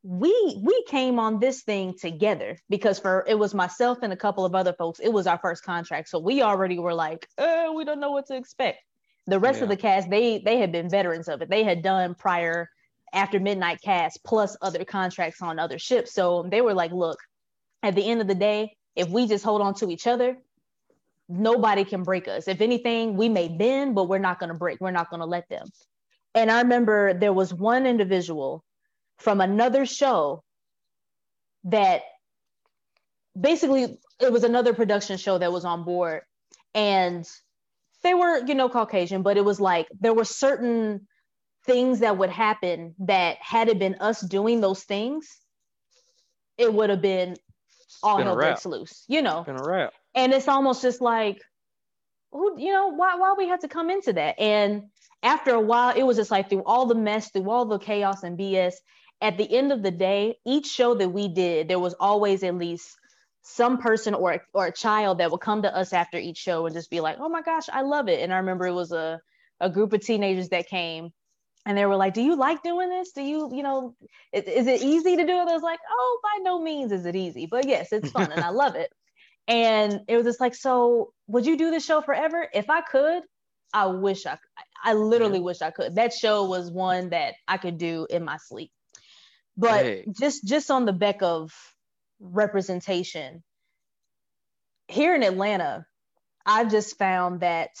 we 0.03 0.61
we 0.63 0.83
came 0.87 1.19
on 1.19 1.39
this 1.39 1.63
thing 1.63 1.93
together 1.99 2.57
because 2.69 2.99
for 2.99 3.25
it 3.27 3.39
was 3.39 3.53
myself 3.53 3.97
and 4.03 4.13
a 4.13 4.17
couple 4.17 4.45
of 4.45 4.53
other 4.53 4.73
folks 4.73 4.99
it 4.99 5.09
was 5.09 5.25
our 5.25 5.39
first 5.39 5.63
contract 5.63 6.09
so 6.09 6.19
we 6.19 6.41
already 6.41 6.77
were 6.77 6.93
like 6.93 7.27
uh, 7.37 7.71
we 7.75 7.83
don't 7.83 7.99
know 7.99 8.11
what 8.11 8.27
to 8.27 8.35
expect 8.35 8.79
the 9.25 9.39
rest 9.39 9.57
yeah. 9.57 9.63
of 9.63 9.69
the 9.69 9.77
cast 9.77 10.09
they 10.09 10.39
they 10.39 10.57
had 10.57 10.71
been 10.71 10.89
veterans 10.89 11.29
of 11.29 11.41
it 11.41 11.49
they 11.49 11.63
had 11.63 11.81
done 11.81 12.13
prior 12.13 12.69
after 13.13 13.39
midnight 13.39 13.81
cast 13.81 14.23
plus 14.23 14.57
other 14.61 14.83
contracts 14.85 15.41
on 15.41 15.59
other 15.59 15.79
ships 15.79 16.13
so 16.13 16.45
they 16.49 16.61
were 16.61 16.73
like 16.73 16.91
look 16.91 17.19
at 17.83 17.95
the 17.95 18.05
end 18.05 18.21
of 18.21 18.27
the 18.27 18.35
day 18.35 18.75
if 18.95 19.07
we 19.09 19.27
just 19.27 19.43
hold 19.43 19.61
on 19.61 19.73
to 19.73 19.89
each 19.89 20.07
other 20.07 20.37
nobody 21.29 21.83
can 21.83 22.03
break 22.03 22.27
us. 22.27 22.47
If 22.47 22.61
anything, 22.61 23.17
we 23.17 23.29
may 23.29 23.47
bend, 23.47 23.95
but 23.95 24.07
we're 24.07 24.17
not 24.17 24.39
going 24.39 24.51
to 24.51 24.57
break. 24.57 24.79
We're 24.79 24.91
not 24.91 25.09
going 25.09 25.19
to 25.19 25.25
let 25.25 25.49
them. 25.49 25.67
And 26.33 26.51
I 26.51 26.61
remember 26.61 27.13
there 27.13 27.33
was 27.33 27.53
one 27.53 27.85
individual 27.85 28.63
from 29.17 29.41
another 29.41 29.85
show 29.85 30.43
that 31.65 32.03
basically 33.39 33.97
it 34.19 34.31
was 34.31 34.43
another 34.43 34.73
production 34.73 35.17
show 35.17 35.37
that 35.37 35.51
was 35.51 35.65
on 35.65 35.83
board 35.83 36.21
and 36.73 37.27
they 38.03 38.13
were 38.13 38.45
you 38.45 38.55
know 38.55 38.69
caucasian 38.69 39.21
but 39.21 39.37
it 39.37 39.45
was 39.45 39.59
like 39.59 39.87
there 39.99 40.13
were 40.13 40.23
certain 40.23 41.07
things 41.67 41.99
that 41.99 42.17
would 42.17 42.29
happen 42.29 42.95
that 42.99 43.37
had 43.39 43.69
it 43.69 43.77
been 43.77 43.95
us 43.99 44.21
doing 44.21 44.61
those 44.61 44.83
things 44.83 45.39
it 46.57 46.73
would 46.73 46.89
have 46.89 47.01
been 47.01 47.35
all 48.01 48.17
hell 48.17 48.35
breaks 48.35 48.65
loose 48.65 49.03
you 49.07 49.21
know? 49.21 49.43
Been 49.43 49.59
a 49.59 49.63
wrap. 49.63 49.93
And 50.15 50.33
it's 50.33 50.47
almost 50.47 50.81
just 50.81 51.01
like 51.01 51.41
who 52.31 52.59
you 52.59 52.71
know 52.71 52.87
why 52.87 53.15
why 53.15 53.35
we 53.37 53.47
had 53.47 53.61
to 53.61 53.67
come 53.67 53.89
into 53.89 54.13
that? 54.13 54.39
And 54.39 54.85
after 55.23 55.51
a 55.51 55.61
while 55.61 55.95
it 55.95 56.03
was 56.03 56.17
just 56.17 56.31
like 56.31 56.49
through 56.49 56.63
all 56.65 56.85
the 56.85 56.95
mess 56.95 57.29
through 57.31 57.49
all 57.49 57.65
the 57.65 57.79
chaos 57.79 58.23
and 58.23 58.37
bs 58.37 58.73
at 59.21 59.37
the 59.37 59.51
end 59.57 59.71
of 59.71 59.81
the 59.81 59.91
day 59.91 60.35
each 60.45 60.67
show 60.67 60.93
that 60.93 61.09
we 61.09 61.27
did 61.27 61.67
there 61.67 61.79
was 61.79 61.95
always 61.99 62.43
at 62.43 62.55
least 62.55 62.95
some 63.41 63.77
person 63.77 64.13
or 64.13 64.43
or 64.53 64.67
a 64.67 64.71
child 64.71 65.17
that 65.17 65.31
would 65.31 65.41
come 65.41 65.61
to 65.61 65.75
us 65.75 65.93
after 65.93 66.17
each 66.17 66.37
show 66.37 66.65
and 66.65 66.75
just 66.75 66.91
be 66.91 66.99
like 66.99 67.17
oh 67.19 67.29
my 67.29 67.41
gosh 67.41 67.67
i 67.71 67.81
love 67.81 68.07
it. 68.09 68.21
And 68.21 68.33
i 68.33 68.37
remember 68.37 68.67
it 68.67 68.73
was 68.73 68.91
a 68.91 69.19
a 69.59 69.69
group 69.69 69.93
of 69.93 70.01
teenagers 70.01 70.49
that 70.49 70.67
came 70.67 71.11
and 71.67 71.77
they 71.77 71.85
were 71.85 71.95
like 71.95 72.15
do 72.15 72.23
you 72.23 72.35
like 72.35 72.63
doing 72.63 72.89
this 72.89 73.11
do 73.11 73.21
you 73.21 73.51
you 73.53 73.61
know 73.61 73.93
is, 74.33 74.43
is 74.45 74.67
it 74.67 74.81
easy 74.81 75.15
to 75.15 75.25
do 75.25 75.33
it 75.33 75.47
i 75.47 75.53
was 75.53 75.61
like 75.61 75.79
oh 75.91 76.19
by 76.23 76.39
no 76.41 76.59
means 76.59 76.91
is 76.91 77.05
it 77.05 77.15
easy 77.15 77.45
but 77.45 77.67
yes 77.67 77.91
it's 77.91 78.09
fun 78.09 78.31
and 78.31 78.43
i 78.43 78.49
love 78.49 78.75
it 78.75 78.91
and 79.47 80.01
it 80.07 80.17
was 80.17 80.25
just 80.25 80.41
like, 80.41 80.55
so 80.55 81.13
would 81.27 81.45
you 81.45 81.57
do 81.57 81.71
this 81.71 81.85
show 81.85 82.01
forever? 82.01 82.47
If 82.53 82.69
I 82.69 82.81
could, 82.81 83.23
I 83.73 83.87
wish 83.87 84.25
I 84.25 84.37
I 84.83 84.93
literally 84.93 85.39
yeah. 85.39 85.45
wish 85.45 85.61
I 85.61 85.71
could. 85.71 85.95
That 85.95 86.13
show 86.13 86.45
was 86.45 86.71
one 86.71 87.09
that 87.09 87.35
I 87.47 87.57
could 87.57 87.77
do 87.77 88.07
in 88.09 88.23
my 88.23 88.37
sleep. 88.37 88.71
But 89.55 89.85
hey. 89.85 90.05
just 90.19 90.45
just 90.45 90.69
on 90.69 90.85
the 90.85 90.93
back 90.93 91.21
of 91.21 91.51
representation 92.19 93.43
here 94.87 95.15
in 95.15 95.23
Atlanta, 95.23 95.85
I've 96.45 96.71
just 96.71 96.97
found 96.97 97.41
that 97.41 97.71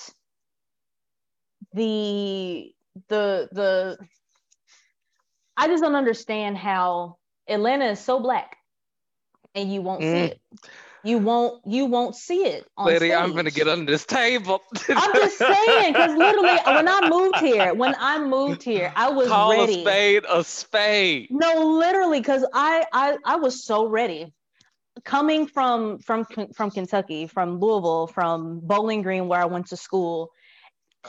the 1.73 2.71
the 3.07 3.49
the 3.51 3.97
I 5.55 5.67
just 5.67 5.81
don't 5.81 5.95
understand 5.95 6.57
how 6.57 7.17
Atlanta 7.47 7.85
is 7.85 7.99
so 7.99 8.19
black 8.19 8.57
and 9.55 9.71
you 9.73 9.81
won't 9.81 10.01
mm. 10.01 10.11
see 10.11 10.31
it 10.31 10.41
you 11.03 11.19
won't 11.19 11.65
you 11.65 11.85
won't 11.85 12.15
see 12.15 12.43
it 12.43 12.67
lady 12.77 12.97
stage. 12.97 13.13
i'm 13.13 13.33
gonna 13.33 13.51
get 13.51 13.67
under 13.67 13.89
this 13.89 14.05
table 14.05 14.61
i'm 14.89 15.13
just 15.13 15.37
saying 15.37 15.93
because 15.93 16.17
literally 16.17 16.57
when 16.65 16.87
i 16.87 17.07
moved 17.07 17.37
here 17.37 17.73
when 17.73 17.95
i 17.99 18.19
moved 18.19 18.61
here 18.61 18.91
i 18.95 19.09
was 19.09 19.27
Call 19.27 19.51
ready 19.51 19.79
a 19.79 19.81
spade 19.81 20.25
a 20.27 20.43
spade 20.43 21.27
no 21.29 21.77
literally 21.77 22.19
because 22.19 22.45
I, 22.53 22.83
I 22.91 23.17
i 23.25 23.35
was 23.37 23.63
so 23.63 23.87
ready 23.87 24.33
coming 25.03 25.47
from 25.47 25.99
from 25.99 26.25
from 26.55 26.71
Kentucky, 26.71 27.27
from 27.27 27.59
Louisville, 27.59 28.07
from 28.07 28.59
Bowling 28.59 29.01
Green, 29.01 29.27
where 29.27 29.39
I 29.39 29.45
went 29.45 29.67
to 29.67 29.77
school. 29.77 30.31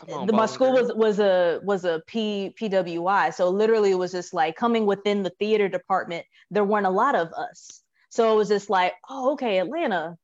Uh, 0.08 0.14
on, 0.14 0.26
the, 0.26 0.32
my 0.32 0.46
school 0.46 0.72
was 0.72 0.92
was 0.94 1.18
a 1.18 1.60
was 1.62 1.84
a 1.84 2.02
P 2.06 2.54
PWI, 2.60 3.32
so 3.32 3.48
literally 3.48 3.90
it 3.90 3.98
was 3.98 4.12
just 4.12 4.34
like 4.34 4.56
coming 4.56 4.86
within 4.86 5.22
the 5.22 5.30
theater 5.38 5.68
department. 5.68 6.26
There 6.50 6.64
weren't 6.64 6.86
a 6.86 6.90
lot 6.90 7.14
of 7.14 7.32
us, 7.32 7.82
so 8.10 8.32
it 8.32 8.36
was 8.36 8.48
just 8.48 8.70
like, 8.70 8.94
oh, 9.08 9.32
okay, 9.32 9.58
Atlanta, 9.58 10.16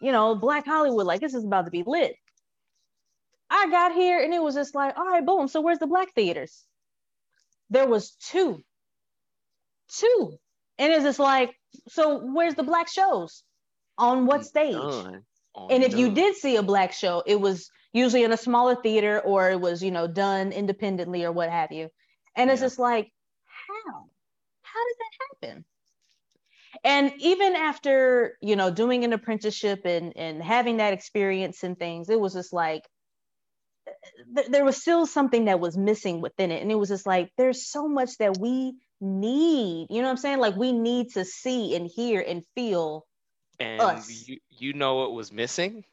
you 0.00 0.12
know, 0.12 0.34
Black 0.34 0.66
Hollywood, 0.66 1.06
like 1.06 1.20
this 1.20 1.34
is 1.34 1.44
about 1.44 1.64
to 1.66 1.70
be 1.70 1.84
lit. 1.86 2.16
I 3.50 3.68
got 3.70 3.92
here 3.92 4.22
and 4.22 4.32
it 4.32 4.42
was 4.42 4.54
just 4.54 4.74
like, 4.74 4.96
all 4.96 5.06
right, 5.06 5.24
boom. 5.24 5.46
So 5.46 5.60
where's 5.60 5.78
the 5.78 5.86
black 5.86 6.14
theaters? 6.14 6.64
There 7.68 7.86
was 7.86 8.12
two, 8.12 8.62
two, 9.88 10.38
and 10.78 10.92
it's 10.92 11.04
just 11.04 11.18
like, 11.18 11.54
so 11.88 12.18
where's 12.18 12.54
the 12.54 12.62
black 12.62 12.88
shows? 12.88 13.42
On 13.98 14.26
what 14.26 14.44
stage? 14.44 14.74
and 14.74 15.84
if 15.84 15.94
you 15.94 16.12
did 16.12 16.34
see 16.36 16.56
a 16.56 16.62
black 16.62 16.92
show, 16.92 17.22
it 17.26 17.38
was 17.38 17.70
usually 17.92 18.24
in 18.24 18.32
a 18.32 18.36
smaller 18.36 18.74
theater 18.74 19.20
or 19.20 19.50
it 19.50 19.60
was, 19.60 19.82
you 19.82 19.90
know, 19.90 20.06
done 20.06 20.52
independently 20.52 21.24
or 21.24 21.32
what 21.32 21.50
have 21.50 21.72
you. 21.72 21.90
And 22.36 22.50
it's 22.50 22.60
just 22.60 22.78
like, 22.78 23.12
how? 23.46 24.06
How 24.62 24.80
did 24.86 24.96
that 24.98 25.48
happen? 25.48 25.64
And 26.84 27.12
even 27.18 27.54
after, 27.54 28.38
you 28.40 28.56
know, 28.56 28.70
doing 28.70 29.04
an 29.04 29.12
apprenticeship 29.12 29.82
and 29.84 30.16
and 30.16 30.42
having 30.42 30.78
that 30.78 30.94
experience 30.94 31.62
and 31.62 31.78
things, 31.78 32.08
it 32.08 32.18
was 32.18 32.32
just 32.32 32.52
like 32.52 32.88
th- 34.34 34.48
there 34.48 34.64
was 34.64 34.80
still 34.80 35.06
something 35.06 35.46
that 35.46 35.60
was 35.60 35.76
missing 35.76 36.20
within 36.20 36.50
it. 36.50 36.62
And 36.62 36.70
it 36.70 36.76
was 36.76 36.88
just 36.88 37.06
like, 37.06 37.30
there's 37.36 37.66
so 37.66 37.88
much 37.88 38.16
that 38.18 38.38
we 38.38 38.74
need. 39.00 39.88
You 39.90 40.00
know 40.00 40.08
what 40.08 40.12
I'm 40.12 40.16
saying? 40.16 40.38
Like 40.38 40.56
we 40.56 40.72
need 40.72 41.10
to 41.10 41.24
see 41.24 41.76
and 41.76 41.86
hear 41.86 42.24
and 42.26 42.44
feel 42.54 43.06
and 43.60 43.80
us. 43.80 44.28
You, 44.28 44.38
you 44.50 44.72
know 44.72 44.96
what 44.96 45.12
was 45.12 45.32
missing? 45.32 45.84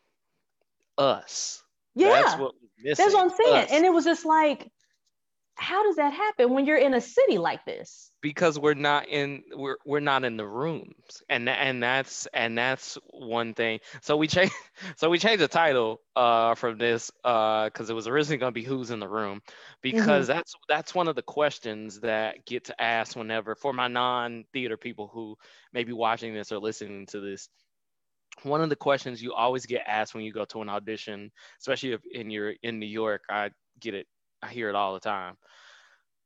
Us. 0.98 1.64
Yeah. 1.96 2.10
That's 2.10 2.38
what 2.38 2.54
was 2.62 2.72
missing. 2.78 3.04
That's 3.04 3.14
what 3.14 3.24
I'm 3.24 3.30
saying. 3.30 3.66
Us. 3.66 3.72
And 3.72 3.86
it 3.86 3.94
was 3.94 4.06
just 4.06 4.26
like, 4.26 4.72
how 5.60 5.84
does 5.84 5.98
that 5.98 6.14
happen 6.14 6.54
when 6.54 6.66
you're 6.66 6.78
in 6.78 6.94
a 6.94 7.02
city 7.02 7.38
like 7.38 7.66
this? 7.66 8.12
Because 8.22 8.58
we're 8.58 8.74
not 8.74 9.08
in 9.08 9.44
we're 9.54 9.78
we're 9.86 10.00
not 10.00 10.24
in 10.24 10.38
the 10.38 10.48
rooms, 10.48 11.22
and 11.30 11.48
and 11.48 11.84
that's 11.84 12.28
and 12.34 12.58
that's 12.58 12.98
one 13.12 13.54
thing. 13.54 13.80
So 14.02 14.18
we 14.18 14.28
change 14.28 14.52
so 14.98 15.10
we 15.10 15.20
changed 15.20 15.42
the 15.42 15.48
title 15.48 16.02
uh 16.16 16.56
from 16.56 16.78
this 16.78 17.12
uh 17.24 17.66
because 17.66 17.90
it 17.90 17.94
was 17.94 18.08
originally 18.08 18.38
going 18.38 18.54
to 18.54 18.60
be 18.60 18.64
who's 18.64 18.92
in 18.92 19.00
the 19.00 19.08
room 19.08 19.42
because 19.82 20.28
mm-hmm. 20.28 20.38
that's 20.38 20.54
that's 20.68 20.96
one 20.96 21.08
of 21.08 21.16
the 21.16 21.22
questions 21.22 22.00
that 22.02 22.46
get 22.46 22.66
to 22.66 22.82
ask 22.82 23.16
whenever 23.16 23.56
for 23.56 23.74
my 23.74 23.88
non 23.88 24.46
theater 24.54 24.78
people 24.78 25.10
who 25.14 25.38
may 25.74 25.84
be 25.84 25.94
watching 25.94 26.34
this 26.34 26.52
or 26.52 26.60
listening 26.60 27.06
to 27.06 27.20
this 27.20 27.50
one 28.44 28.62
of 28.62 28.70
the 28.70 28.76
questions 28.76 29.22
you 29.22 29.34
always 29.34 29.66
get 29.66 29.84
asked 29.86 30.14
when 30.14 30.24
you 30.24 30.32
go 30.32 30.46
to 30.46 30.62
an 30.62 30.70
audition, 30.70 31.32
especially 31.60 31.94
if 31.94 32.02
in 32.12 32.30
you're 32.30 32.54
in 32.64 32.80
New 32.80 32.86
York, 32.86 33.24
I 33.30 33.52
get 33.80 33.94
it 33.94 34.08
I 34.42 34.50
hear 34.50 34.70
it 34.70 34.76
all 34.76 34.94
the 34.94 35.00
time. 35.00 35.36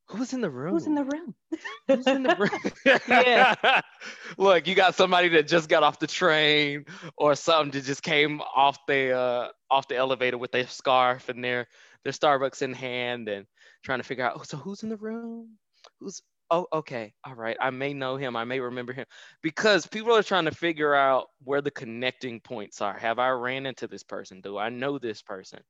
Who's 0.09 0.33
in 0.33 0.41
the 0.41 0.49
room? 0.49 0.73
Who's 0.73 0.85
in 0.85 0.95
the 0.95 1.05
room? 1.05 1.35
Who's 1.87 2.07
in 2.07 2.23
the 2.23 2.35
room? 2.35 2.99
yeah. 3.07 3.81
Look, 4.37 4.67
you 4.67 4.75
got 4.75 4.95
somebody 4.95 5.29
that 5.29 5.47
just 5.47 5.69
got 5.69 5.81
off 5.81 5.99
the 5.99 6.07
train 6.07 6.85
or 7.17 7.35
something 7.35 7.71
that 7.71 7.85
just 7.85 8.03
came 8.03 8.41
off 8.41 8.77
the 8.87 9.11
uh, 9.17 9.47
off 9.71 9.87
the 9.87 9.95
elevator 9.95 10.37
with 10.37 10.51
their 10.51 10.67
scarf 10.67 11.29
and 11.29 11.43
their 11.43 11.67
their 12.03 12.13
Starbucks 12.13 12.61
in 12.61 12.73
hand 12.73 13.29
and 13.29 13.45
trying 13.83 13.99
to 13.99 14.03
figure 14.03 14.25
out. 14.25 14.33
Oh, 14.35 14.43
so 14.43 14.57
who's 14.57 14.83
in 14.83 14.89
the 14.89 14.97
room? 14.97 15.57
Who's 15.99 16.21
oh, 16.53 16.67
okay, 16.71 17.11
all 17.25 17.33
right, 17.33 17.57
I 17.59 17.71
may 17.71 17.93
know 17.93 18.15
him, 18.15 18.35
I 18.35 18.43
may 18.43 18.59
remember 18.59 18.93
him, 18.93 19.07
because 19.41 19.87
people 19.87 20.15
are 20.15 20.21
trying 20.21 20.45
to 20.45 20.51
figure 20.51 20.93
out 20.93 21.29
where 21.43 21.61
the 21.61 21.71
connecting 21.71 22.39
points 22.39 22.79
are. 22.79 22.95
Have 22.95 23.17
I 23.17 23.29
ran 23.29 23.65
into 23.65 23.87
this 23.87 24.03
person? 24.03 24.39
Do 24.39 24.59
I 24.59 24.69
know 24.69 24.99
this 24.99 25.23
person? 25.23 25.61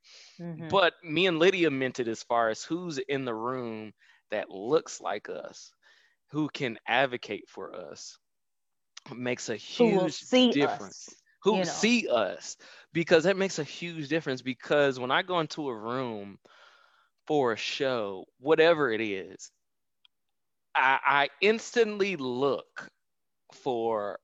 Mm-hmm. 0.42 0.68
But 0.68 0.94
me 1.02 1.28
and 1.28 1.40
Lydia 1.40 1.72
meant 1.72 2.02
it 2.02 2.10
as 2.10 2.22
far 2.24 2.50
as 2.50 2.64
who's 2.64 2.98
in 2.98 3.24
the 3.24 3.34
room 3.34 3.94
that 4.30 4.50
looks 4.50 5.00
like 5.00 5.30
us, 5.30 5.72
who 6.32 6.50
can 6.50 6.78
advocate 6.86 7.46
for 7.48 7.74
us, 7.74 8.18
makes 9.16 9.48
a 9.48 9.56
huge 9.56 10.20
difference. 10.20 11.08
Us, 11.08 11.16
who 11.44 11.58
know. 11.58 11.64
see 11.64 12.10
us, 12.10 12.58
because 12.92 13.24
that 13.24 13.38
makes 13.38 13.58
a 13.58 13.64
huge 13.64 14.10
difference. 14.10 14.42
Because 14.42 15.00
when 15.00 15.12
I 15.12 15.22
go 15.22 15.40
into 15.40 15.70
a 15.70 15.76
room 15.76 16.40
for 17.26 17.54
a 17.54 17.58
show, 17.58 18.26
whatever 18.42 18.92
it 18.92 19.00
is, 19.00 19.50
I, 20.76 21.00
I 21.06 21.30
instantly 21.42 22.16
look 22.16 22.90
for 23.54 24.20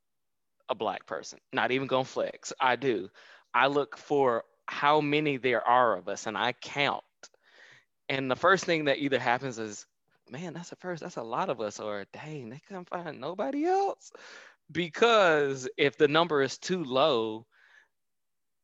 a 0.70 0.76
black 0.76 1.06
person. 1.06 1.40
Not 1.54 1.72
even 1.72 1.88
gonna 1.88 2.06
flex. 2.06 2.54
I 2.60 2.76
do. 2.76 3.10
I 3.54 3.68
look 3.68 3.98
for 3.98 4.44
how 4.68 5.02
many 5.02 5.38
there 5.38 5.66
are 5.68 5.98
of 5.98 6.08
us 6.08 6.28
and 6.28 6.38
I 6.38 6.54
count. 6.54 7.04
And 8.08 8.30
the 8.30 8.36
first 8.36 8.66
thing 8.66 8.86
that 8.86 9.00
either 9.00 9.20
happens 9.20 9.60
is, 9.60 9.86
man, 10.30 10.54
that's 10.54 10.72
a 10.72 10.76
first, 10.76 11.02
that's 11.02 11.18
a 11.18 11.24
lot 11.24 11.50
of 11.50 11.62
us, 11.62 11.80
or 11.80 12.06
dang, 12.14 12.50
they 12.50 12.62
couldn't 12.68 12.90
find 12.90 13.20
nobody 13.20 13.66
else. 13.66 14.12
Because 14.72 15.68
if 15.78 15.98
the 15.98 16.08
number 16.08 16.42
is 16.42 16.58
too 16.58 16.84
low, 16.84 17.46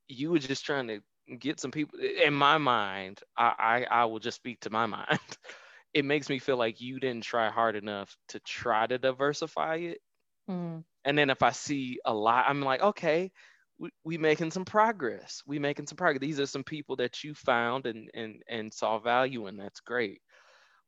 you 0.08 0.32
were 0.32 0.40
just 0.40 0.66
trying 0.66 0.88
to 0.88 1.02
get 1.40 1.60
some 1.60 1.72
people 1.72 2.00
in 2.00 2.34
my 2.34 2.58
mind, 2.58 3.22
I, 3.36 3.86
I, 3.90 4.02
I 4.02 4.06
will 4.06 4.20
just 4.20 4.38
speak 4.38 4.60
to 4.62 4.70
my 4.70 4.86
mind. 4.86 5.20
It 5.96 6.04
makes 6.04 6.28
me 6.28 6.40
feel 6.40 6.58
like 6.58 6.82
you 6.82 7.00
didn't 7.00 7.24
try 7.24 7.50
hard 7.50 7.78
enough 7.78 8.16
to 8.28 8.40
try 8.42 8.86
to 8.86 8.98
diversify 8.98 9.76
it. 9.76 10.00
Mm. 10.52 10.84
And 11.06 11.18
then 11.18 11.30
if 11.30 11.42
I 11.42 11.52
see 11.52 12.00
a 12.06 12.14
lot, 12.14 12.46
I'm 12.50 12.62
like, 12.62 12.82
okay, 12.82 13.32
we, 13.80 13.90
we 14.04 14.18
making 14.18 14.52
some 14.52 14.66
progress. 14.66 15.42
We 15.48 15.58
making 15.58 15.88
some 15.88 15.96
progress. 15.96 16.20
These 16.20 16.42
are 16.42 16.46
some 16.48 16.66
people 16.66 16.98
that 16.98 17.24
you 17.24 17.34
found 17.34 17.86
and 17.86 18.10
and 18.14 18.42
and 18.50 18.74
saw 18.74 19.00
value 19.00 19.48
in. 19.48 19.56
That's 19.56 19.80
great. 19.80 20.22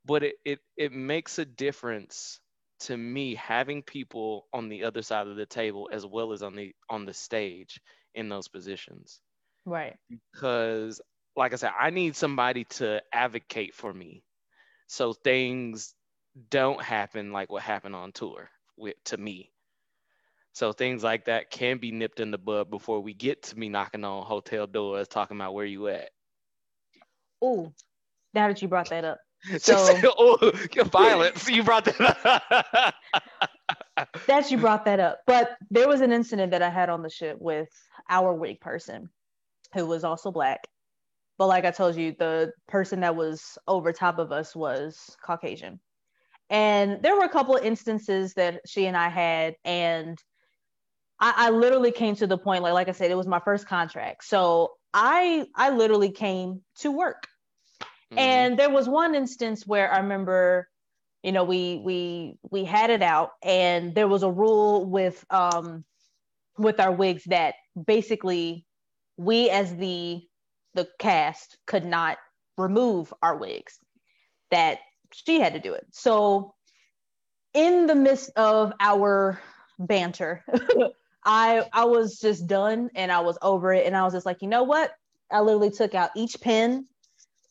But 0.06 0.24
it 0.24 0.36
it 0.44 0.60
it 0.76 0.92
makes 0.92 1.40
a 1.40 1.46
difference 1.46 2.42
to 2.82 2.96
me 2.96 3.36
having 3.36 3.84
people 3.84 4.46
on 4.54 4.68
the 4.68 4.84
other 4.84 5.02
side 5.02 5.28
of 5.28 5.38
the 5.38 5.46
table 5.46 5.90
as 5.92 6.06
well 6.06 6.34
as 6.34 6.44
on 6.44 6.56
the 6.56 6.74
on 6.90 7.06
the 7.06 7.14
stage 7.14 7.80
in 8.14 8.28
those 8.28 8.50
positions. 8.50 9.22
Right. 9.66 9.96
Because 10.34 11.00
like 11.38 11.54
I 11.54 11.56
said, 11.56 11.72
I 11.80 11.92
need 11.92 12.18
somebody 12.18 12.66
to 12.66 13.02
advocate 13.14 13.74
for 13.74 13.94
me 13.94 14.24
so 14.88 15.14
things 15.14 15.94
don't 16.50 16.82
happen 16.82 17.32
like 17.32 17.52
what 17.52 17.62
happened 17.62 17.96
on 17.96 18.12
tour 18.12 18.50
with 18.78 18.96
to 19.06 19.18
me. 19.18 19.52
So 20.54 20.72
things 20.72 21.04
like 21.04 21.26
that 21.26 21.52
can 21.52 21.78
be 21.78 21.92
nipped 21.92 22.20
in 22.20 22.32
the 22.32 22.38
bud 22.38 22.72
before 22.72 23.00
we 23.00 23.14
get 23.14 23.44
to 23.44 23.60
me 23.60 23.70
knocking 23.70 24.04
on 24.04 24.26
hotel 24.26 24.66
doors 24.66 25.08
talking 25.08 25.38
about 25.38 25.54
where 25.54 25.66
you 25.66 25.88
at. 25.90 26.10
Oh 27.42 27.72
now 28.34 28.48
that 28.48 28.62
you 28.62 28.68
brought 28.68 28.90
that 28.90 29.06
up. 29.06 29.20
So 29.60 29.76
oh 30.18 30.52
violence. 30.86 31.48
You 31.48 31.64
brought 31.64 31.86
that 31.86 32.02
up. 32.26 32.96
That 34.28 34.52
you 34.52 34.58
brought 34.58 34.86
that 34.86 35.00
up. 35.00 35.20
But 35.26 35.58
there 35.72 35.88
was 35.88 36.02
an 36.02 36.12
incident 36.12 36.52
that 36.52 36.62
i 36.62 36.70
had 36.70 36.90
on 36.90 37.02
the 37.02 37.10
ship 37.10 37.38
with 37.40 37.70
our 38.10 38.34
wig 38.34 38.60
person 38.60 39.10
who 39.74 39.86
was 39.86 40.04
also 40.04 40.32
black 40.32 40.68
but 41.38 41.48
like 41.48 41.66
I 41.66 41.72
told 41.72 41.96
you, 41.96 42.16
the 42.18 42.54
person 42.68 43.02
that 43.02 43.16
was 43.16 43.58
over 43.68 43.94
top 43.94 44.20
of 44.20 44.32
us 44.32 44.56
was 44.56 45.16
Caucasian. 45.24 45.80
And 46.50 47.02
there 47.04 47.16
were 47.16 47.26
a 47.26 47.30
couple 47.30 47.56
of 47.56 47.64
instances 47.64 48.34
that 48.36 48.62
she 48.66 48.86
and 48.86 48.96
I 48.96 49.10
had, 49.10 49.56
and 49.66 50.18
I, 51.20 51.34
I 51.36 51.50
literally 51.50 51.92
came 51.92 52.16
to 52.16 52.28
the 52.28 52.38
point, 52.38 52.64
like 52.64 52.74
like 52.74 52.90
I 52.90 52.94
said, 52.94 53.12
it 53.12 53.18
was 53.18 53.28
my 53.28 53.40
first 53.40 53.68
contract. 53.68 54.24
So 54.24 54.72
I 54.94 55.46
I 55.56 55.72
literally 55.72 56.12
came 56.12 56.62
to 56.80 56.92
work. 56.92 57.28
Mm-hmm. 58.12 58.20
And 58.20 58.60
there 58.60 58.70
was 58.70 58.88
one 58.88 59.14
instance 59.16 59.68
where 59.68 59.92
I 59.92 60.00
remember, 60.00 60.70
you 61.22 61.34
know, 61.34 61.44
we 61.44 61.82
we 61.84 62.38
we 62.50 62.64
had 62.64 62.90
it 62.90 63.02
out, 63.02 63.32
and 63.44 63.94
there 63.94 64.08
was 64.08 64.24
a 64.24 64.32
rule 64.32 64.86
with 64.86 65.24
um 65.30 65.84
with 66.58 66.80
our 66.80 66.92
wigs 66.92 67.24
that 67.26 67.56
basically 67.86 68.66
we 69.18 69.50
as 69.50 69.76
the 69.76 70.22
the 70.78 70.88
cast 71.00 71.58
could 71.66 71.84
not 71.84 72.18
remove 72.58 73.14
our 73.22 73.36
wigs, 73.36 73.80
that 74.52 74.80
she 75.12 75.40
had 75.40 75.54
to 75.54 75.60
do 75.60 75.74
it. 75.74 75.86
So, 75.92 76.54
in 77.54 77.88
the 77.88 77.96
midst 77.96 78.30
of 78.38 78.72
our 78.80 79.42
banter, 79.80 80.46
I 81.26 81.68
I 81.74 81.86
was 81.86 82.20
just 82.20 82.48
done 82.48 82.90
and 82.96 83.12
I 83.12 83.20
was 83.22 83.38
over 83.42 83.74
it, 83.74 83.86
and 83.86 83.98
I 83.98 84.04
was 84.04 84.14
just 84.14 84.26
like, 84.26 84.42
you 84.42 84.48
know 84.48 84.64
what? 84.64 84.92
I 85.32 85.42
literally 85.42 85.72
took 85.72 85.94
out 85.96 86.12
each 86.16 86.40
pin 86.40 86.86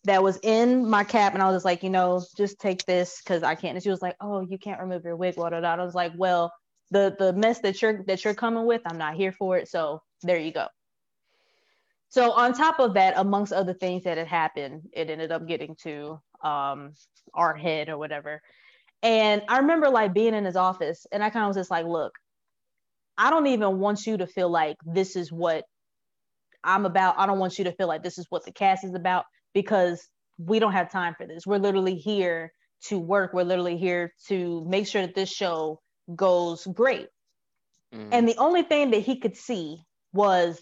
that 0.04 0.22
was 0.22 0.38
in 0.42 0.88
my 0.88 1.04
cap, 1.04 1.34
and 1.34 1.42
I 1.42 1.46
was 1.46 1.56
just 1.56 1.64
like, 1.64 1.82
you 1.82 1.90
know, 1.90 2.24
just 2.36 2.60
take 2.60 2.86
this 2.86 3.20
because 3.22 3.42
I 3.42 3.56
can't. 3.56 3.74
And 3.74 3.82
she 3.82 3.90
was 3.90 4.00
like, 4.02 4.16
oh, 4.20 4.40
you 4.40 4.56
can't 4.56 4.80
remove 4.80 5.04
your 5.04 5.16
wig, 5.16 5.34
blah. 5.34 5.48
I 5.48 5.84
was 5.84 5.94
like, 5.94 6.12
well, 6.16 6.52
the 6.92 7.14
the 7.18 7.32
mess 7.32 7.58
that 7.60 7.82
you're 7.82 8.04
that 8.04 8.24
you're 8.24 8.34
coming 8.34 8.66
with, 8.66 8.82
I'm 8.86 8.98
not 8.98 9.16
here 9.16 9.32
for 9.32 9.58
it. 9.58 9.68
So 9.68 10.02
there 10.22 10.38
you 10.38 10.52
go. 10.52 10.68
So 12.08 12.32
on 12.32 12.52
top 12.52 12.78
of 12.78 12.94
that, 12.94 13.14
amongst 13.16 13.52
other 13.52 13.74
things 13.74 14.04
that 14.04 14.18
had 14.18 14.28
happened, 14.28 14.82
it 14.92 15.10
ended 15.10 15.32
up 15.32 15.46
getting 15.46 15.74
to 15.82 16.20
um, 16.42 16.94
our 17.34 17.54
head 17.54 17.88
or 17.88 17.98
whatever. 17.98 18.40
And 19.02 19.42
I 19.48 19.58
remember 19.58 19.88
like 19.88 20.14
being 20.14 20.34
in 20.34 20.44
his 20.44 20.56
office, 20.56 21.06
and 21.12 21.22
I 21.22 21.30
kind 21.30 21.44
of 21.44 21.48
was 21.48 21.56
just 21.56 21.70
like, 21.70 21.86
look, 21.86 22.12
I 23.18 23.30
don't 23.30 23.46
even 23.46 23.78
want 23.78 24.06
you 24.06 24.16
to 24.18 24.26
feel 24.26 24.48
like 24.48 24.76
this 24.84 25.16
is 25.16 25.32
what 25.32 25.64
I'm 26.64 26.86
about. 26.86 27.18
I 27.18 27.26
don't 27.26 27.38
want 27.38 27.58
you 27.58 27.64
to 27.64 27.72
feel 27.72 27.88
like 27.88 28.02
this 28.02 28.18
is 28.18 28.26
what 28.30 28.44
the 28.44 28.52
cast 28.52 28.84
is 28.84 28.94
about 28.94 29.24
because 29.54 30.06
we 30.38 30.58
don't 30.58 30.72
have 30.72 30.90
time 30.90 31.14
for 31.16 31.26
this. 31.26 31.46
We're 31.46 31.58
literally 31.58 31.96
here 31.96 32.52
to 32.84 32.98
work. 32.98 33.32
We're 33.32 33.44
literally 33.44 33.76
here 33.76 34.12
to 34.28 34.64
make 34.68 34.86
sure 34.86 35.02
that 35.02 35.14
this 35.14 35.30
show 35.30 35.80
goes 36.14 36.66
great. 36.66 37.08
Mm. 37.94 38.08
And 38.12 38.28
the 38.28 38.36
only 38.36 38.62
thing 38.62 38.90
that 38.90 39.00
he 39.00 39.18
could 39.18 39.36
see 39.36 39.78
was 40.12 40.60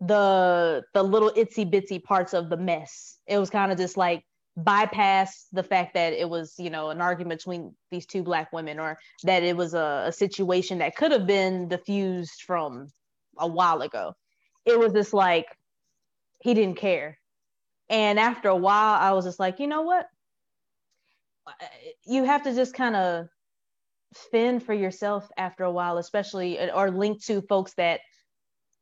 the 0.00 0.84
the 0.92 1.02
little 1.02 1.30
itsy 1.30 1.70
bitsy 1.70 2.02
parts 2.02 2.34
of 2.34 2.50
the 2.50 2.56
mess. 2.56 3.18
It 3.26 3.38
was 3.38 3.50
kind 3.50 3.72
of 3.72 3.78
just 3.78 3.96
like 3.96 4.24
bypass 4.56 5.46
the 5.52 5.62
fact 5.62 5.94
that 5.94 6.12
it 6.14 6.28
was, 6.28 6.54
you 6.58 6.70
know, 6.70 6.90
an 6.90 7.00
argument 7.00 7.40
between 7.40 7.74
these 7.90 8.06
two 8.06 8.22
black 8.22 8.52
women 8.52 8.78
or 8.78 8.98
that 9.24 9.42
it 9.42 9.56
was 9.56 9.74
a, 9.74 10.04
a 10.06 10.12
situation 10.12 10.78
that 10.78 10.96
could 10.96 11.12
have 11.12 11.26
been 11.26 11.68
diffused 11.68 12.42
from 12.46 12.88
a 13.38 13.46
while 13.46 13.82
ago. 13.82 14.14
It 14.64 14.78
was 14.78 14.92
just 14.92 15.12
like 15.12 15.46
he 16.40 16.54
didn't 16.54 16.78
care. 16.78 17.18
And 17.88 18.18
after 18.18 18.48
a 18.48 18.56
while, 18.56 18.98
I 18.98 19.12
was 19.12 19.24
just 19.24 19.38
like, 19.38 19.60
you 19.60 19.66
know 19.66 19.82
what? 19.82 20.08
You 22.04 22.24
have 22.24 22.42
to 22.44 22.54
just 22.54 22.74
kind 22.74 22.96
of 22.96 23.28
fend 24.30 24.62
for 24.62 24.74
yourself 24.74 25.28
after 25.36 25.64
a 25.64 25.70
while, 25.70 25.98
especially 25.98 26.58
or 26.70 26.90
link 26.90 27.22
to 27.26 27.42
folks 27.42 27.74
that 27.74 28.00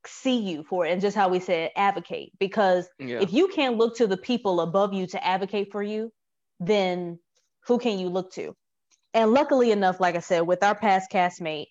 see 0.06 0.38
you 0.38 0.64
for 0.64 0.86
it 0.86 0.90
and 0.90 1.00
just 1.00 1.16
how 1.16 1.28
we 1.28 1.40
said 1.40 1.70
advocate 1.76 2.32
because 2.38 2.88
yeah. 2.98 3.20
if 3.20 3.32
you 3.32 3.48
can't 3.48 3.76
look 3.76 3.96
to 3.96 4.06
the 4.06 4.16
people 4.16 4.60
above 4.60 4.92
you 4.92 5.06
to 5.06 5.24
advocate 5.24 5.70
for 5.72 5.82
you 5.82 6.12
then 6.60 7.18
who 7.66 7.78
can 7.78 7.98
you 7.98 8.08
look 8.08 8.32
to 8.32 8.54
and 9.12 9.32
luckily 9.32 9.70
enough 9.70 10.00
like 10.00 10.16
i 10.16 10.20
said 10.20 10.40
with 10.40 10.62
our 10.62 10.74
past 10.74 11.10
castmate 11.10 11.66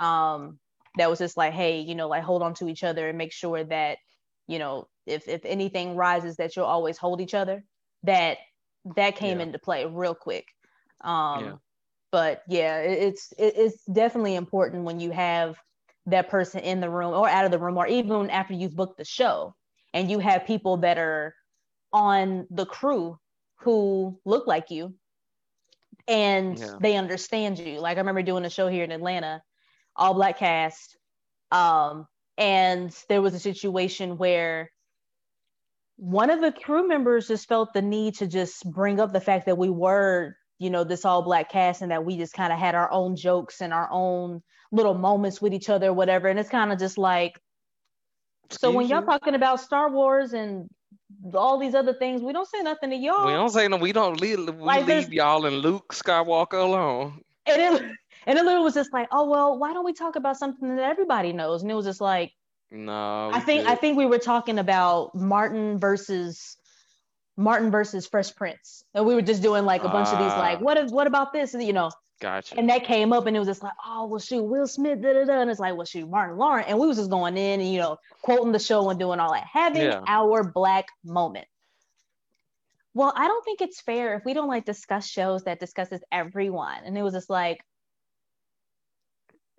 um 0.00 0.58
that 0.96 1.10
was 1.10 1.18
just 1.18 1.36
like 1.36 1.52
hey 1.52 1.80
you 1.80 1.94
know 1.94 2.08
like 2.08 2.22
hold 2.22 2.42
on 2.42 2.54
to 2.54 2.68
each 2.68 2.84
other 2.84 3.08
and 3.08 3.18
make 3.18 3.32
sure 3.32 3.64
that 3.64 3.98
you 4.46 4.58
know 4.58 4.86
if 5.06 5.28
if 5.28 5.44
anything 5.44 5.96
rises 5.96 6.36
that 6.36 6.54
you'll 6.56 6.64
always 6.64 6.98
hold 6.98 7.20
each 7.20 7.34
other 7.34 7.64
that 8.02 8.38
that 8.96 9.16
came 9.16 9.38
yeah. 9.38 9.46
into 9.46 9.58
play 9.58 9.86
real 9.86 10.14
quick 10.14 10.46
um 11.02 11.44
yeah. 11.44 11.52
but 12.12 12.42
yeah 12.48 12.78
it, 12.78 13.02
it's 13.02 13.32
it, 13.38 13.54
it's 13.56 13.84
definitely 13.84 14.34
important 14.34 14.84
when 14.84 15.00
you 15.00 15.10
have 15.10 15.56
that 16.06 16.28
person 16.28 16.60
in 16.60 16.80
the 16.80 16.90
room 16.90 17.14
or 17.14 17.28
out 17.28 17.44
of 17.44 17.50
the 17.50 17.58
room 17.58 17.78
or 17.78 17.86
even 17.86 18.30
after 18.30 18.54
you've 18.54 18.76
booked 18.76 18.98
the 18.98 19.04
show 19.04 19.54
and 19.92 20.10
you 20.10 20.18
have 20.18 20.46
people 20.46 20.76
that 20.78 20.98
are 20.98 21.34
on 21.92 22.46
the 22.50 22.66
crew 22.66 23.18
who 23.60 24.18
look 24.24 24.46
like 24.46 24.70
you 24.70 24.94
and 26.06 26.58
yeah. 26.58 26.74
they 26.80 26.96
understand 26.96 27.58
you 27.58 27.80
like 27.80 27.96
i 27.96 28.00
remember 28.00 28.22
doing 28.22 28.44
a 28.44 28.50
show 28.50 28.68
here 28.68 28.84
in 28.84 28.90
atlanta 28.90 29.42
all 29.96 30.12
black 30.14 30.38
cast 30.38 30.96
um, 31.52 32.06
and 32.36 32.92
there 33.08 33.22
was 33.22 33.32
a 33.32 33.38
situation 33.38 34.18
where 34.18 34.70
one 35.96 36.30
of 36.30 36.40
the 36.40 36.50
crew 36.50 36.88
members 36.88 37.28
just 37.28 37.46
felt 37.46 37.72
the 37.72 37.82
need 37.82 38.14
to 38.16 38.26
just 38.26 38.68
bring 38.72 38.98
up 38.98 39.12
the 39.12 39.20
fact 39.20 39.46
that 39.46 39.56
we 39.56 39.70
were 39.70 40.36
you 40.58 40.70
know 40.70 40.84
this 40.84 41.04
all 41.04 41.22
black 41.22 41.50
cast 41.50 41.82
and 41.82 41.90
that 41.90 42.04
we 42.04 42.16
just 42.16 42.32
kind 42.32 42.52
of 42.52 42.58
had 42.58 42.74
our 42.74 42.90
own 42.90 43.16
jokes 43.16 43.60
and 43.60 43.72
our 43.72 43.88
own 43.90 44.42
little 44.72 44.94
moments 44.94 45.40
with 45.40 45.52
each 45.54 45.68
other 45.68 45.92
whatever. 45.92 46.28
And 46.28 46.38
it's 46.38 46.48
kind 46.48 46.72
of 46.72 46.78
just 46.78 46.98
like 46.98 47.40
so 48.50 48.70
when 48.70 48.86
y'all 48.86 49.02
talking 49.02 49.34
about 49.34 49.60
star 49.60 49.90
wars 49.90 50.32
and 50.32 50.68
all 51.32 51.58
these 51.58 51.74
other 51.74 51.94
things 51.94 52.20
we 52.22 52.32
don't 52.32 52.48
say 52.48 52.60
nothing 52.60 52.90
to 52.90 52.96
y'all. 52.96 53.26
We 53.26 53.32
don't 53.32 53.50
say 53.50 53.68
no 53.68 53.76
we 53.76 53.92
don't 53.92 54.20
leave 54.20 54.38
we 54.38 54.52
like 54.52 54.86
leave 54.86 55.12
y'all 55.12 55.46
and 55.46 55.56
luke 55.56 55.92
skywalker 55.92 56.60
alone. 56.60 57.20
And 57.46 57.60
it 57.60 57.82
and 58.26 58.38
it 58.38 58.44
literally 58.44 58.64
was 58.64 58.74
just 58.74 58.92
like 58.92 59.08
oh 59.12 59.28
well 59.28 59.58
why 59.58 59.72
don't 59.72 59.84
we 59.84 59.92
talk 59.92 60.16
about 60.16 60.36
something 60.36 60.76
that 60.76 60.84
everybody 60.84 61.32
knows? 61.32 61.62
And 61.62 61.70
it 61.70 61.74
was 61.74 61.86
just 61.86 62.00
like 62.00 62.32
no 62.70 63.30
i 63.32 63.40
think 63.40 63.62
did. 63.62 63.70
i 63.70 63.74
think 63.76 63.96
we 63.96 64.06
were 64.06 64.18
talking 64.18 64.58
about 64.58 65.14
martin 65.14 65.78
versus 65.78 66.56
Martin 67.36 67.70
versus 67.70 68.06
Fresh 68.06 68.34
Prince, 68.36 68.84
and 68.94 69.04
we 69.04 69.14
were 69.14 69.22
just 69.22 69.42
doing 69.42 69.64
like 69.64 69.82
a 69.82 69.88
bunch 69.88 70.08
uh, 70.08 70.12
of 70.12 70.18
these 70.18 70.32
like, 70.38 70.58
ah. 70.58 70.62
what 70.62 70.76
if, 70.76 70.90
what 70.90 71.06
about 71.06 71.32
this? 71.32 71.54
And 71.54 71.62
you 71.62 71.72
know, 71.72 71.90
gotcha. 72.20 72.56
And 72.56 72.68
that 72.70 72.84
came 72.84 73.12
up, 73.12 73.26
and 73.26 73.36
it 73.36 73.38
was 73.40 73.48
just 73.48 73.62
like, 73.62 73.72
oh 73.84 74.06
well, 74.06 74.20
shoot, 74.20 74.42
Will 74.42 74.66
Smith, 74.66 75.02
da 75.02 75.12
da 75.12 75.24
da, 75.24 75.40
and 75.40 75.50
it's 75.50 75.60
like, 75.60 75.76
well, 75.76 75.84
shoot, 75.84 76.08
Martin 76.08 76.36
Lawrence, 76.36 76.66
and 76.68 76.78
we 76.78 76.86
was 76.86 76.96
just 76.96 77.10
going 77.10 77.36
in 77.36 77.60
and 77.60 77.72
you 77.72 77.78
know, 77.78 77.98
quoting 78.22 78.52
the 78.52 78.58
show 78.58 78.88
and 78.90 78.98
doing 78.98 79.18
all 79.18 79.32
that, 79.32 79.46
having 79.52 79.82
yeah. 79.82 80.02
our 80.06 80.44
black 80.44 80.86
moment. 81.04 81.46
Well, 82.94 83.12
I 83.16 83.26
don't 83.26 83.44
think 83.44 83.60
it's 83.60 83.80
fair 83.80 84.14
if 84.14 84.24
we 84.24 84.34
don't 84.34 84.48
like 84.48 84.64
discuss 84.64 85.06
shows 85.06 85.42
that 85.44 85.58
discusses 85.58 86.00
everyone, 86.12 86.78
and 86.84 86.96
it 86.96 87.02
was 87.02 87.14
just 87.14 87.30
like, 87.30 87.58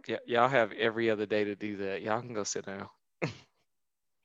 yeah, 0.07 0.17
y'all 0.25 0.47
have 0.47 0.71
every 0.73 1.09
other 1.09 1.25
day 1.25 1.43
to 1.43 1.55
do 1.55 1.77
that. 1.77 2.01
Y'all 2.01 2.21
can 2.21 2.33
go 2.33 2.43
sit 2.43 2.65
down. 2.65 2.87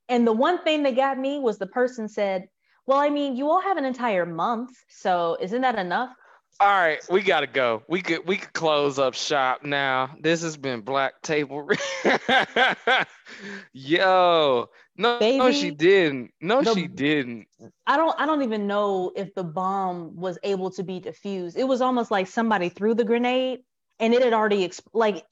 and 0.09 0.25
the 0.25 0.31
one 0.31 0.63
thing 0.63 0.83
that 0.83 0.95
got 0.95 1.17
me 1.17 1.39
was 1.39 1.57
the 1.57 1.67
person 1.67 2.07
said 2.07 2.47
well, 2.85 2.99
I 2.99 3.09
mean, 3.09 3.35
you 3.35 3.49
all 3.49 3.61
have 3.61 3.77
an 3.77 3.85
entire 3.85 4.25
month, 4.25 4.71
so 4.89 5.37
isn't 5.39 5.61
that 5.61 5.77
enough? 5.77 6.13
All 6.59 6.67
right, 6.67 6.99
we 7.09 7.21
gotta 7.23 7.47
go. 7.47 7.81
We 7.87 8.03
could 8.03 8.27
we 8.27 8.37
could 8.37 8.53
close 8.53 8.99
up 8.99 9.15
shop 9.15 9.63
now. 9.63 10.15
This 10.19 10.43
has 10.43 10.57
been 10.57 10.81
Black 10.81 11.19
Table. 11.23 11.67
Yo, 13.73 14.69
no, 14.95 15.19
Baby, 15.19 15.37
no, 15.39 15.51
she 15.51 15.71
didn't. 15.71 16.31
No, 16.39 16.61
the, 16.61 16.73
she 16.75 16.87
didn't. 16.87 17.47
I 17.87 17.97
don't. 17.97 18.15
I 18.19 18.27
don't 18.27 18.43
even 18.43 18.67
know 18.67 19.11
if 19.15 19.33
the 19.33 19.43
bomb 19.43 20.15
was 20.15 20.37
able 20.43 20.69
to 20.71 20.83
be 20.83 21.01
defused. 21.01 21.57
It 21.57 21.63
was 21.63 21.81
almost 21.81 22.11
like 22.11 22.27
somebody 22.27 22.69
threw 22.69 22.93
the 22.93 23.05
grenade, 23.05 23.61
and 23.99 24.13
it 24.13 24.21
had 24.21 24.33
already 24.33 24.67
exp- 24.67 24.81
like. 24.93 25.25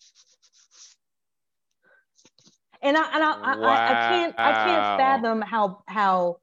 And 2.81 2.97
I 2.97 3.13
and 3.13 3.23
I, 3.23 3.57
wow. 3.57 3.67
I, 3.67 3.85
I 3.85 4.09
can't 4.09 4.35
I 4.35 4.53
can't 4.53 4.99
fathom 4.99 5.41
how 5.41 5.83
how 5.85 6.37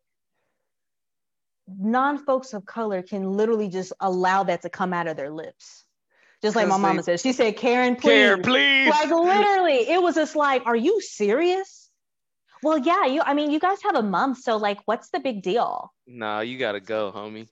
non 1.68 2.18
folks 2.18 2.54
of 2.54 2.64
color 2.64 3.02
can 3.02 3.32
literally 3.32 3.68
just 3.68 3.92
allow 4.00 4.44
that 4.44 4.62
to 4.62 4.70
come 4.70 4.92
out 4.92 5.06
of 5.06 5.16
their 5.16 5.30
lips. 5.30 5.84
Just 6.42 6.54
like 6.54 6.68
my 6.68 6.76
mama 6.76 7.02
said, 7.02 7.20
she 7.20 7.32
said, 7.32 7.56
Karen, 7.56 7.96
please. 7.96 8.10
Karen, 8.10 8.42
please. 8.42 8.90
Like 8.90 9.10
literally, 9.10 9.88
it 9.88 10.00
was 10.00 10.14
just 10.14 10.36
like, 10.36 10.66
are 10.66 10.76
you 10.76 11.00
serious? 11.00 11.90
Well, 12.62 12.78
yeah, 12.78 13.06
you 13.06 13.22
I 13.24 13.34
mean, 13.34 13.50
you 13.50 13.58
guys 13.58 13.78
have 13.82 13.96
a 13.96 14.02
month, 14.02 14.38
so 14.38 14.56
like 14.56 14.78
what's 14.84 15.10
the 15.10 15.20
big 15.20 15.42
deal? 15.42 15.92
Nah, 16.06 16.40
you 16.40 16.58
gotta 16.58 16.80
go, 16.80 17.12
homie. 17.14 17.48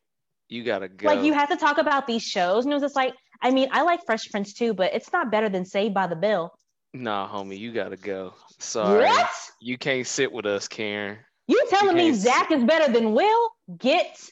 You 0.49 0.65
gotta 0.65 0.89
go. 0.89 1.09
Like 1.09 1.25
you 1.25 1.33
have 1.33 1.49
to 1.49 1.57
talk 1.57 1.79
about 1.79 2.07
these 2.07 2.23
shows. 2.23 2.65
And 2.65 2.73
it 2.73 2.77
was 2.77 2.83
just 2.83 2.97
like, 2.97 3.15
I 3.41 3.51
mean, 3.51 3.69
I 3.73 3.83
like 3.83 4.05
Fresh 4.07 4.31
Prince 4.31 4.55
too, 4.55 4.75
but 4.75 4.95
it's 4.95 5.12
not 5.12 5.31
better 5.31 5.49
than 5.49 5.65
Saved 5.65 5.95
by 5.95 6.07
the 6.07 6.17
Bell. 6.17 6.57
Nah, 6.93 7.29
homie, 7.29 7.59
you 7.59 7.73
gotta 7.73 7.97
go. 7.97 8.35
Sorry. 8.59 9.05
What? 9.05 9.31
You 9.61 9.79
can't 9.79 10.07
sit 10.07 10.31
with 10.31 10.47
us, 10.47 10.69
Karen. 10.69 11.19
You 11.47 11.67
telling 11.69 11.97
me 11.97 12.13
Zach 12.15 12.51
is 12.51 12.65
better 12.65 12.93
than 12.93 13.13
Will? 13.13 13.51
Get 13.77 14.31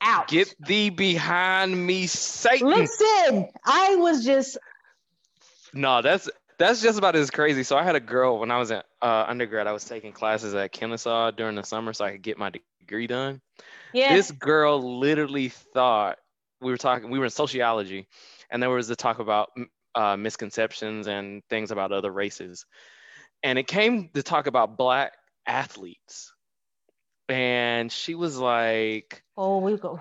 out. 0.00 0.28
Get 0.28 0.54
thee 0.66 0.90
behind 0.90 1.86
me, 1.86 2.06
Satan. 2.06 2.68
Listen, 2.68 3.48
I 3.64 3.96
was 3.96 4.24
just. 4.24 4.56
No, 5.74 6.00
that's 6.00 6.28
that's 6.58 6.80
just 6.80 6.98
about 6.98 7.16
as 7.16 7.30
crazy. 7.30 7.62
So 7.62 7.76
I 7.76 7.82
had 7.82 7.96
a 7.96 8.00
girl 8.00 8.38
when 8.38 8.50
I 8.50 8.58
was 8.58 8.70
in 8.70 8.82
uh, 9.02 9.24
undergrad. 9.28 9.66
I 9.66 9.72
was 9.72 9.84
taking 9.84 10.12
classes 10.12 10.54
at 10.54 10.72
Kennesaw 10.72 11.32
during 11.32 11.54
the 11.54 11.62
summer 11.62 11.92
so 11.92 12.04
I 12.04 12.12
could 12.12 12.22
get 12.22 12.38
my 12.38 12.50
degree 12.80 13.06
done. 13.06 13.40
Yeah. 13.92 14.14
This 14.14 14.30
girl 14.30 14.98
literally 14.98 15.50
thought 15.50 16.18
we 16.60 16.70
were 16.70 16.78
talking. 16.78 17.10
We 17.10 17.18
were 17.18 17.26
in 17.26 17.30
sociology, 17.30 18.08
and 18.50 18.62
there 18.62 18.70
was 18.70 18.88
the 18.88 18.96
talk 18.96 19.18
about 19.18 19.50
uh, 19.94 20.16
misconceptions 20.16 21.08
and 21.08 21.42
things 21.50 21.70
about 21.70 21.92
other 21.92 22.10
races, 22.10 22.64
and 23.42 23.58
it 23.58 23.66
came 23.66 24.08
to 24.14 24.22
talk 24.22 24.46
about 24.46 24.78
black 24.78 25.12
athletes 25.46 26.32
and 27.28 27.92
she 27.92 28.14
was 28.14 28.38
like, 28.38 29.22
"Oh, 29.36 29.58
we 29.58 29.76
go." 29.76 30.00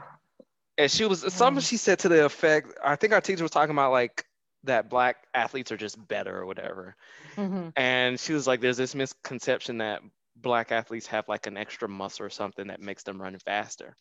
And 0.77 0.89
she 0.91 1.05
was 1.05 1.33
something 1.33 1.61
she 1.61 1.77
said 1.77 1.99
to 1.99 2.09
the 2.09 2.25
effect. 2.25 2.77
I 2.83 2.95
think 2.95 3.13
our 3.13 3.21
teacher 3.21 3.43
was 3.43 3.51
talking 3.51 3.73
about 3.73 3.91
like 3.91 4.25
that 4.63 4.89
black 4.89 5.17
athletes 5.33 5.71
are 5.71 5.77
just 5.77 6.07
better 6.07 6.37
or 6.37 6.45
whatever. 6.45 6.95
Mm-hmm. 7.35 7.69
And 7.75 8.19
she 8.19 8.33
was 8.33 8.47
like, 8.47 8.61
"There's 8.61 8.77
this 8.77 8.95
misconception 8.95 9.79
that 9.79 10.01
black 10.35 10.71
athletes 10.71 11.07
have 11.07 11.27
like 11.27 11.47
an 11.47 11.57
extra 11.57 11.89
muscle 11.89 12.25
or 12.25 12.29
something 12.29 12.67
that 12.67 12.81
makes 12.81 13.03
them 13.03 13.21
run 13.21 13.37
faster." 13.39 13.95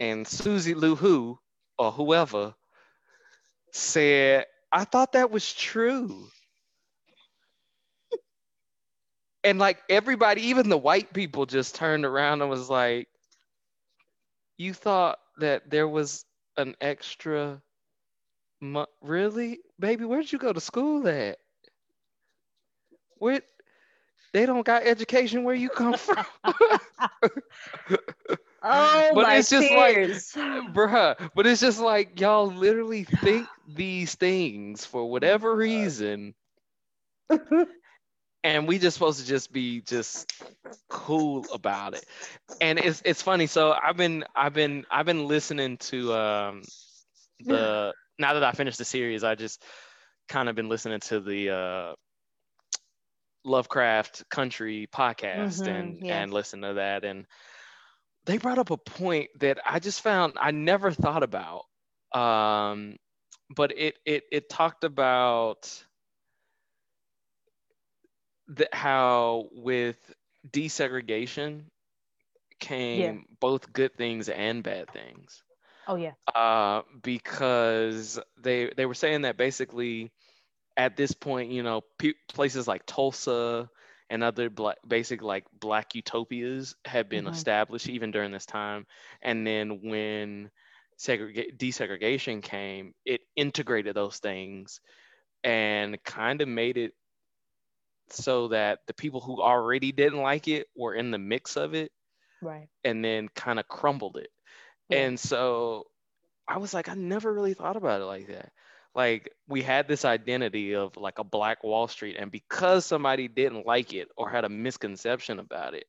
And 0.00 0.26
Susie 0.26 0.74
Lou 0.74 0.94
Who 0.94 1.38
or 1.78 1.90
whoever 1.90 2.54
said, 3.72 4.46
"I 4.70 4.84
thought 4.84 5.12
that 5.12 5.30
was 5.30 5.52
true." 5.52 6.28
And 9.44 9.58
like 9.58 9.78
everybody, 9.88 10.48
even 10.48 10.68
the 10.68 10.78
white 10.78 11.12
people, 11.12 11.46
just 11.46 11.74
turned 11.74 12.04
around 12.04 12.42
and 12.42 12.50
was 12.50 12.68
like, 12.68 13.08
"You 14.56 14.74
thought 14.74 15.18
that 15.38 15.70
there 15.70 15.88
was 15.88 16.24
an 16.56 16.76
extra, 16.80 17.62
mu- 18.60 18.86
really, 19.00 19.60
baby? 19.78 20.04
Where'd 20.04 20.30
you 20.30 20.38
go 20.38 20.52
to 20.52 20.60
school 20.60 21.06
at? 21.08 21.38
Where 23.18 23.42
they 24.32 24.46
don't 24.46 24.66
got 24.66 24.84
education 24.84 25.44
where 25.44 25.54
you 25.54 25.70
come 25.70 25.94
from." 25.94 26.24
oh 28.62 29.10
but 29.14 29.36
it's 29.36 29.50
just 29.50 29.68
tears. 29.68 30.36
like, 30.36 30.74
bruh. 30.74 31.30
But 31.34 31.46
it's 31.46 31.60
just 31.60 31.80
like 31.80 32.20
y'all 32.20 32.46
literally 32.46 33.04
think 33.04 33.48
these 33.66 34.14
things 34.14 34.84
for 34.84 35.10
whatever 35.10 35.54
reason 35.54 36.34
and 38.48 38.68
we 38.68 38.78
just 38.78 38.94
supposed 38.94 39.20
to 39.20 39.26
just 39.26 39.52
be 39.52 39.82
just 39.82 40.28
cool 40.88 41.46
about 41.52 41.94
it. 41.94 42.04
And 42.60 42.78
it's 42.78 43.02
it's 43.04 43.22
funny. 43.22 43.46
So 43.46 43.72
I've 43.72 43.96
been 43.96 44.24
I've 44.34 44.54
been 44.54 44.84
I've 44.90 45.06
been 45.06 45.26
listening 45.26 45.78
to 45.78 46.14
um 46.14 46.68
the 47.40 47.94
now 48.18 48.34
that 48.34 48.44
I 48.44 48.52
finished 48.52 48.78
the 48.78 48.84
series, 48.84 49.24
I 49.24 49.34
just 49.36 49.62
kind 50.28 50.48
of 50.48 50.56
been 50.56 50.68
listening 50.68 51.00
to 51.00 51.20
the 51.20 51.50
uh 51.50 51.94
Lovecraft 53.44 54.28
Country 54.30 54.88
podcast 54.92 55.66
mm-hmm, 55.66 55.68
and 55.68 56.02
and 56.08 56.32
listen 56.32 56.62
to 56.62 56.74
that 56.74 57.04
and 57.04 57.26
they 58.26 58.38
brought 58.38 58.58
up 58.58 58.70
a 58.70 58.76
point 58.76 59.30
that 59.40 59.58
I 59.64 59.80
just 59.80 60.02
found 60.02 60.34
I 60.40 60.52
never 60.52 60.92
thought 60.92 61.22
about. 61.24 61.64
Um, 62.14 62.96
but 63.54 63.72
it 63.76 63.98
it 64.04 64.24
it 64.32 64.48
talked 64.50 64.84
about 64.84 65.84
the, 68.48 68.68
how 68.72 69.48
with 69.52 69.96
desegregation 70.50 71.64
came 72.58 73.00
yeah. 73.00 73.20
both 73.40 73.72
good 73.72 73.96
things 73.96 74.28
and 74.28 74.62
bad 74.62 74.90
things. 74.90 75.42
Oh 75.86 75.96
yeah. 75.96 76.12
Uh, 76.34 76.82
because 77.02 78.20
they 78.42 78.70
they 78.76 78.84
were 78.84 78.94
saying 78.94 79.22
that 79.22 79.36
basically 79.36 80.12
at 80.76 80.96
this 80.96 81.12
point, 81.12 81.50
you 81.50 81.62
know, 81.62 81.82
pe- 81.98 82.12
places 82.32 82.68
like 82.68 82.84
Tulsa 82.86 83.68
and 84.10 84.22
other 84.22 84.50
black, 84.50 84.76
basic 84.86 85.22
like 85.22 85.44
black 85.58 85.94
utopias 85.94 86.76
have 86.84 87.08
been 87.08 87.24
mm-hmm. 87.24 87.34
established 87.34 87.88
even 87.88 88.10
during 88.10 88.32
this 88.32 88.46
time. 88.46 88.86
And 89.22 89.46
then 89.46 89.80
when 89.82 90.50
segreg- 90.98 91.58
desegregation 91.58 92.42
came, 92.42 92.94
it 93.04 93.22
integrated 93.34 93.96
those 93.96 94.18
things 94.18 94.80
and 95.42 96.02
kind 96.04 96.40
of 96.42 96.48
made 96.48 96.76
it 96.76 96.92
so 98.12 98.48
that 98.48 98.80
the 98.86 98.94
people 98.94 99.20
who 99.20 99.40
already 99.40 99.92
didn't 99.92 100.20
like 100.20 100.48
it 100.48 100.66
were 100.76 100.94
in 100.94 101.10
the 101.10 101.18
mix 101.18 101.56
of 101.56 101.74
it. 101.74 101.92
Right. 102.40 102.68
And 102.84 103.04
then 103.04 103.28
kind 103.34 103.58
of 103.58 103.66
crumbled 103.68 104.16
it. 104.16 104.30
Yeah. 104.88 104.98
And 104.98 105.20
so 105.20 105.84
I 106.46 106.58
was 106.58 106.72
like, 106.72 106.88
I 106.88 106.94
never 106.94 107.32
really 107.32 107.54
thought 107.54 107.76
about 107.76 108.00
it 108.00 108.04
like 108.04 108.28
that 108.28 108.52
like 108.98 109.32
we 109.46 109.62
had 109.62 109.86
this 109.86 110.04
identity 110.04 110.74
of 110.74 110.96
like 110.96 111.18
a 111.18 111.24
black 111.24 111.62
wall 111.62 111.86
street 111.88 112.16
and 112.18 112.30
because 112.30 112.84
somebody 112.84 113.28
didn't 113.28 113.64
like 113.64 113.94
it 113.94 114.08
or 114.16 114.28
had 114.28 114.44
a 114.44 114.48
misconception 114.48 115.38
about 115.38 115.74
it 115.74 115.84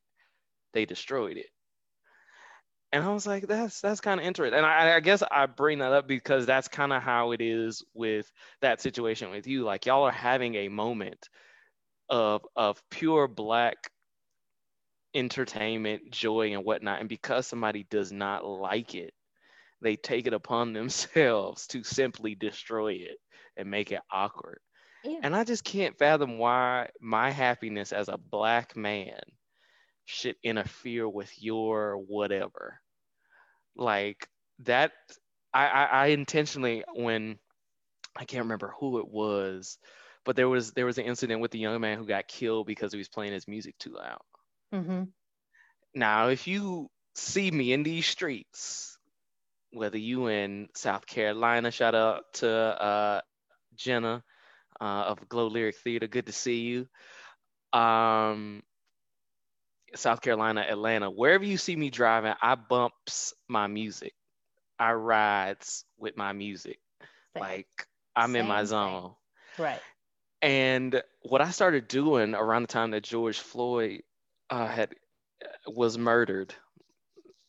they 0.72 0.84
destroyed 0.84 1.36
it 1.36 1.48
and 2.92 3.02
i 3.02 3.08
was 3.08 3.26
like 3.26 3.48
that's 3.48 3.80
that's 3.80 4.00
kind 4.00 4.20
of 4.20 4.26
interesting 4.26 4.56
and 4.56 4.66
I, 4.66 4.96
I 4.96 5.00
guess 5.00 5.22
i 5.28 5.46
bring 5.46 5.80
that 5.80 5.92
up 5.92 6.06
because 6.06 6.46
that's 6.46 6.68
kind 6.68 6.92
of 6.92 7.02
how 7.02 7.32
it 7.32 7.40
is 7.40 7.82
with 7.94 8.30
that 8.60 8.80
situation 8.80 9.30
with 9.30 9.46
you 9.46 9.64
like 9.64 9.86
y'all 9.86 10.04
are 10.04 10.12
having 10.12 10.54
a 10.54 10.68
moment 10.68 11.28
of 12.10 12.44
of 12.56 12.82
pure 12.90 13.28
black 13.28 13.76
entertainment 15.14 16.10
joy 16.10 16.52
and 16.52 16.64
whatnot 16.64 17.00
and 17.00 17.08
because 17.08 17.46
somebody 17.46 17.84
does 17.90 18.12
not 18.12 18.44
like 18.44 18.94
it 18.94 19.12
they 19.82 19.96
take 19.96 20.26
it 20.26 20.34
upon 20.34 20.72
themselves 20.74 21.66
to 21.68 21.82
simply 21.82 22.34
destroy 22.34 22.92
it 22.94 23.18
and 23.56 23.70
make 23.70 23.92
it 23.92 24.00
awkward. 24.10 24.60
Yeah. 25.04 25.20
And 25.22 25.34
I 25.34 25.44
just 25.44 25.64
can't 25.64 25.98
fathom 25.98 26.38
why 26.38 26.90
my 27.00 27.30
happiness 27.30 27.92
as 27.92 28.08
a 28.08 28.18
black 28.18 28.76
man 28.76 29.20
should 30.04 30.36
interfere 30.42 31.08
with 31.08 31.30
your 31.42 31.96
whatever. 31.96 32.80
Like 33.76 34.28
that, 34.60 34.92
I, 35.54 35.66
I, 35.66 35.84
I 35.84 36.06
intentionally 36.08 36.84
when 36.94 37.38
I 38.16 38.24
can't 38.24 38.44
remember 38.44 38.74
who 38.78 38.98
it 38.98 39.08
was, 39.08 39.78
but 40.30 40.36
there 40.36 40.48
was 40.48 40.70
there 40.74 40.86
was 40.86 40.96
an 40.96 41.06
incident 41.06 41.40
with 41.40 41.52
a 41.54 41.58
young 41.58 41.80
man 41.80 41.98
who 41.98 42.06
got 42.06 42.28
killed 42.28 42.64
because 42.64 42.92
he 42.92 42.98
was 42.98 43.08
playing 43.08 43.32
his 43.32 43.48
music 43.48 43.76
too 43.78 43.94
loud. 43.94 44.20
Mm-hmm. 44.72 45.02
Now, 45.92 46.28
if 46.28 46.46
you 46.46 46.88
see 47.16 47.50
me 47.50 47.72
in 47.72 47.82
these 47.82 48.06
streets 48.06 48.96
whether 49.72 49.98
you 49.98 50.28
in 50.28 50.68
South 50.76 51.04
Carolina, 51.04 51.72
shout 51.72 51.96
out 51.96 52.32
to 52.34 52.48
uh, 52.48 53.20
Jenna 53.74 54.22
uh, 54.80 54.84
of 54.84 55.28
Glow 55.28 55.48
Lyric 55.48 55.74
Theater. 55.78 56.06
Good 56.06 56.26
to 56.26 56.32
see 56.32 56.60
you. 56.60 56.86
Um, 57.76 58.62
South 59.96 60.20
Carolina, 60.20 60.60
Atlanta, 60.60 61.10
wherever 61.10 61.42
you 61.42 61.56
see 61.56 61.74
me 61.74 61.90
driving, 61.90 62.34
I 62.40 62.54
bumps 62.54 63.34
my 63.48 63.66
music. 63.66 64.14
I 64.78 64.92
rides 64.92 65.84
with 65.98 66.16
my 66.16 66.32
music. 66.32 66.78
Same. 67.34 67.40
Like 67.40 67.88
I'm 68.14 68.34
Same 68.34 68.42
in 68.42 68.46
my 68.46 68.62
zone. 68.62 69.02
Thing. 69.56 69.64
Right. 69.64 69.80
And 70.42 71.02
what 71.22 71.40
I 71.40 71.50
started 71.50 71.88
doing 71.88 72.34
around 72.34 72.62
the 72.62 72.68
time 72.68 72.92
that 72.92 73.02
George 73.02 73.38
Floyd 73.38 74.02
uh, 74.48 74.66
had 74.66 74.94
was 75.66 75.98
murdered 75.98 76.54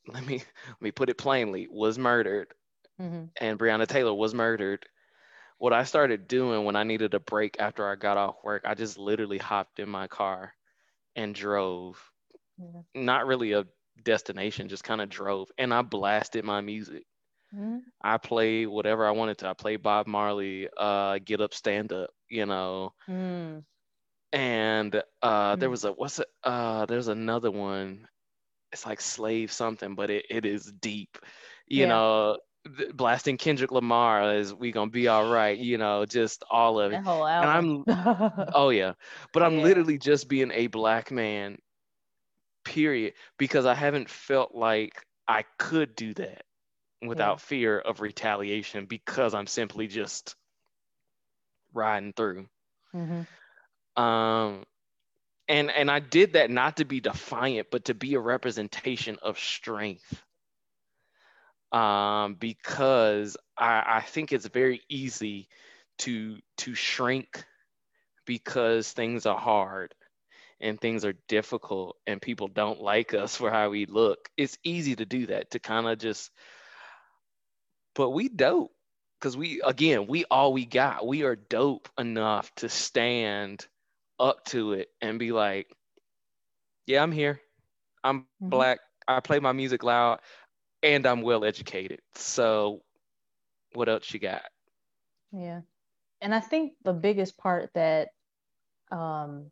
let 0.08 0.26
me 0.26 0.36
let 0.68 0.82
me 0.82 0.92
put 0.92 1.10
it 1.10 1.18
plainly, 1.18 1.68
was 1.70 1.98
murdered, 1.98 2.54
mm-hmm. 3.00 3.26
and 3.40 3.60
Breonna 3.60 3.88
Taylor 3.88 4.14
was 4.14 4.34
murdered. 4.34 4.86
What 5.58 5.74
I 5.74 5.84
started 5.84 6.28
doing 6.28 6.66
when 6.66 6.76
I 6.76 6.84
needed 6.84 7.14
a 7.14 7.20
break 7.20 7.58
after 7.60 7.88
I 7.88 7.96
got 7.96 8.18
off 8.18 8.38
work, 8.44 8.64
I 8.66 8.74
just 8.74 8.98
literally 8.98 9.38
hopped 9.38 9.80
in 9.80 9.90
my 9.90 10.08
car 10.08 10.54
and 11.16 11.36
drove. 11.36 12.02
Yeah. 12.58 12.82
Not 12.96 13.28
really 13.28 13.52
a 13.52 13.66
destination, 14.04 14.70
just 14.70 14.84
kind 14.84 15.02
of 15.02 15.10
drove, 15.10 15.50
and 15.58 15.74
I 15.74 15.82
blasted 15.84 16.44
my 16.44 16.62
music. 16.62 17.06
Mm-hmm. 17.56 17.80
I 18.02 18.18
played 18.18 18.68
whatever 18.68 19.06
I 19.06 19.12
wanted 19.12 19.40
to. 19.40 19.50
I 19.50 19.54
played 19.54 19.84
Bob 19.84 20.08
Marley, 20.08 20.70
uh, 20.78 21.20
Get 21.24 21.42
Up, 21.42 21.54
Stand 21.54 21.92
Up, 21.92 22.10
you 22.30 22.46
know. 22.46 22.94
Mm. 23.10 23.64
And 24.34 25.04
uh, 25.22 25.56
mm. 25.56 25.60
there 25.60 25.70
was 25.70 25.84
a 25.84 25.92
what's 25.92 26.20
it? 26.20 26.28
Uh, 26.44 26.86
there's 26.86 27.10
another 27.10 27.52
one 27.52 28.08
it's 28.72 28.86
like 28.86 29.02
slave 29.02 29.52
something, 29.52 29.96
but 29.96 30.10
it, 30.10 30.26
it 30.30 30.46
is 30.46 30.66
deep. 30.66 31.18
You 31.68 31.82
yeah. 31.82 31.88
know, 31.88 32.38
blasting 32.94 33.38
Kendrick 33.38 33.72
Lamar 33.72 34.36
is 34.36 34.54
we 34.54 34.72
gonna 34.72 34.92
be 34.92 35.08
all 35.08 35.32
right. 35.32 35.58
You 35.58 35.78
know, 35.78 36.06
just 36.06 36.44
all 36.50 36.80
of 36.80 36.92
it. 36.94 36.98
And 36.98 37.08
I'm 37.08 37.84
oh 38.54 38.70
yeah, 38.70 38.94
but 39.34 39.44
I'm 39.44 39.58
yeah. 39.58 39.64
literally 39.64 39.98
just 39.98 40.28
being 40.30 40.52
a 40.52 40.68
black 40.68 41.12
man. 41.12 41.58
Period, 42.64 43.14
because 43.40 43.66
I 43.66 43.74
haven't 43.74 44.08
felt 44.08 44.54
like 44.54 44.94
I 45.28 45.46
could 45.58 45.96
do 45.96 46.14
that 46.14 46.44
without 47.02 47.34
yeah. 47.34 47.46
fear 47.46 47.80
of 47.80 48.02
retaliation 48.02 48.86
because 48.86 49.34
I'm 49.34 49.48
simply 49.48 49.88
just 49.88 50.36
riding 51.74 52.14
through. 52.14 52.48
Mm-hmm. 52.96 54.02
Um, 54.02 54.64
and 55.48 55.72
and 55.72 55.90
I 55.90 56.00
did 56.00 56.34
that 56.34 56.50
not 56.50 56.78
to 56.78 56.86
be 56.86 57.00
defiant, 57.00 57.68
but 57.72 57.86
to 57.86 57.94
be 57.94 58.16
a 58.16 58.20
representation 58.20 59.18
of 59.22 59.40
strength. 59.40 60.24
Um, 61.72 62.36
because 62.36 63.38
I, 63.58 63.84
I 63.88 64.02
think 64.02 64.34
it's 64.34 64.48
very 64.48 64.82
easy 64.90 65.48
to 66.00 66.38
to 66.58 66.76
shrink 66.76 67.46
because 68.26 68.92
things 68.92 69.26
are 69.26 69.38
hard 69.38 69.94
and 70.60 70.80
things 70.80 71.04
are 71.06 71.16
difficult 71.28 71.98
and 72.06 72.22
people 72.22 72.48
don't 72.48 72.82
like 72.82 73.14
us 73.14 73.36
for 73.36 73.50
how 73.50 73.70
we 73.70 73.86
look. 73.86 74.30
It's 74.38 74.58
easy 74.64 74.96
to 74.96 75.06
do 75.06 75.28
that 75.28 75.52
to 75.52 75.60
kind 75.60 75.88
of 75.88 75.98
just 75.98 76.30
but 77.96 78.12
we 78.12 78.30
dope 78.30 78.72
because 79.20 79.38
we 79.38 79.62
again 79.64 80.08
we 80.08 80.26
all 80.32 80.54
we 80.54 80.66
got 80.66 81.06
we 81.06 81.24
are 81.24 81.36
dope 81.36 81.90
enough 81.98 82.54
to 82.56 82.70
stand 82.70 83.68
up 84.22 84.46
to 84.46 84.74
it 84.74 84.90
and 85.02 85.20
be 85.20 85.32
like, 85.32 85.68
yeah, 86.86 87.02
I'm 87.02 87.12
here. 87.12 87.42
I'm 88.04 88.22
mm-hmm. 88.22 88.50
black. 88.50 88.80
I 89.08 89.20
play 89.20 89.40
my 89.40 89.52
music 89.52 89.84
loud 89.84 90.20
and 90.84 91.06
I'm 91.06 91.22
well 91.22 91.44
educated. 91.44 92.00
So 92.16 92.82
what 93.74 93.90
else 93.90 94.14
you 94.14 94.20
got? 94.20 94.44
Yeah. 95.34 95.62
And 96.22 96.36
I 96.36 96.40
think 96.40 96.74
the 96.84 96.94
biggest 96.94 97.38
part 97.38 97.72
that 97.74 98.10
um, 98.92 99.50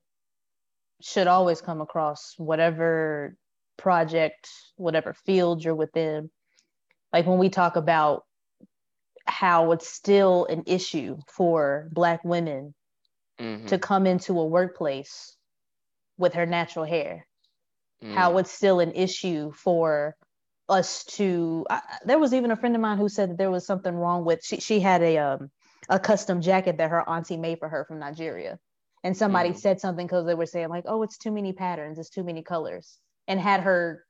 should 1.02 1.28
always 1.28 1.62
come 1.62 1.82
across 1.82 2.36
whatever 2.38 3.36
project, 3.78 4.50
whatever 4.76 5.14
field 5.26 5.64
you're 5.64 5.76
within, 5.76 6.30
like 7.12 7.26
when 7.26 7.40
we 7.40 7.50
talk 7.50 7.76
about 7.76 8.24
how 9.30 9.72
it's 9.72 9.88
still 9.88 10.46
an 10.46 10.64
issue 10.66 11.18
for 11.28 11.90
Black 11.92 12.24
women 12.24 12.74
mm-hmm. 13.40 13.68
to 13.68 13.78
come 13.78 14.06
into 14.06 14.40
a 14.40 14.46
workplace 14.46 15.36
with 16.18 16.34
her 16.34 16.46
natural 16.46 16.86
hair. 16.86 17.26
Mm. 18.04 18.14
How 18.14 18.38
it's 18.38 18.52
still 18.52 18.80
an 18.80 18.94
issue 18.94 19.52
for 19.52 20.16
us 20.68 21.04
to. 21.06 21.66
I, 21.70 21.82
there 22.06 22.20
was 22.20 22.34
even 22.34 22.52
a 22.52 22.56
friend 22.56 22.76
of 22.76 22.82
mine 22.82 22.98
who 22.98 23.10
said 23.10 23.32
that 23.32 23.38
there 23.38 23.52
was 23.52 23.66
something 23.66 23.94
wrong 23.94 24.24
with. 24.24 24.44
She 24.44 24.60
she 24.62 24.80
had 24.80 25.02
a 25.02 25.18
um 25.18 25.52
a 25.90 26.00
custom 26.00 26.42
jacket 26.42 26.78
that 26.78 26.92
her 26.92 27.08
auntie 27.10 27.38
made 27.38 27.60
for 27.60 27.68
her 27.68 27.84
from 27.86 28.00
Nigeria, 28.00 28.58
and 29.04 29.18
somebody 29.18 29.50
mm. 29.50 29.58
said 29.58 29.82
something 29.82 30.06
because 30.06 30.26
they 30.26 30.36
were 30.36 30.46
saying 30.46 30.70
like, 30.70 30.86
oh, 30.88 31.04
it's 31.04 31.18
too 31.18 31.32
many 31.32 31.52
patterns, 31.52 32.00
it's 32.00 32.10
too 32.10 32.24
many 32.24 32.42
colors, 32.42 33.00
and 33.28 33.40
had 33.40 33.62
her 33.62 34.06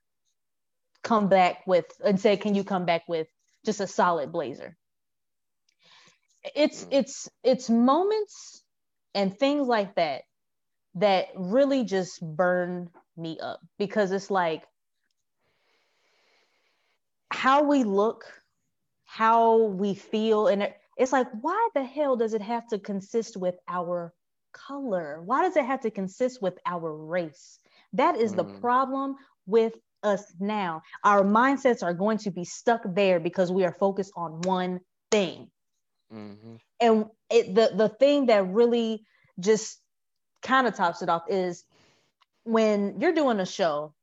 come 1.03 1.27
back 1.27 1.65
with 1.65 1.85
and 2.03 2.19
say, 2.19 2.37
can 2.37 2.53
you 2.53 2.63
come 2.63 2.85
back 2.85 3.03
with 3.07 3.27
just 3.65 3.79
a 3.79 3.87
solid 3.87 4.31
blazer? 4.31 4.75
It's 6.55 6.85
mm. 6.85 6.87
it's 6.91 7.29
it's 7.43 7.69
moments 7.69 8.63
and 9.13 9.37
things 9.37 9.67
like 9.67 9.95
that 9.95 10.23
that 10.95 11.27
really 11.35 11.83
just 11.83 12.21
burn 12.21 12.89
me 13.17 13.37
up 13.39 13.59
because 13.77 14.11
it's 14.11 14.31
like 14.31 14.63
how 17.31 17.63
we 17.63 17.83
look, 17.83 18.25
how 19.05 19.57
we 19.57 19.93
feel, 19.93 20.47
and 20.47 20.63
it, 20.63 20.77
it's 20.97 21.11
like, 21.11 21.27
why 21.41 21.69
the 21.75 21.83
hell 21.83 22.15
does 22.15 22.33
it 22.33 22.41
have 22.41 22.67
to 22.67 22.79
consist 22.79 23.37
with 23.37 23.55
our 23.67 24.13
color? 24.51 25.21
Why 25.23 25.43
does 25.43 25.55
it 25.55 25.65
have 25.65 25.81
to 25.81 25.91
consist 25.91 26.41
with 26.41 26.57
our 26.65 26.93
race? 26.93 27.59
That 27.93 28.17
is 28.17 28.33
mm. 28.33 28.37
the 28.37 28.43
problem 28.59 29.15
with 29.45 29.73
us 30.03 30.23
now. 30.39 30.81
Our 31.03 31.23
mindsets 31.23 31.83
are 31.83 31.93
going 31.93 32.17
to 32.19 32.31
be 32.31 32.45
stuck 32.45 32.81
there 32.85 33.19
because 33.19 33.51
we 33.51 33.63
are 33.63 33.73
focused 33.73 34.11
on 34.15 34.41
one 34.41 34.79
thing. 35.11 35.49
Mm-hmm. 36.13 36.55
And 36.79 37.05
it, 37.29 37.53
the 37.53 37.71
the 37.75 37.89
thing 37.89 38.27
that 38.27 38.47
really 38.47 39.05
just 39.39 39.79
kind 40.41 40.67
of 40.67 40.75
tops 40.75 41.01
it 41.01 41.09
off 41.09 41.23
is 41.29 41.63
when 42.43 42.99
you're 42.99 43.13
doing 43.13 43.39
a 43.39 43.45
show, 43.45 43.93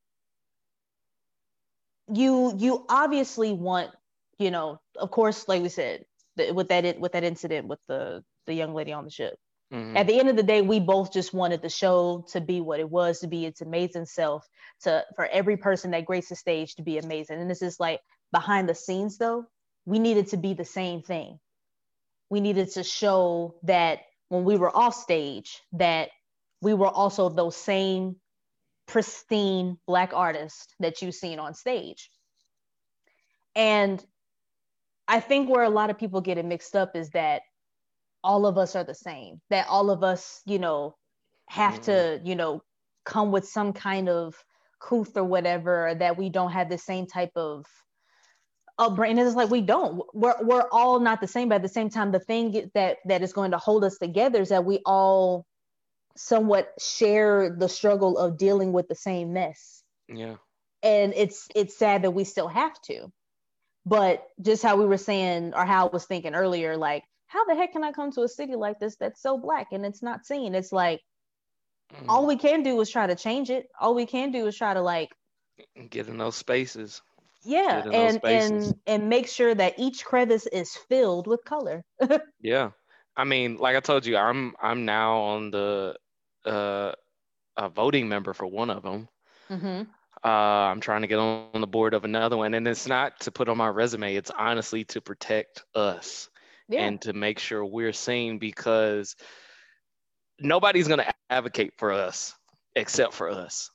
you 2.13 2.55
you 2.57 2.85
obviously 2.89 3.53
want, 3.53 3.91
you 4.39 4.51
know, 4.51 4.81
of 4.97 5.11
course, 5.11 5.49
like 5.49 5.63
we 5.63 5.69
said, 5.69 6.05
with 6.37 6.69
that 6.69 7.01
with 7.01 7.13
that 7.13 7.25
incident 7.25 7.67
with 7.67 7.81
the 7.89 8.23
the 8.47 8.55
young 8.55 8.75
lady 8.75 8.93
on 8.93 9.05
the 9.05 9.11
ship. 9.11 9.37
Mm-hmm. 9.73 9.97
At 9.97 10.07
the 10.07 10.19
end 10.21 10.29
of 10.29 10.37
the 10.37 10.45
day, 10.45 10.63
we 10.63 10.79
both 10.79 11.13
just 11.13 11.35
wanted 11.35 11.61
the 11.61 11.69
show 11.69 12.25
to 12.31 12.41
be 12.41 12.61
what 12.61 12.79
it 12.79 12.89
was 12.89 13.19
to 13.21 13.27
be 13.27 13.45
its 13.45 13.63
amazing 13.63 14.07
self, 14.07 14.47
to 14.83 15.05
for 15.17 15.27
every 15.27 15.57
person 15.57 15.91
that 15.91 16.05
graced 16.05 16.29
the 16.29 16.37
stage 16.37 16.77
to 16.77 16.83
be 16.83 16.99
amazing. 16.99 17.41
And 17.41 17.51
this 17.51 17.63
is 17.63 17.81
like 17.81 18.01
behind 18.31 18.69
the 18.69 18.75
scenes 18.75 19.19
though, 19.19 19.47
we 19.85 19.99
needed 19.99 20.29
to 20.29 20.37
be 20.37 20.55
the 20.55 20.65
same 20.65 21.03
thing. 21.03 21.41
We 22.31 22.41
needed 22.41 22.73
to 22.73 22.83
show 22.83 23.57
that 23.63 24.01
when 24.29 24.45
we 24.45 24.57
were 24.57 24.75
off 24.77 24.95
stage, 24.95 25.61
that 25.73 26.11
we 26.61 26.75
were 26.75 26.89
also 26.89 27.29
those 27.29 27.57
same 27.57 28.17
pristine 28.87 29.79
black 29.87 30.13
artists 30.15 30.75
that 30.81 31.03
you've 31.03 31.15
seen 31.15 31.39
on 31.39 31.55
stage. 31.55 32.11
And 33.55 34.05
I 35.09 35.21
think 35.21 35.49
where 35.49 35.65
a 35.65 35.71
lot 35.71 35.91
of 35.91 35.99
people 35.99 36.21
get 36.21 36.39
it 36.39 36.45
mixed 36.45 36.75
up 36.75 36.97
is 36.97 37.11
that 37.11 37.43
all 38.25 38.47
of 38.47 38.59
us 38.59 38.75
are 38.75 38.85
the 38.85 38.95
same, 38.95 39.41
that 39.51 39.69
all 39.69 39.91
of 39.91 40.03
us, 40.03 40.43
you 40.47 40.59
know, 40.59 40.97
have 41.49 41.75
mm-hmm. 41.75 41.85
to, 41.85 42.21
you 42.25 42.35
know, 42.35 42.63
come 43.05 43.31
with 43.31 43.47
some 43.47 43.73
kind 43.73 44.09
of 44.09 44.35
couth 44.81 45.17
or 45.17 45.25
whatever, 45.25 45.95
that 45.99 46.17
we 46.17 46.29
don't 46.29 46.51
have 46.51 46.69
the 46.69 46.79
same 46.79 47.07
type 47.07 47.31
of 47.37 47.65
upbringing. 48.79 49.19
It's 49.19 49.37
like 49.37 49.51
we 49.51 49.63
don't. 49.63 50.03
We're 50.13 50.37
we're 50.43 50.69
all 50.71 51.01
not 51.01 51.21
the 51.21 51.27
same, 51.27 51.49
but 51.49 51.57
at 51.57 51.63
the 51.63 51.69
same 51.69 51.91
time, 51.91 52.13
the 52.13 52.21
thing 52.21 52.71
that 52.75 52.99
that 53.07 53.23
is 53.23 53.33
going 53.33 53.53
to 53.53 53.59
hold 53.59 53.85
us 53.85 53.99
together 53.99 54.41
is 54.41 54.51
that 54.51 54.65
we 54.65 54.81
all 54.85 55.47
somewhat 56.17 56.73
share 56.79 57.55
the 57.57 57.69
struggle 57.69 58.19
of 58.19 58.39
dealing 58.39 58.73
with 58.73 58.89
the 58.89 58.95
same 58.95 59.33
mess. 59.33 59.83
Yeah. 60.09 60.37
And 60.83 61.13
it's 61.17 61.49
it's 61.55 61.79
sad 61.79 62.03
that 62.03 62.13
we 62.13 62.25
still 62.25 62.49
have 62.49 62.81
to. 62.83 63.11
But 63.85 64.27
just 64.43 64.63
how 64.63 64.77
we 64.77 64.87
were 64.87 64.97
saying, 64.97 65.53
or 65.55 65.65
how 65.65 65.87
I 65.87 65.91
was 65.93 66.05
thinking 66.05 66.35
earlier, 66.35 66.77
like 66.77 67.05
how 67.29 67.45
the 67.45 67.55
heck 67.55 67.73
can 67.73 67.85
I 67.85 67.93
come 67.93 68.13
to 68.13 68.23
a 68.23 68.29
city 68.29 68.55
like 68.55 68.79
this 68.79 68.97
that's 68.97 69.23
so 69.23 69.39
black 69.39 69.69
and 69.73 69.85
it's 69.85 70.03
not 70.03 70.27
seen? 70.27 70.55
It's 70.55 70.73
like 70.73 71.01
mm. 71.95 72.07
all 72.09 72.27
we 72.27 72.37
can 72.37 72.63
do 72.63 72.81
is 72.81 72.91
try 72.91 73.07
to 73.07 73.15
change 73.15 73.51
it. 73.51 73.69
All 73.81 73.95
we 73.95 74.07
can 74.07 74.33
do 74.33 74.47
is 74.47 74.57
try 74.57 74.75
to 74.75 74.81
like 74.81 75.11
get 75.91 76.09
in 76.09 76.19
those 76.19 76.37
spaces. 76.37 77.03
Yeah, 77.47 77.85
and 77.93 78.21
and 78.25 78.75
and 78.87 79.09
make 79.09 79.29
sure 79.29 79.55
that 79.55 79.75
each 79.79 80.05
crevice 80.05 80.47
is 80.47 80.75
filled 80.89 81.27
with 81.27 81.45
color. 81.45 81.85
yeah. 82.41 82.71
I 83.17 83.25
mean, 83.25 83.57
like 83.57 83.77
I 83.77 83.81
told 83.81 84.05
you, 84.05 84.17
I'm 84.17 84.55
I'm 84.61 84.85
now 84.85 85.19
on 85.19 85.51
the 85.51 85.97
uh 86.45 86.93
a 87.57 87.69
voting 87.69 88.09
member 88.09 88.35
for 88.35 88.47
one 88.47 88.71
of 88.71 88.83
them. 88.83 89.09
Mm-hmm. 89.51 89.83
Uh, 90.25 90.29
I'm 90.29 90.81
trying 90.81 91.03
to 91.03 91.07
get 91.07 91.19
on 91.19 91.61
the 91.61 91.67
board 91.67 91.95
of 91.95 92.05
another 92.05 92.37
one, 92.37 92.55
and 92.55 92.67
it's 92.67 92.87
not 92.87 93.21
to 93.21 93.31
put 93.31 93.49
on 93.49 93.57
my 93.57 93.69
resume. 93.69 94.17
It's 94.17 94.31
honestly 94.37 94.85
to 94.87 95.01
protect 95.01 95.63
us 95.75 96.29
yeah. 96.69 96.83
and 96.83 97.01
to 97.03 97.13
make 97.13 97.39
sure 97.39 97.65
we're 97.65 97.93
seen 97.93 98.39
because 98.39 99.15
nobody's 100.41 100.89
going 100.89 101.01
to 101.01 101.15
advocate 101.31 101.75
for 101.79 101.93
us 101.93 102.35
except 102.75 103.15
for 103.15 103.31
us. 103.31 103.71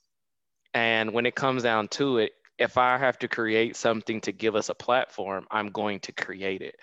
And 0.73 1.13
when 1.13 1.25
it 1.25 1.35
comes 1.35 1.63
down 1.63 1.87
to 1.89 2.17
it, 2.17 2.31
if 2.61 2.77
I 2.77 2.97
have 2.97 3.17
to 3.19 3.27
create 3.27 3.75
something 3.75 4.21
to 4.21 4.31
give 4.31 4.55
us 4.55 4.69
a 4.69 4.75
platform, 4.75 5.47
I'm 5.49 5.69
going 5.69 5.99
to 6.01 6.11
create 6.11 6.61
it 6.61 6.75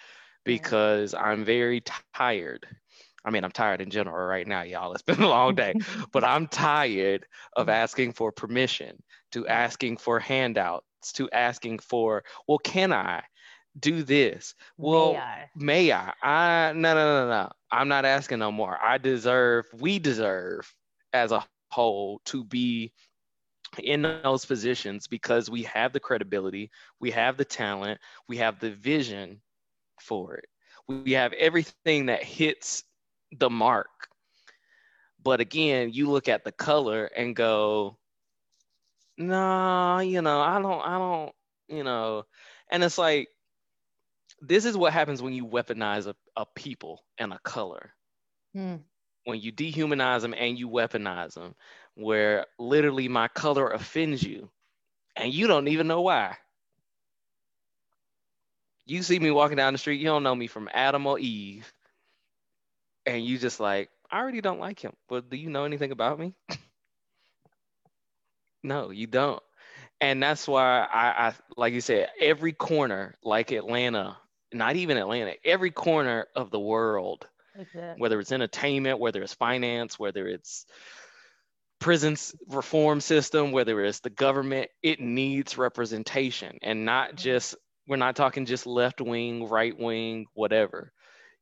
because 0.44 1.14
I'm 1.14 1.44
very 1.44 1.82
tired. 2.14 2.66
I 3.24 3.30
mean, 3.30 3.44
I'm 3.44 3.52
tired 3.52 3.80
in 3.80 3.90
general 3.90 4.26
right 4.26 4.46
now, 4.46 4.62
y'all. 4.62 4.92
It's 4.92 5.02
been 5.02 5.22
a 5.22 5.28
long 5.28 5.54
day, 5.54 5.74
but 6.12 6.24
I'm 6.24 6.48
tired 6.48 7.26
of 7.56 7.66
mm-hmm. 7.66 7.70
asking 7.70 8.12
for 8.14 8.32
permission, 8.32 9.00
to 9.32 9.46
asking 9.46 9.98
for 9.98 10.18
handouts, 10.18 11.12
to 11.14 11.30
asking 11.30 11.78
for, 11.78 12.24
well, 12.46 12.58
can 12.58 12.92
I? 12.92 13.22
do 13.78 14.02
this. 14.02 14.56
Well, 14.76 15.12
may 15.12 15.18
I? 15.18 15.48
May 15.54 15.92
I? 15.92 16.12
I 16.20 16.72
no 16.72 16.94
no 16.94 17.26
no 17.26 17.28
no. 17.28 17.52
I'm 17.70 17.86
not 17.86 18.04
asking 18.04 18.40
no 18.40 18.50
more. 18.50 18.76
I 18.82 18.98
deserve. 18.98 19.66
We 19.72 20.00
deserve 20.00 20.74
as 21.12 21.30
a 21.30 21.46
whole 21.70 22.20
to 22.24 22.42
be 22.42 22.92
in 23.82 24.02
those 24.02 24.44
positions 24.44 25.06
because 25.06 25.50
we 25.50 25.62
have 25.64 25.92
the 25.92 26.00
credibility, 26.00 26.70
we 27.00 27.10
have 27.10 27.36
the 27.36 27.44
talent, 27.44 28.00
we 28.28 28.38
have 28.38 28.58
the 28.60 28.70
vision 28.70 29.40
for 30.00 30.36
it. 30.36 30.46
We 30.88 31.12
have 31.12 31.32
everything 31.34 32.06
that 32.06 32.24
hits 32.24 32.84
the 33.38 33.50
mark. 33.50 34.08
But 35.22 35.40
again, 35.40 35.90
you 35.92 36.10
look 36.10 36.28
at 36.28 36.44
the 36.44 36.52
color 36.52 37.10
and 37.16 37.36
go, 37.36 37.98
nah, 39.18 39.98
you 40.00 40.22
know, 40.22 40.40
I 40.40 40.60
don't, 40.62 40.80
I 40.80 40.98
don't, 40.98 41.32
you 41.68 41.84
know, 41.84 42.24
and 42.70 42.82
it's 42.82 42.98
like 42.98 43.28
this 44.40 44.64
is 44.64 44.76
what 44.76 44.92
happens 44.92 45.20
when 45.20 45.32
you 45.32 45.46
weaponize 45.46 46.06
a, 46.06 46.14
a 46.36 46.46
people 46.54 47.04
and 47.18 47.32
a 47.32 47.38
color. 47.44 47.92
Hmm. 48.54 48.76
When 49.24 49.40
you 49.40 49.52
dehumanize 49.52 50.22
them 50.22 50.34
and 50.34 50.58
you 50.58 50.70
weaponize 50.70 51.34
them, 51.34 51.54
where 51.98 52.46
literally 52.60 53.08
my 53.08 53.26
color 53.26 53.68
offends 53.68 54.22
you 54.22 54.48
and 55.16 55.34
you 55.34 55.48
don't 55.48 55.66
even 55.66 55.88
know 55.88 56.00
why. 56.00 56.36
You 58.86 59.02
see 59.02 59.18
me 59.18 59.32
walking 59.32 59.56
down 59.56 59.74
the 59.74 59.78
street, 59.78 60.00
you 60.00 60.06
don't 60.06 60.22
know 60.22 60.34
me 60.34 60.46
from 60.46 60.70
Adam 60.72 61.06
or 61.06 61.18
Eve. 61.18 61.70
And 63.04 63.24
you 63.24 63.36
just 63.36 63.58
like, 63.58 63.90
I 64.10 64.20
already 64.20 64.40
don't 64.40 64.60
like 64.60 64.78
him. 64.78 64.92
But 65.08 65.28
do 65.28 65.36
you 65.36 65.50
know 65.50 65.64
anything 65.64 65.90
about 65.90 66.20
me? 66.20 66.34
no, 68.62 68.90
you 68.90 69.08
don't. 69.08 69.42
And 70.00 70.22
that's 70.22 70.46
why 70.46 70.86
I, 70.90 71.28
I, 71.28 71.34
like 71.56 71.74
you 71.74 71.80
said, 71.80 72.10
every 72.20 72.52
corner, 72.52 73.16
like 73.24 73.50
Atlanta, 73.50 74.16
not 74.52 74.76
even 74.76 74.96
Atlanta, 74.96 75.34
every 75.44 75.72
corner 75.72 76.28
of 76.36 76.52
the 76.52 76.60
world, 76.60 77.26
exactly. 77.58 78.00
whether 78.00 78.20
it's 78.20 78.30
entertainment, 78.30 79.00
whether 79.00 79.20
it's 79.20 79.34
finance, 79.34 79.98
whether 79.98 80.28
it's 80.28 80.64
prisons 81.80 82.34
reform 82.48 83.00
system, 83.00 83.52
whether 83.52 83.84
it's 83.84 84.00
the 84.00 84.10
government, 84.10 84.68
it 84.82 85.00
needs 85.00 85.58
representation 85.58 86.58
and 86.62 86.84
not 86.84 87.08
mm-hmm. 87.08 87.16
just, 87.16 87.56
we're 87.86 87.96
not 87.96 88.16
talking 88.16 88.46
just 88.46 88.66
left 88.66 89.00
wing, 89.00 89.48
right 89.48 89.78
wing, 89.78 90.26
whatever. 90.34 90.92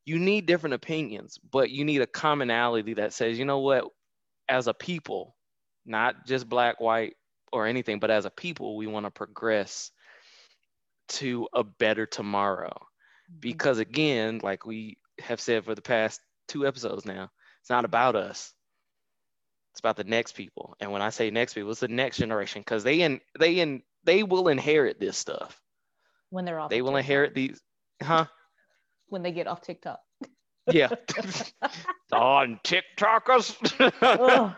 You 0.05 0.19
need 0.19 0.45
different 0.45 0.75
opinions, 0.75 1.37
but 1.51 1.69
you 1.69 1.83
need 1.83 2.01
a 2.01 2.07
commonality 2.07 2.93
that 2.95 3.13
says, 3.13 3.37
you 3.37 3.45
know 3.45 3.59
what, 3.59 3.85
as 4.47 4.67
a 4.67 4.73
people, 4.73 5.35
not 5.85 6.25
just 6.25 6.47
black, 6.47 6.79
white, 6.79 7.15
or 7.51 7.67
anything, 7.67 7.99
but 7.99 8.11
as 8.11 8.25
a 8.25 8.29
people, 8.29 8.77
we 8.77 8.87
want 8.87 9.05
to 9.05 9.11
progress 9.11 9.91
to 11.09 11.47
a 11.53 11.63
better 11.63 12.05
tomorrow. 12.05 12.77
Mm-hmm. 13.29 13.39
because 13.41 13.79
again 13.79 14.39
like 14.41 14.65
we 14.65 14.97
have 15.19 15.41
said 15.41 15.65
for 15.65 15.75
the 15.75 15.81
past 15.81 16.21
two 16.47 16.65
episodes 16.65 17.05
now 17.05 17.29
it's 17.59 17.69
not 17.69 17.83
about 17.83 18.15
us 18.15 18.53
it's 19.77 19.81
about 19.81 19.95
the 19.95 20.03
next 20.03 20.31
people. 20.31 20.75
And 20.79 20.91
when 20.91 21.03
i 21.03 21.11
say 21.11 21.29
next 21.29 21.53
people 21.53 21.69
it's 21.69 21.81
the 21.81 21.87
next 21.87 22.17
generation 22.17 22.61
because 22.61 22.83
they 22.83 23.03
and 23.03 23.21
they 23.39 23.59
and 23.59 23.83
they 24.03 24.23
will 24.23 24.47
inherit 24.47 24.99
this 24.99 25.17
stuff. 25.17 25.61
When 26.31 26.45
they're 26.45 26.59
off 26.59 26.71
they 26.71 26.81
will 26.81 26.93
TikTok. 26.93 26.99
inherit 26.99 27.35
these 27.35 27.61
huh? 28.01 28.25
When 29.09 29.21
they 29.21 29.31
get 29.31 29.45
off 29.45 29.61
tiktok. 29.61 29.99
Yeah. 30.65 30.89
On 32.11 32.59
tiktokers. 32.63 33.55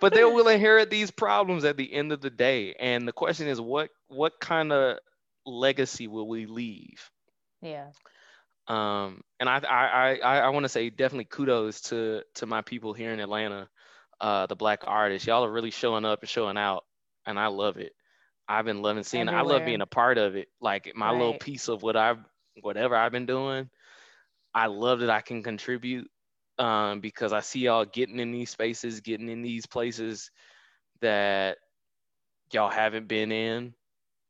But 0.00 0.12
they 0.12 0.24
will 0.24 0.48
inherit 0.48 0.90
these 0.90 1.10
problems 1.10 1.64
at 1.64 1.78
the 1.78 1.90
end 1.90 2.12
of 2.12 2.20
the 2.20 2.28
day. 2.28 2.74
And 2.78 3.08
the 3.08 3.12
question 3.12 3.46
is 3.46 3.60
what 3.60 3.90
what 4.08 4.32
kind 4.40 4.72
of 4.72 4.98
legacy 5.46 6.08
will 6.08 6.28
we 6.28 6.44
leave? 6.46 7.10
Yeah. 7.62 7.86
Um, 8.68 9.22
and 9.40 9.48
I 9.48 9.60
I 9.66 10.18
I, 10.22 10.38
I 10.40 10.48
want 10.50 10.64
to 10.64 10.68
say 10.68 10.90
definitely 10.90 11.24
kudos 11.24 11.80
to 11.82 12.22
to 12.34 12.46
my 12.46 12.60
people 12.60 12.92
here 12.92 13.12
in 13.12 13.20
Atlanta, 13.20 13.68
uh, 14.22 14.46
the 14.46 14.56
black 14.56 14.84
artists. 14.86 15.26
Y'all 15.26 15.44
are 15.44 15.52
really 15.52 15.70
showing 15.70 16.04
up 16.04 16.20
and 16.22 16.28
showing 16.28 16.56
out, 16.56 16.84
and 17.26 17.38
I 17.38 17.48
love 17.48 17.76
it. 17.76 17.92
I've 18.48 18.64
been 18.64 18.80
loving 18.82 19.02
seeing 19.02 19.28
Everywhere. 19.28 19.40
I 19.40 19.58
love 19.58 19.66
being 19.66 19.80
a 19.82 19.86
part 19.86 20.18
of 20.18 20.36
it. 20.36 20.48
Like 20.60 20.92
my 20.94 21.10
right. 21.10 21.18
little 21.18 21.38
piece 21.38 21.68
of 21.68 21.82
what 21.82 21.96
I've 21.96 22.18
whatever 22.60 22.96
I've 22.96 23.12
been 23.12 23.26
doing. 23.26 23.68
I 24.54 24.66
love 24.66 25.00
that 25.00 25.10
I 25.10 25.20
can 25.20 25.42
contribute 25.42 26.08
um, 26.58 27.00
because 27.00 27.32
I 27.32 27.40
see 27.40 27.60
y'all 27.60 27.84
getting 27.84 28.18
in 28.18 28.32
these 28.32 28.50
spaces, 28.50 29.00
getting 29.00 29.28
in 29.28 29.42
these 29.42 29.66
places 29.66 30.30
that 31.00 31.58
y'all 32.52 32.70
haven't 32.70 33.08
been 33.08 33.32
in, 33.32 33.74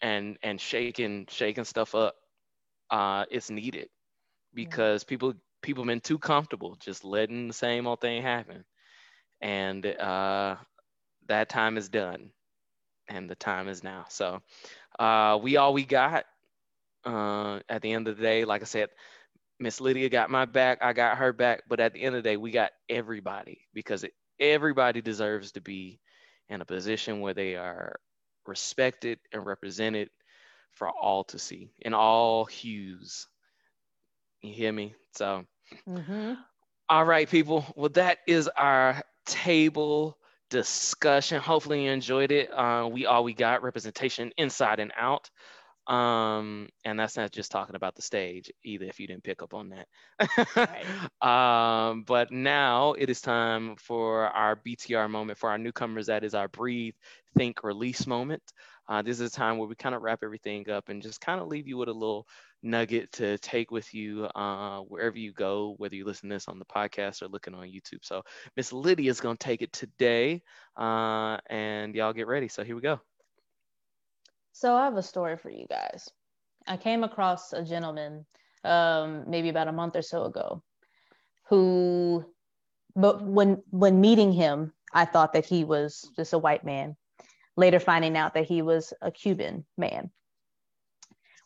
and 0.00 0.38
and 0.42 0.60
shaking 0.60 1.26
shaking 1.30 1.64
stuff 1.64 1.94
up. 1.94 2.14
Uh, 2.90 3.24
it's 3.30 3.50
needed 3.50 3.88
because 4.54 5.04
people 5.04 5.34
people 5.62 5.84
been 5.84 6.00
too 6.00 6.18
comfortable 6.18 6.76
just 6.80 7.04
letting 7.04 7.48
the 7.48 7.54
same 7.54 7.86
old 7.86 8.00
thing 8.00 8.22
happen, 8.22 8.64
and 9.42 9.84
uh, 9.84 10.56
that 11.26 11.48
time 11.50 11.76
is 11.76 11.88
done, 11.88 12.30
and 13.08 13.28
the 13.28 13.34
time 13.34 13.68
is 13.68 13.84
now. 13.84 14.06
So 14.08 14.40
uh, 14.98 15.38
we 15.42 15.56
all 15.56 15.74
we 15.74 15.84
got. 15.84 16.24
Uh, 17.04 17.58
at 17.68 17.82
the 17.82 17.92
end 17.92 18.06
of 18.06 18.16
the 18.16 18.22
day, 18.22 18.44
like 18.44 18.62
I 18.62 18.64
said, 18.64 18.88
Miss 19.58 19.80
Lydia 19.80 20.08
got 20.08 20.30
my 20.30 20.44
back, 20.44 20.78
I 20.82 20.92
got 20.92 21.18
her 21.18 21.32
back, 21.32 21.62
but 21.68 21.80
at 21.80 21.92
the 21.92 22.00
end 22.00 22.14
of 22.14 22.22
the 22.22 22.28
day, 22.28 22.36
we 22.36 22.52
got 22.52 22.70
everybody 22.88 23.66
because 23.74 24.04
it, 24.04 24.12
everybody 24.38 25.00
deserves 25.00 25.52
to 25.52 25.60
be 25.60 25.98
in 26.48 26.60
a 26.60 26.64
position 26.64 27.20
where 27.20 27.34
they 27.34 27.56
are 27.56 27.96
respected 28.46 29.18
and 29.32 29.44
represented 29.44 30.10
for 30.72 30.88
all 30.88 31.24
to 31.24 31.38
see 31.38 31.70
in 31.80 31.94
all 31.94 32.44
hues. 32.44 33.26
You 34.42 34.52
hear 34.52 34.72
me? 34.72 34.94
So, 35.14 35.44
mm-hmm. 35.88 36.34
all 36.88 37.04
right, 37.04 37.28
people. 37.28 37.64
Well, 37.76 37.90
that 37.90 38.18
is 38.26 38.48
our 38.48 39.02
table 39.26 40.18
discussion. 40.50 41.40
Hopefully, 41.40 41.84
you 41.84 41.90
enjoyed 41.90 42.32
it. 42.32 42.52
Uh, 42.52 42.88
we 42.90 43.06
all 43.06 43.24
we 43.24 43.34
got 43.34 43.62
representation 43.62 44.32
inside 44.36 44.80
and 44.80 44.92
out. 44.96 45.30
Um, 45.86 46.68
and 46.84 46.98
that's 46.98 47.16
not 47.16 47.32
just 47.32 47.50
talking 47.50 47.74
about 47.74 47.96
the 47.96 48.02
stage 48.02 48.52
either, 48.64 48.84
if 48.84 49.00
you 49.00 49.08
didn't 49.08 49.24
pick 49.24 49.42
up 49.42 49.52
on 49.52 49.70
that. 49.70 49.88
right. 50.56 50.86
um, 51.90 52.04
but 52.04 52.30
now 52.30 52.92
it 52.92 53.10
is 53.10 53.20
time 53.20 53.74
for 53.76 54.26
our 54.26 54.54
BTR 54.56 55.10
moment 55.10 55.38
for 55.38 55.50
our 55.50 55.58
newcomers. 55.58 56.06
That 56.06 56.22
is 56.22 56.34
our 56.34 56.48
breathe, 56.48 56.94
think, 57.36 57.64
release 57.64 58.06
moment. 58.06 58.42
Uh, 58.92 59.00
this 59.00 59.20
is 59.20 59.32
a 59.32 59.34
time 59.34 59.56
where 59.56 59.66
we 59.66 59.74
kind 59.74 59.94
of 59.94 60.02
wrap 60.02 60.18
everything 60.22 60.68
up 60.68 60.90
and 60.90 61.00
just 61.00 61.18
kind 61.18 61.40
of 61.40 61.48
leave 61.48 61.66
you 61.66 61.78
with 61.78 61.88
a 61.88 61.92
little 61.92 62.28
nugget 62.62 63.10
to 63.10 63.38
take 63.38 63.70
with 63.70 63.94
you 63.94 64.26
uh, 64.34 64.80
wherever 64.80 65.16
you 65.16 65.32
go, 65.32 65.74
whether 65.78 65.94
you 65.94 66.04
listen 66.04 66.28
to 66.28 66.34
this 66.34 66.46
on 66.46 66.58
the 66.58 66.64
podcast 66.66 67.22
or 67.22 67.28
looking 67.28 67.54
on 67.54 67.68
YouTube. 67.68 68.02
So 68.02 68.20
Miss 68.54 68.70
Lydia 68.70 69.10
is 69.10 69.18
going 69.18 69.38
to 69.38 69.42
take 69.42 69.62
it 69.62 69.72
today, 69.72 70.42
uh, 70.76 71.38
and 71.48 71.94
y'all 71.94 72.12
get 72.12 72.26
ready. 72.26 72.48
So 72.48 72.64
here 72.64 72.76
we 72.76 72.82
go. 72.82 73.00
So 74.52 74.76
I 74.76 74.84
have 74.84 74.96
a 74.98 75.02
story 75.02 75.38
for 75.38 75.48
you 75.48 75.66
guys. 75.70 76.10
I 76.66 76.76
came 76.76 77.02
across 77.02 77.54
a 77.54 77.64
gentleman 77.64 78.26
um, 78.62 79.24
maybe 79.26 79.48
about 79.48 79.68
a 79.68 79.72
month 79.72 79.96
or 79.96 80.02
so 80.02 80.24
ago 80.24 80.62
who 81.48 82.26
but 82.94 83.24
when 83.24 83.62
when 83.70 84.02
meeting 84.02 84.32
him, 84.32 84.74
I 84.92 85.06
thought 85.06 85.32
that 85.32 85.46
he 85.46 85.64
was 85.64 86.10
just 86.14 86.34
a 86.34 86.38
white 86.38 86.66
man. 86.66 86.94
Later 87.56 87.80
finding 87.80 88.16
out 88.16 88.34
that 88.34 88.46
he 88.46 88.62
was 88.62 88.92
a 89.02 89.10
Cuban 89.10 89.64
man. 89.76 90.10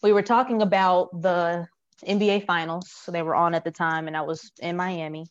We 0.03 0.13
were 0.13 0.23
talking 0.23 0.63
about 0.63 1.21
the 1.21 1.67
NBA 2.07 2.47
finals. 2.47 2.91
So 2.91 3.11
they 3.11 3.23
were 3.23 3.35
on 3.35 3.55
at 3.55 3.65
the 3.65 3.71
time 3.71 4.07
and 4.07 4.17
I 4.17 4.23
was 4.23 4.53
in 4.61 4.77
Miami. 4.77 5.27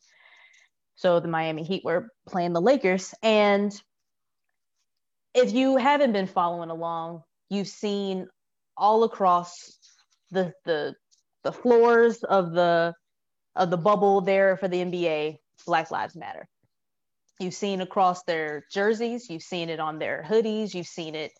So 0.96 1.20
the 1.20 1.28
Miami 1.28 1.62
Heat 1.62 1.84
were 1.84 2.08
playing 2.26 2.52
the 2.52 2.60
Lakers 2.60 3.14
and 3.22 3.72
if 5.36 5.52
you 5.52 5.76
haven't 5.76 6.12
been 6.12 6.26
following 6.26 6.70
along, 6.70 7.22
you've 7.50 7.68
seen 7.68 8.26
all 8.76 9.04
across 9.04 9.78
the 10.30 10.52
the 10.64 10.94
the 11.44 11.52
floors 11.52 12.24
of 12.24 12.52
the 12.52 12.94
of 13.54 13.70
the 13.70 13.76
bubble 13.76 14.22
there 14.22 14.56
for 14.56 14.66
the 14.66 14.78
NBA, 14.78 15.36
Black 15.66 15.90
Lives 15.90 16.16
Matter. 16.16 16.48
You've 17.38 17.54
seen 17.54 17.80
across 17.80 18.22
their 18.24 18.64
jerseys, 18.72 19.28
you've 19.28 19.42
seen 19.42 19.68
it 19.68 19.80
on 19.80 19.98
their 19.98 20.24
hoodies, 20.26 20.74
you've 20.74 20.86
seen 20.86 21.14
it 21.14 21.32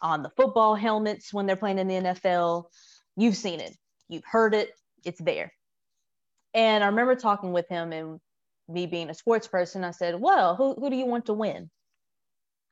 on 0.00 0.22
the 0.22 0.30
football 0.36 0.74
helmets 0.74 1.32
when 1.32 1.46
they're 1.46 1.56
playing 1.56 1.78
in 1.78 1.88
the 1.88 1.94
NFL. 1.94 2.64
You've 3.16 3.36
seen 3.36 3.60
it, 3.60 3.76
you've 4.08 4.24
heard 4.24 4.54
it, 4.54 4.70
it's 5.04 5.20
there. 5.20 5.52
And 6.54 6.84
I 6.84 6.88
remember 6.88 7.16
talking 7.16 7.52
with 7.52 7.68
him 7.68 7.92
and 7.92 8.20
me 8.68 8.86
being 8.86 9.10
a 9.10 9.14
sports 9.14 9.48
person, 9.48 9.84
I 9.84 9.90
said, 9.90 10.20
Well, 10.20 10.54
who, 10.56 10.74
who 10.74 10.90
do 10.90 10.96
you 10.96 11.06
want 11.06 11.26
to 11.26 11.32
win? 11.32 11.70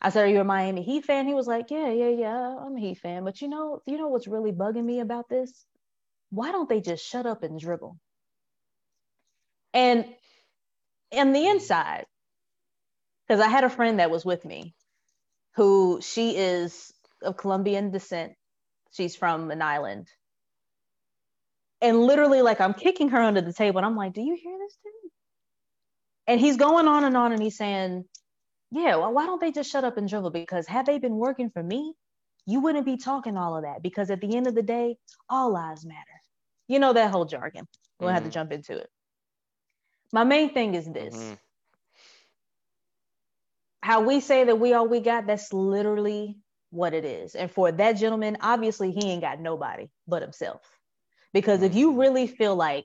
I 0.01 0.11
said, 0.11 0.25
Are 0.25 0.29
you 0.29 0.41
a 0.41 0.45
Miami 0.45 0.83
Heat 0.83 1.05
fan? 1.05 1.27
He 1.27 1.35
was 1.35 1.47
like, 1.47 1.71
Yeah, 1.71 1.91
yeah, 1.91 2.09
yeah, 2.09 2.57
I'm 2.57 2.77
a 2.77 2.81
Heat 2.81 2.99
fan. 2.99 3.25
But 3.25 3.41
you 3.41 3.49
know, 3.49 3.83
you 3.87 3.99
know 3.99 4.09
what's 4.09 4.29
really 4.29 4.53
bugging 4.53 4.85
me 4.85 5.01
about 5.01 5.29
this? 5.29 5.66
Why 6.31 6.53
don't 6.53 6.68
they 6.68 6.81
just 6.81 7.05
shut 7.05 7.27
up 7.27 7.43
and 7.43 7.59
dribble? 7.59 7.99
And 9.73 10.05
in 11.11 11.33
the 11.33 11.47
inside, 11.49 12.07
because 13.31 13.41
I 13.41 13.49
had 13.49 13.62
a 13.62 13.70
friend 13.70 14.01
that 14.01 14.11
was 14.11 14.24
with 14.24 14.45
me 14.45 14.74
who 15.55 16.01
she 16.03 16.37
is 16.37 16.93
of 17.22 17.37
Colombian 17.37 17.93
descent. 17.93 18.33
She's 18.91 19.14
from 19.14 19.53
an 19.53 19.62
island. 19.62 20.09
And 21.81 22.01
literally, 22.01 22.43
like, 22.43 22.61
I'm 22.61 22.74
kicking 22.74 23.11
her 23.11 23.20
under 23.20 23.41
the 23.41 23.53
table 23.53 23.78
and 23.78 23.87
I'm 23.87 23.95
like, 23.95 24.14
Do 24.14 24.20
you 24.20 24.35
hear 24.35 24.59
this, 24.59 24.76
dude? 24.83 25.12
And 26.26 26.41
he's 26.41 26.57
going 26.57 26.89
on 26.89 27.05
and 27.05 27.16
on 27.16 27.31
and 27.31 27.41
he's 27.41 27.57
saying, 27.57 28.05
yeah, 28.72 28.97
well, 28.97 29.12
why 29.12 29.26
don't 29.26 29.41
they 29.41 29.53
just 29.53 29.70
shut 29.70 29.85
up 29.85 29.97
and 29.97 30.09
dribble? 30.09 30.31
Because 30.31 30.66
had 30.66 30.87
they 30.87 30.99
been 30.99 31.16
working 31.16 31.51
for 31.51 31.62
me, 31.62 31.95
you 32.47 32.61
wouldn't 32.61 32.85
be 32.85 32.97
talking 32.97 33.37
all 33.37 33.57
of 33.57 33.62
that. 33.62 33.81
Because 33.81 34.11
at 34.11 34.20
the 34.20 34.37
end 34.37 34.49
of 34.49 34.57
the 34.57 34.62
day, 34.62 34.97
all 35.28 35.53
lives 35.53 35.87
matter. 35.87 36.01
You 36.66 36.81
know 36.81 36.93
that 36.93 37.12
whole 37.12 37.26
jargon. 37.26 37.68
We'll 38.01 38.09
mm-hmm. 38.09 38.14
have 38.14 38.22
to 38.24 38.28
mm-hmm. 38.28 38.35
jump 38.35 38.53
into 38.53 38.76
it. 38.76 38.91
My 40.12 40.24
main 40.24 40.53
thing 40.53 40.74
is 40.74 40.87
this. 40.87 41.14
Mm-hmm. 41.14 41.35
How 43.83 44.03
we 44.03 44.20
say 44.20 44.45
that 44.45 44.59
we 44.59 44.74
all 44.74 44.87
we 44.87 45.01
got, 45.01 45.26
that's 45.26 45.53
literally 45.53 46.37
what 46.70 46.95
it 46.95 47.05
is. 47.05 47.35
And 47.35 47.51
for 47.51 47.72
that 47.72 47.93
gentleman, 47.93 48.39
obviously 48.41 48.93
he 48.93 49.11
ain't 49.11 49.22
got 49.22 49.41
nobody 49.41 49.89
but 50.07 50.22
himself. 50.22 50.62
Because 51.33 51.62
if 51.62 51.74
you 51.74 51.91
mm-hmm. 51.91 52.01
really 52.01 52.26
feel 52.26 52.57
like 52.57 52.85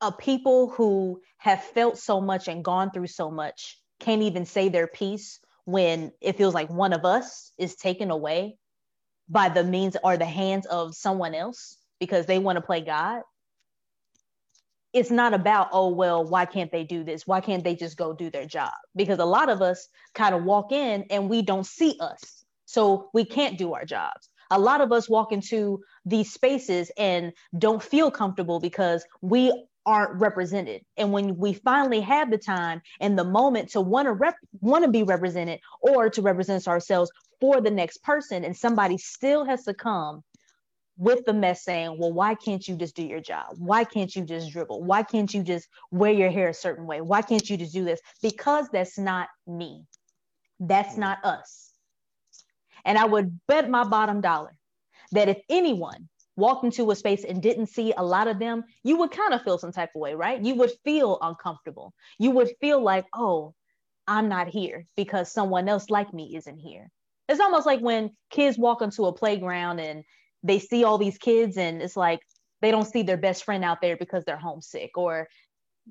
a 0.00 0.12
people 0.12 0.68
who 0.68 1.20
have 1.38 1.62
felt 1.62 1.98
so 1.98 2.20
much 2.20 2.48
and 2.48 2.64
gone 2.64 2.90
through 2.90 3.06
so 3.06 3.30
much 3.30 3.78
can't 4.00 4.22
even 4.22 4.44
say 4.44 4.68
their 4.68 4.86
piece 4.86 5.40
when 5.64 6.12
it 6.20 6.36
feels 6.36 6.54
like 6.54 6.68
one 6.68 6.92
of 6.92 7.04
us 7.04 7.52
is 7.58 7.76
taken 7.76 8.10
away 8.10 8.58
by 9.28 9.48
the 9.48 9.64
means 9.64 9.96
or 10.02 10.16
the 10.16 10.26
hands 10.26 10.66
of 10.66 10.94
someone 10.94 11.34
else 11.34 11.78
because 12.00 12.26
they 12.26 12.38
want 12.38 12.56
to 12.56 12.62
play 12.62 12.82
God. 12.82 13.22
It's 14.94 15.10
not 15.10 15.34
about, 15.34 15.68
oh, 15.72 15.88
well, 15.88 16.24
why 16.24 16.46
can't 16.46 16.70
they 16.70 16.84
do 16.84 17.02
this? 17.02 17.26
Why 17.26 17.40
can't 17.40 17.64
they 17.64 17.74
just 17.74 17.96
go 17.96 18.12
do 18.14 18.30
their 18.30 18.46
job? 18.46 18.72
Because 18.94 19.18
a 19.18 19.24
lot 19.24 19.48
of 19.48 19.60
us 19.60 19.88
kind 20.14 20.34
of 20.34 20.44
walk 20.44 20.70
in 20.72 21.04
and 21.10 21.28
we 21.28 21.42
don't 21.42 21.66
see 21.66 21.98
us. 22.00 22.44
So 22.64 23.10
we 23.12 23.24
can't 23.24 23.58
do 23.58 23.74
our 23.74 23.84
jobs. 23.84 24.28
A 24.50 24.58
lot 24.58 24.80
of 24.80 24.92
us 24.92 25.08
walk 25.08 25.32
into 25.32 25.80
these 26.06 26.32
spaces 26.32 26.92
and 26.96 27.32
don't 27.58 27.82
feel 27.82 28.10
comfortable 28.10 28.60
because 28.60 29.04
we 29.20 29.52
aren't 29.84 30.20
represented. 30.20 30.82
And 30.96 31.12
when 31.12 31.36
we 31.36 31.54
finally 31.54 32.00
have 32.00 32.30
the 32.30 32.38
time 32.38 32.80
and 33.00 33.18
the 33.18 33.24
moment 33.24 33.70
to 33.70 33.80
want 33.80 34.06
to 34.06 34.12
rep- 34.12 34.38
want 34.60 34.84
to 34.84 34.90
be 34.90 35.02
represented 35.02 35.60
or 35.80 36.08
to 36.10 36.22
represent 36.22 36.68
ourselves 36.68 37.10
for 37.40 37.60
the 37.60 37.70
next 37.70 38.02
person, 38.02 38.44
and 38.44 38.56
somebody 38.56 38.96
still 38.96 39.44
has 39.44 39.64
to 39.64 39.74
come 39.74 40.22
with 40.96 41.24
the 41.24 41.32
mess 41.32 41.64
saying, 41.64 41.96
Well, 41.98 42.12
why 42.12 42.34
can't 42.34 42.66
you 42.66 42.76
just 42.76 42.94
do 42.96 43.04
your 43.04 43.20
job? 43.20 43.56
Why 43.58 43.84
can't 43.84 44.14
you 44.14 44.24
just 44.24 44.52
dribble? 44.52 44.82
Why 44.84 45.02
can't 45.02 45.32
you 45.32 45.42
just 45.42 45.68
wear 45.90 46.12
your 46.12 46.30
hair 46.30 46.48
a 46.48 46.54
certain 46.54 46.86
way? 46.86 47.00
Why 47.00 47.22
can't 47.22 47.48
you 47.48 47.56
just 47.56 47.72
do 47.72 47.84
this? 47.84 48.00
Because 48.22 48.68
that's 48.72 48.98
not 48.98 49.28
me. 49.46 49.84
That's 50.60 50.94
mm. 50.94 50.98
not 50.98 51.24
us. 51.24 51.70
And 52.84 52.98
I 52.98 53.06
would 53.06 53.40
bet 53.46 53.68
my 53.70 53.84
bottom 53.84 54.20
dollar 54.20 54.56
that 55.12 55.28
if 55.28 55.38
anyone 55.48 56.08
walked 56.36 56.64
into 56.64 56.90
a 56.90 56.96
space 56.96 57.24
and 57.24 57.42
didn't 57.42 57.66
see 57.66 57.92
a 57.96 58.04
lot 58.04 58.28
of 58.28 58.38
them, 58.38 58.64
you 58.82 58.98
would 58.98 59.10
kind 59.10 59.34
of 59.34 59.42
feel 59.42 59.58
some 59.58 59.72
type 59.72 59.90
of 59.94 60.00
way, 60.00 60.14
right? 60.14 60.42
You 60.42 60.56
would 60.56 60.72
feel 60.84 61.18
uncomfortable. 61.22 61.94
You 62.18 62.30
would 62.32 62.50
feel 62.60 62.82
like, 62.82 63.06
oh, 63.14 63.54
I'm 64.06 64.28
not 64.28 64.48
here 64.48 64.86
because 64.96 65.32
someone 65.32 65.68
else 65.68 65.88
like 65.90 66.12
me 66.12 66.36
isn't 66.36 66.58
here. 66.58 66.90
It's 67.28 67.40
almost 67.40 67.66
like 67.66 67.80
when 67.80 68.10
kids 68.30 68.58
walk 68.58 68.82
into 68.82 69.06
a 69.06 69.12
playground 69.12 69.80
and 69.80 70.04
they 70.44 70.58
see 70.58 70.84
all 70.84 70.98
these 70.98 71.18
kids 71.18 71.56
and 71.56 71.82
it's 71.82 71.96
like 71.96 72.20
they 72.60 72.70
don't 72.70 72.86
see 72.86 73.02
their 73.02 73.16
best 73.16 73.44
friend 73.44 73.64
out 73.64 73.80
there 73.80 73.96
because 73.96 74.24
they're 74.24 74.36
homesick 74.36 74.96
or 74.96 75.26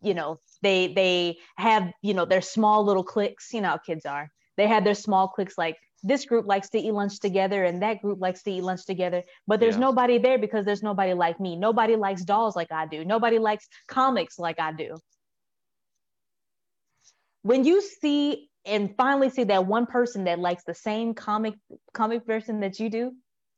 you 0.02 0.14
know 0.14 0.40
they 0.62 0.94
they 0.94 1.38
have 1.58 1.92
you 2.02 2.14
know 2.14 2.26
their 2.26 2.42
small 2.42 2.86
little 2.86 3.04
cliques 3.04 3.52
you 3.52 3.60
know 3.60 3.70
how 3.70 3.78
kids 3.78 4.06
are. 4.06 4.30
They 4.56 4.68
have 4.68 4.84
their 4.84 4.96
small 4.96 5.28
cliques 5.28 5.58
like 5.58 5.78
this 6.04 6.26
group 6.26 6.46
likes 6.46 6.70
to 6.70 6.78
eat 6.78 6.92
lunch 6.92 7.20
together 7.20 7.64
and 7.64 7.82
that 7.82 8.02
group 8.02 8.22
likes 8.22 8.44
to 8.44 8.52
eat 8.52 8.62
lunch 8.62 8.86
together 8.86 9.24
but 9.48 9.60
there's 9.60 9.76
yeah. 9.76 9.82
nobody 9.82 10.18
there 10.18 10.38
because 10.38 10.66
there's 10.66 10.84
nobody 10.84 11.14
like 11.14 11.40
me. 11.40 11.56
Nobody 11.56 11.96
likes 11.96 12.24
dolls 12.24 12.56
like 12.56 12.72
i 12.72 12.86
do. 12.86 13.04
Nobody 13.04 13.40
likes 13.40 13.68
comics 13.88 14.38
like 14.40 14.60
i 14.60 14.72
do. 14.72 14.96
When 17.42 17.66
you 17.66 17.82
see 17.82 18.50
and 18.66 18.96
finally 18.96 19.30
see 19.30 19.44
that 19.46 19.66
one 19.66 19.86
person 19.86 20.24
that 20.26 20.40
likes 20.40 20.64
the 20.64 20.74
same 20.74 21.14
comic 21.14 21.56
comic 21.94 22.26
version 22.26 22.62
that 22.62 22.80
you 22.80 22.90
do 22.90 23.12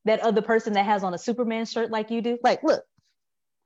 that 0.06 0.20
other 0.22 0.42
person 0.42 0.74
that 0.74 0.86
has 0.86 1.04
on 1.04 1.14
a 1.14 1.18
superman 1.18 1.66
shirt 1.66 1.92
like 1.92 2.12
you 2.12 2.22
do 2.22 2.38
like 2.44 2.64
look 2.64 2.84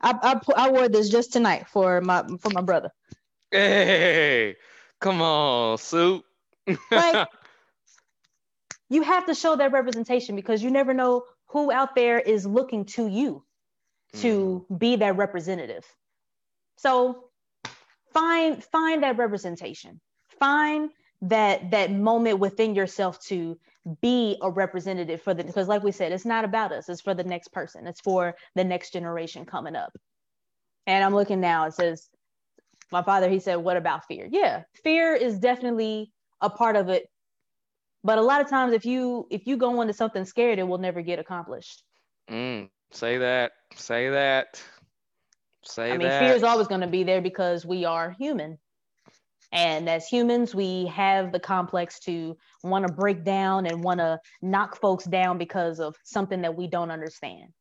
I, 0.02 0.40
I 0.56 0.68
I 0.68 0.70
wore 0.72 0.90
this 0.90 1.10
just 1.10 1.34
tonight 1.34 1.68
for 1.68 2.02
my 2.02 2.24
for 2.40 2.50
my 2.52 2.62
brother. 2.62 2.92
Hey, 3.52 4.56
come 5.02 5.22
on, 5.22 5.78
soup. 5.78 6.24
like 6.92 7.28
you 8.90 9.02
have 9.02 9.26
to 9.26 9.36
show 9.36 9.56
that 9.56 9.72
representation 9.72 10.36
because 10.36 10.64
you 10.64 10.72
never 10.72 10.94
know 10.94 11.24
who 11.48 11.72
out 11.72 11.96
there 11.96 12.20
is 12.20 12.46
looking 12.46 12.86
to 12.86 13.08
you 13.08 13.44
to 14.14 14.66
mm. 14.70 14.80
be 14.80 14.96
that 14.96 15.18
representative. 15.18 15.86
So 16.78 17.26
find 18.14 18.64
find 18.64 19.04
that 19.04 19.18
representation. 19.18 20.00
Find 20.40 20.92
that 21.24 21.72
that 21.72 21.92
moment 21.92 22.40
within 22.40 22.76
yourself 22.76 23.22
to 23.26 23.60
be 24.02 24.38
a 24.42 24.52
representative 24.52 25.22
for 25.22 25.34
the 25.34 25.44
because 25.44 25.68
like 25.68 25.84
we 25.84 25.92
said 25.92 26.12
it's 26.12 26.26
not 26.26 26.44
about 26.44 26.72
us 26.72 26.90
it's 26.90 27.02
for 27.02 27.14
the 27.14 27.24
next 27.24 27.52
person 27.52 27.88
it's 27.88 28.02
for 28.02 28.36
the 28.56 28.64
next 28.64 28.92
generation 28.92 29.46
coming 29.46 29.76
up 29.76 29.98
and 30.86 31.04
i'm 31.04 31.16
looking 31.16 31.40
now 31.40 31.66
it 31.66 31.74
says 31.74 32.10
my 32.92 33.02
father 33.02 33.30
he 33.30 33.40
said 33.40 33.56
what 33.56 33.78
about 33.78 34.06
fear 34.06 34.28
yeah 34.32 34.64
fear 34.84 35.16
is 35.16 35.40
definitely 35.40 36.12
a 36.42 36.50
part 36.50 36.76
of 36.76 36.90
it 36.90 37.06
but 38.04 38.18
a 38.18 38.22
lot 38.22 38.42
of 38.42 38.50
times 38.50 38.74
if 38.74 38.86
you 38.86 39.26
if 39.32 39.48
you 39.48 39.56
go 39.56 39.82
into 39.82 39.94
something 39.94 40.26
scared 40.26 40.60
it 40.60 40.68
will 40.68 40.78
never 40.78 41.02
get 41.02 41.18
accomplished 41.18 41.84
mm, 42.30 42.70
say 42.92 43.18
that 43.18 43.52
say 43.76 44.10
that 44.10 44.62
say 45.64 45.88
that. 45.88 45.96
i 45.96 45.98
mean 45.98 46.08
that. 46.08 46.22
fear 46.22 46.36
is 46.36 46.44
always 46.44 46.68
going 46.68 46.82
to 46.82 46.88
be 46.88 47.04
there 47.04 47.22
because 47.22 47.66
we 47.66 47.86
are 47.86 48.12
human 48.12 48.58
and 49.52 49.90
as 49.90 50.08
humans, 50.08 50.54
we 50.54 50.86
have 50.88 51.32
the 51.32 51.40
complex 51.40 52.00
to 52.02 52.38
want 52.64 52.86
to 52.86 52.94
break 52.94 53.24
down 53.24 53.66
and 53.66 53.84
want 53.84 54.00
to 54.00 54.20
knock 54.42 54.80
folks 54.80 55.06
down 55.06 55.38
because 55.38 55.80
of 55.80 55.96
something 56.04 56.44
that 56.44 56.56
we 56.56 56.68
don't 56.68 56.92
understand. 56.92 57.52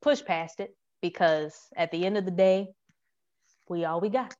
Push 0.00 0.24
past 0.24 0.60
it 0.60 0.74
because 1.02 1.54
at 1.76 1.90
the 1.90 2.06
end 2.06 2.16
of 2.16 2.24
the 2.24 2.30
day, 2.30 2.68
we 3.68 3.84
all 3.84 4.00
we 4.00 4.08
got. 4.08 4.34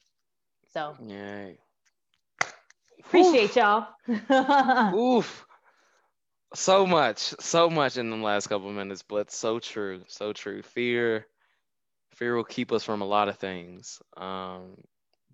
So, 0.72 0.96
yeah. 1.04 1.48
Appreciate 3.04 3.50
Oof. 3.50 3.56
y'all. 3.56 4.94
Oof. 4.94 5.46
So 6.54 6.86
much, 6.86 7.34
so 7.40 7.68
much 7.68 7.98
in 7.98 8.08
the 8.08 8.16
last 8.16 8.46
couple 8.46 8.70
of 8.70 8.74
minutes, 8.74 9.02
but 9.06 9.30
so 9.30 9.58
true, 9.58 10.00
so 10.06 10.32
true. 10.32 10.62
Fear, 10.62 11.26
fear 12.12 12.34
will 12.34 12.44
keep 12.44 12.72
us 12.72 12.84
from 12.84 13.02
a 13.02 13.06
lot 13.06 13.28
of 13.28 13.36
things. 13.36 14.00
Um, 14.16 14.76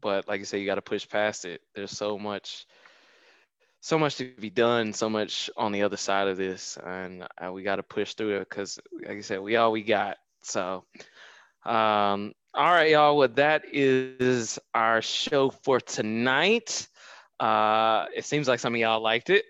but 0.04 0.28
like 0.28 0.42
I 0.42 0.44
say, 0.44 0.60
you 0.60 0.66
got 0.66 0.74
to 0.74 0.82
push 0.82 1.08
past 1.08 1.46
it. 1.46 1.62
There's 1.74 1.90
so 1.90 2.18
much, 2.18 2.66
so 3.80 3.98
much 3.98 4.16
to 4.16 4.30
be 4.38 4.50
done, 4.50 4.92
so 4.92 5.08
much 5.08 5.48
on 5.56 5.72
the 5.72 5.82
other 5.82 5.96
side 5.96 6.28
of 6.28 6.36
this, 6.36 6.76
and 6.84 7.26
uh, 7.42 7.50
we 7.50 7.62
got 7.62 7.76
to 7.76 7.82
push 7.82 8.12
through 8.12 8.36
it 8.36 8.48
because, 8.50 8.78
like 9.04 9.16
I 9.16 9.20
said, 9.22 9.40
we 9.40 9.56
all 9.56 9.72
we 9.72 9.82
got. 9.82 10.18
So, 10.42 10.84
um, 11.64 12.34
all 12.52 12.70
right, 12.70 12.90
y'all. 12.90 13.16
Well, 13.16 13.28
that 13.28 13.62
is 13.72 14.58
our 14.74 15.00
show 15.00 15.48
for 15.48 15.80
tonight. 15.80 16.86
Uh, 17.40 18.04
it 18.14 18.26
seems 18.26 18.46
like 18.46 18.60
some 18.60 18.74
of 18.74 18.80
y'all 18.80 19.00
liked 19.00 19.30
it 19.30 19.46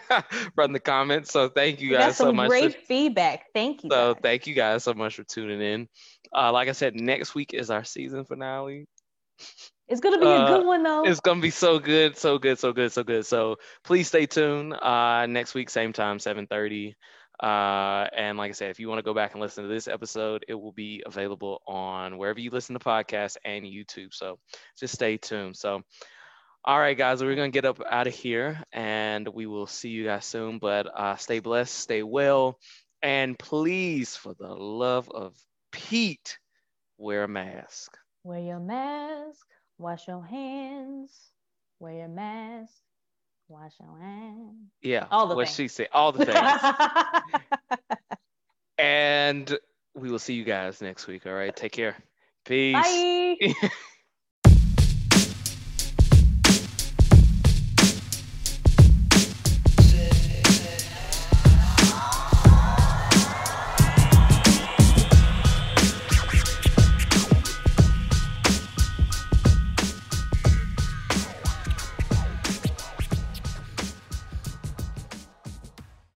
from 0.54 0.72
the 0.72 0.80
comments. 0.80 1.32
So 1.32 1.48
thank 1.48 1.80
you 1.80 1.90
guys 1.90 2.16
so 2.16 2.32
much. 2.32 2.48
Great 2.48 2.74
for, 2.76 2.86
feedback. 2.86 3.46
Thank 3.52 3.82
you. 3.84 3.90
So 3.90 4.14
guys. 4.14 4.22
thank 4.22 4.46
you 4.46 4.54
guys 4.54 4.84
so 4.84 4.94
much 4.94 5.16
for 5.16 5.24
tuning 5.24 5.60
in. 5.60 5.88
Uh, 6.34 6.52
like 6.52 6.68
I 6.68 6.72
said, 6.72 6.94
next 6.94 7.34
week 7.34 7.52
is 7.52 7.70
our 7.70 7.84
season 7.84 8.24
finale. 8.24 8.86
It's 9.88 10.00
gonna 10.00 10.18
be 10.18 10.26
uh, 10.26 10.44
a 10.44 10.48
good 10.48 10.66
one 10.66 10.82
though. 10.82 11.04
It's 11.04 11.20
gonna 11.20 11.40
be 11.40 11.50
so 11.50 11.78
good, 11.78 12.16
so 12.16 12.38
good, 12.38 12.58
so 12.58 12.72
good, 12.72 12.92
so 12.92 13.04
good. 13.04 13.24
So 13.24 13.56
please 13.84 14.08
stay 14.08 14.26
tuned. 14.26 14.74
Uh, 14.74 15.26
next 15.26 15.54
week, 15.54 15.70
same 15.70 15.92
time, 15.92 16.18
7:30. 16.18 16.94
Uh, 17.40 18.08
and 18.16 18.38
like 18.38 18.48
I 18.48 18.52
said, 18.52 18.70
if 18.70 18.80
you 18.80 18.88
want 18.88 18.98
to 18.98 19.04
go 19.04 19.14
back 19.14 19.32
and 19.32 19.40
listen 19.40 19.64
to 19.64 19.68
this 19.68 19.88
episode, 19.88 20.44
it 20.48 20.54
will 20.54 20.72
be 20.72 21.02
available 21.04 21.60
on 21.66 22.16
wherever 22.16 22.40
you 22.40 22.50
listen 22.50 22.72
to 22.74 22.84
podcasts 22.84 23.36
and 23.44 23.64
YouTube. 23.64 24.14
So 24.14 24.38
just 24.78 24.94
stay 24.94 25.18
tuned. 25.18 25.56
So, 25.56 25.82
all 26.64 26.78
right, 26.78 26.96
guys, 26.96 27.22
we're 27.22 27.36
gonna 27.36 27.50
get 27.50 27.64
up 27.64 27.80
out 27.88 28.06
of 28.06 28.14
here, 28.14 28.62
and 28.72 29.28
we 29.28 29.46
will 29.46 29.66
see 29.66 29.90
you 29.90 30.04
guys 30.04 30.24
soon. 30.24 30.58
But 30.58 30.86
uh, 30.92 31.16
stay 31.16 31.38
blessed, 31.38 31.74
stay 31.74 32.02
well, 32.02 32.58
and 33.02 33.38
please, 33.38 34.16
for 34.16 34.34
the 34.34 34.48
love 34.48 35.08
of 35.10 35.36
Pete, 35.70 36.38
wear 36.98 37.22
a 37.24 37.28
mask. 37.28 37.96
Wear 38.26 38.40
your 38.40 38.58
mask. 38.58 39.46
Wash 39.78 40.08
your 40.08 40.24
hands. 40.24 41.30
Wear 41.78 41.92
your 41.92 42.08
mask. 42.08 42.72
Wash 43.46 43.74
your 43.78 43.96
hands. 44.00 44.72
Yeah. 44.82 45.06
All 45.12 45.28
the 45.28 45.36
what 45.36 45.46
things. 45.46 45.54
she 45.54 45.68
said. 45.68 45.90
All 45.92 46.10
the 46.10 46.26
things. 46.26 47.78
and 48.78 49.56
we 49.94 50.10
will 50.10 50.18
see 50.18 50.34
you 50.34 50.42
guys 50.42 50.82
next 50.82 51.06
week. 51.06 51.24
All 51.24 51.34
right. 51.34 51.54
Take 51.54 51.70
care. 51.70 51.94
Peace. 52.44 52.74
Bye. 52.74 53.54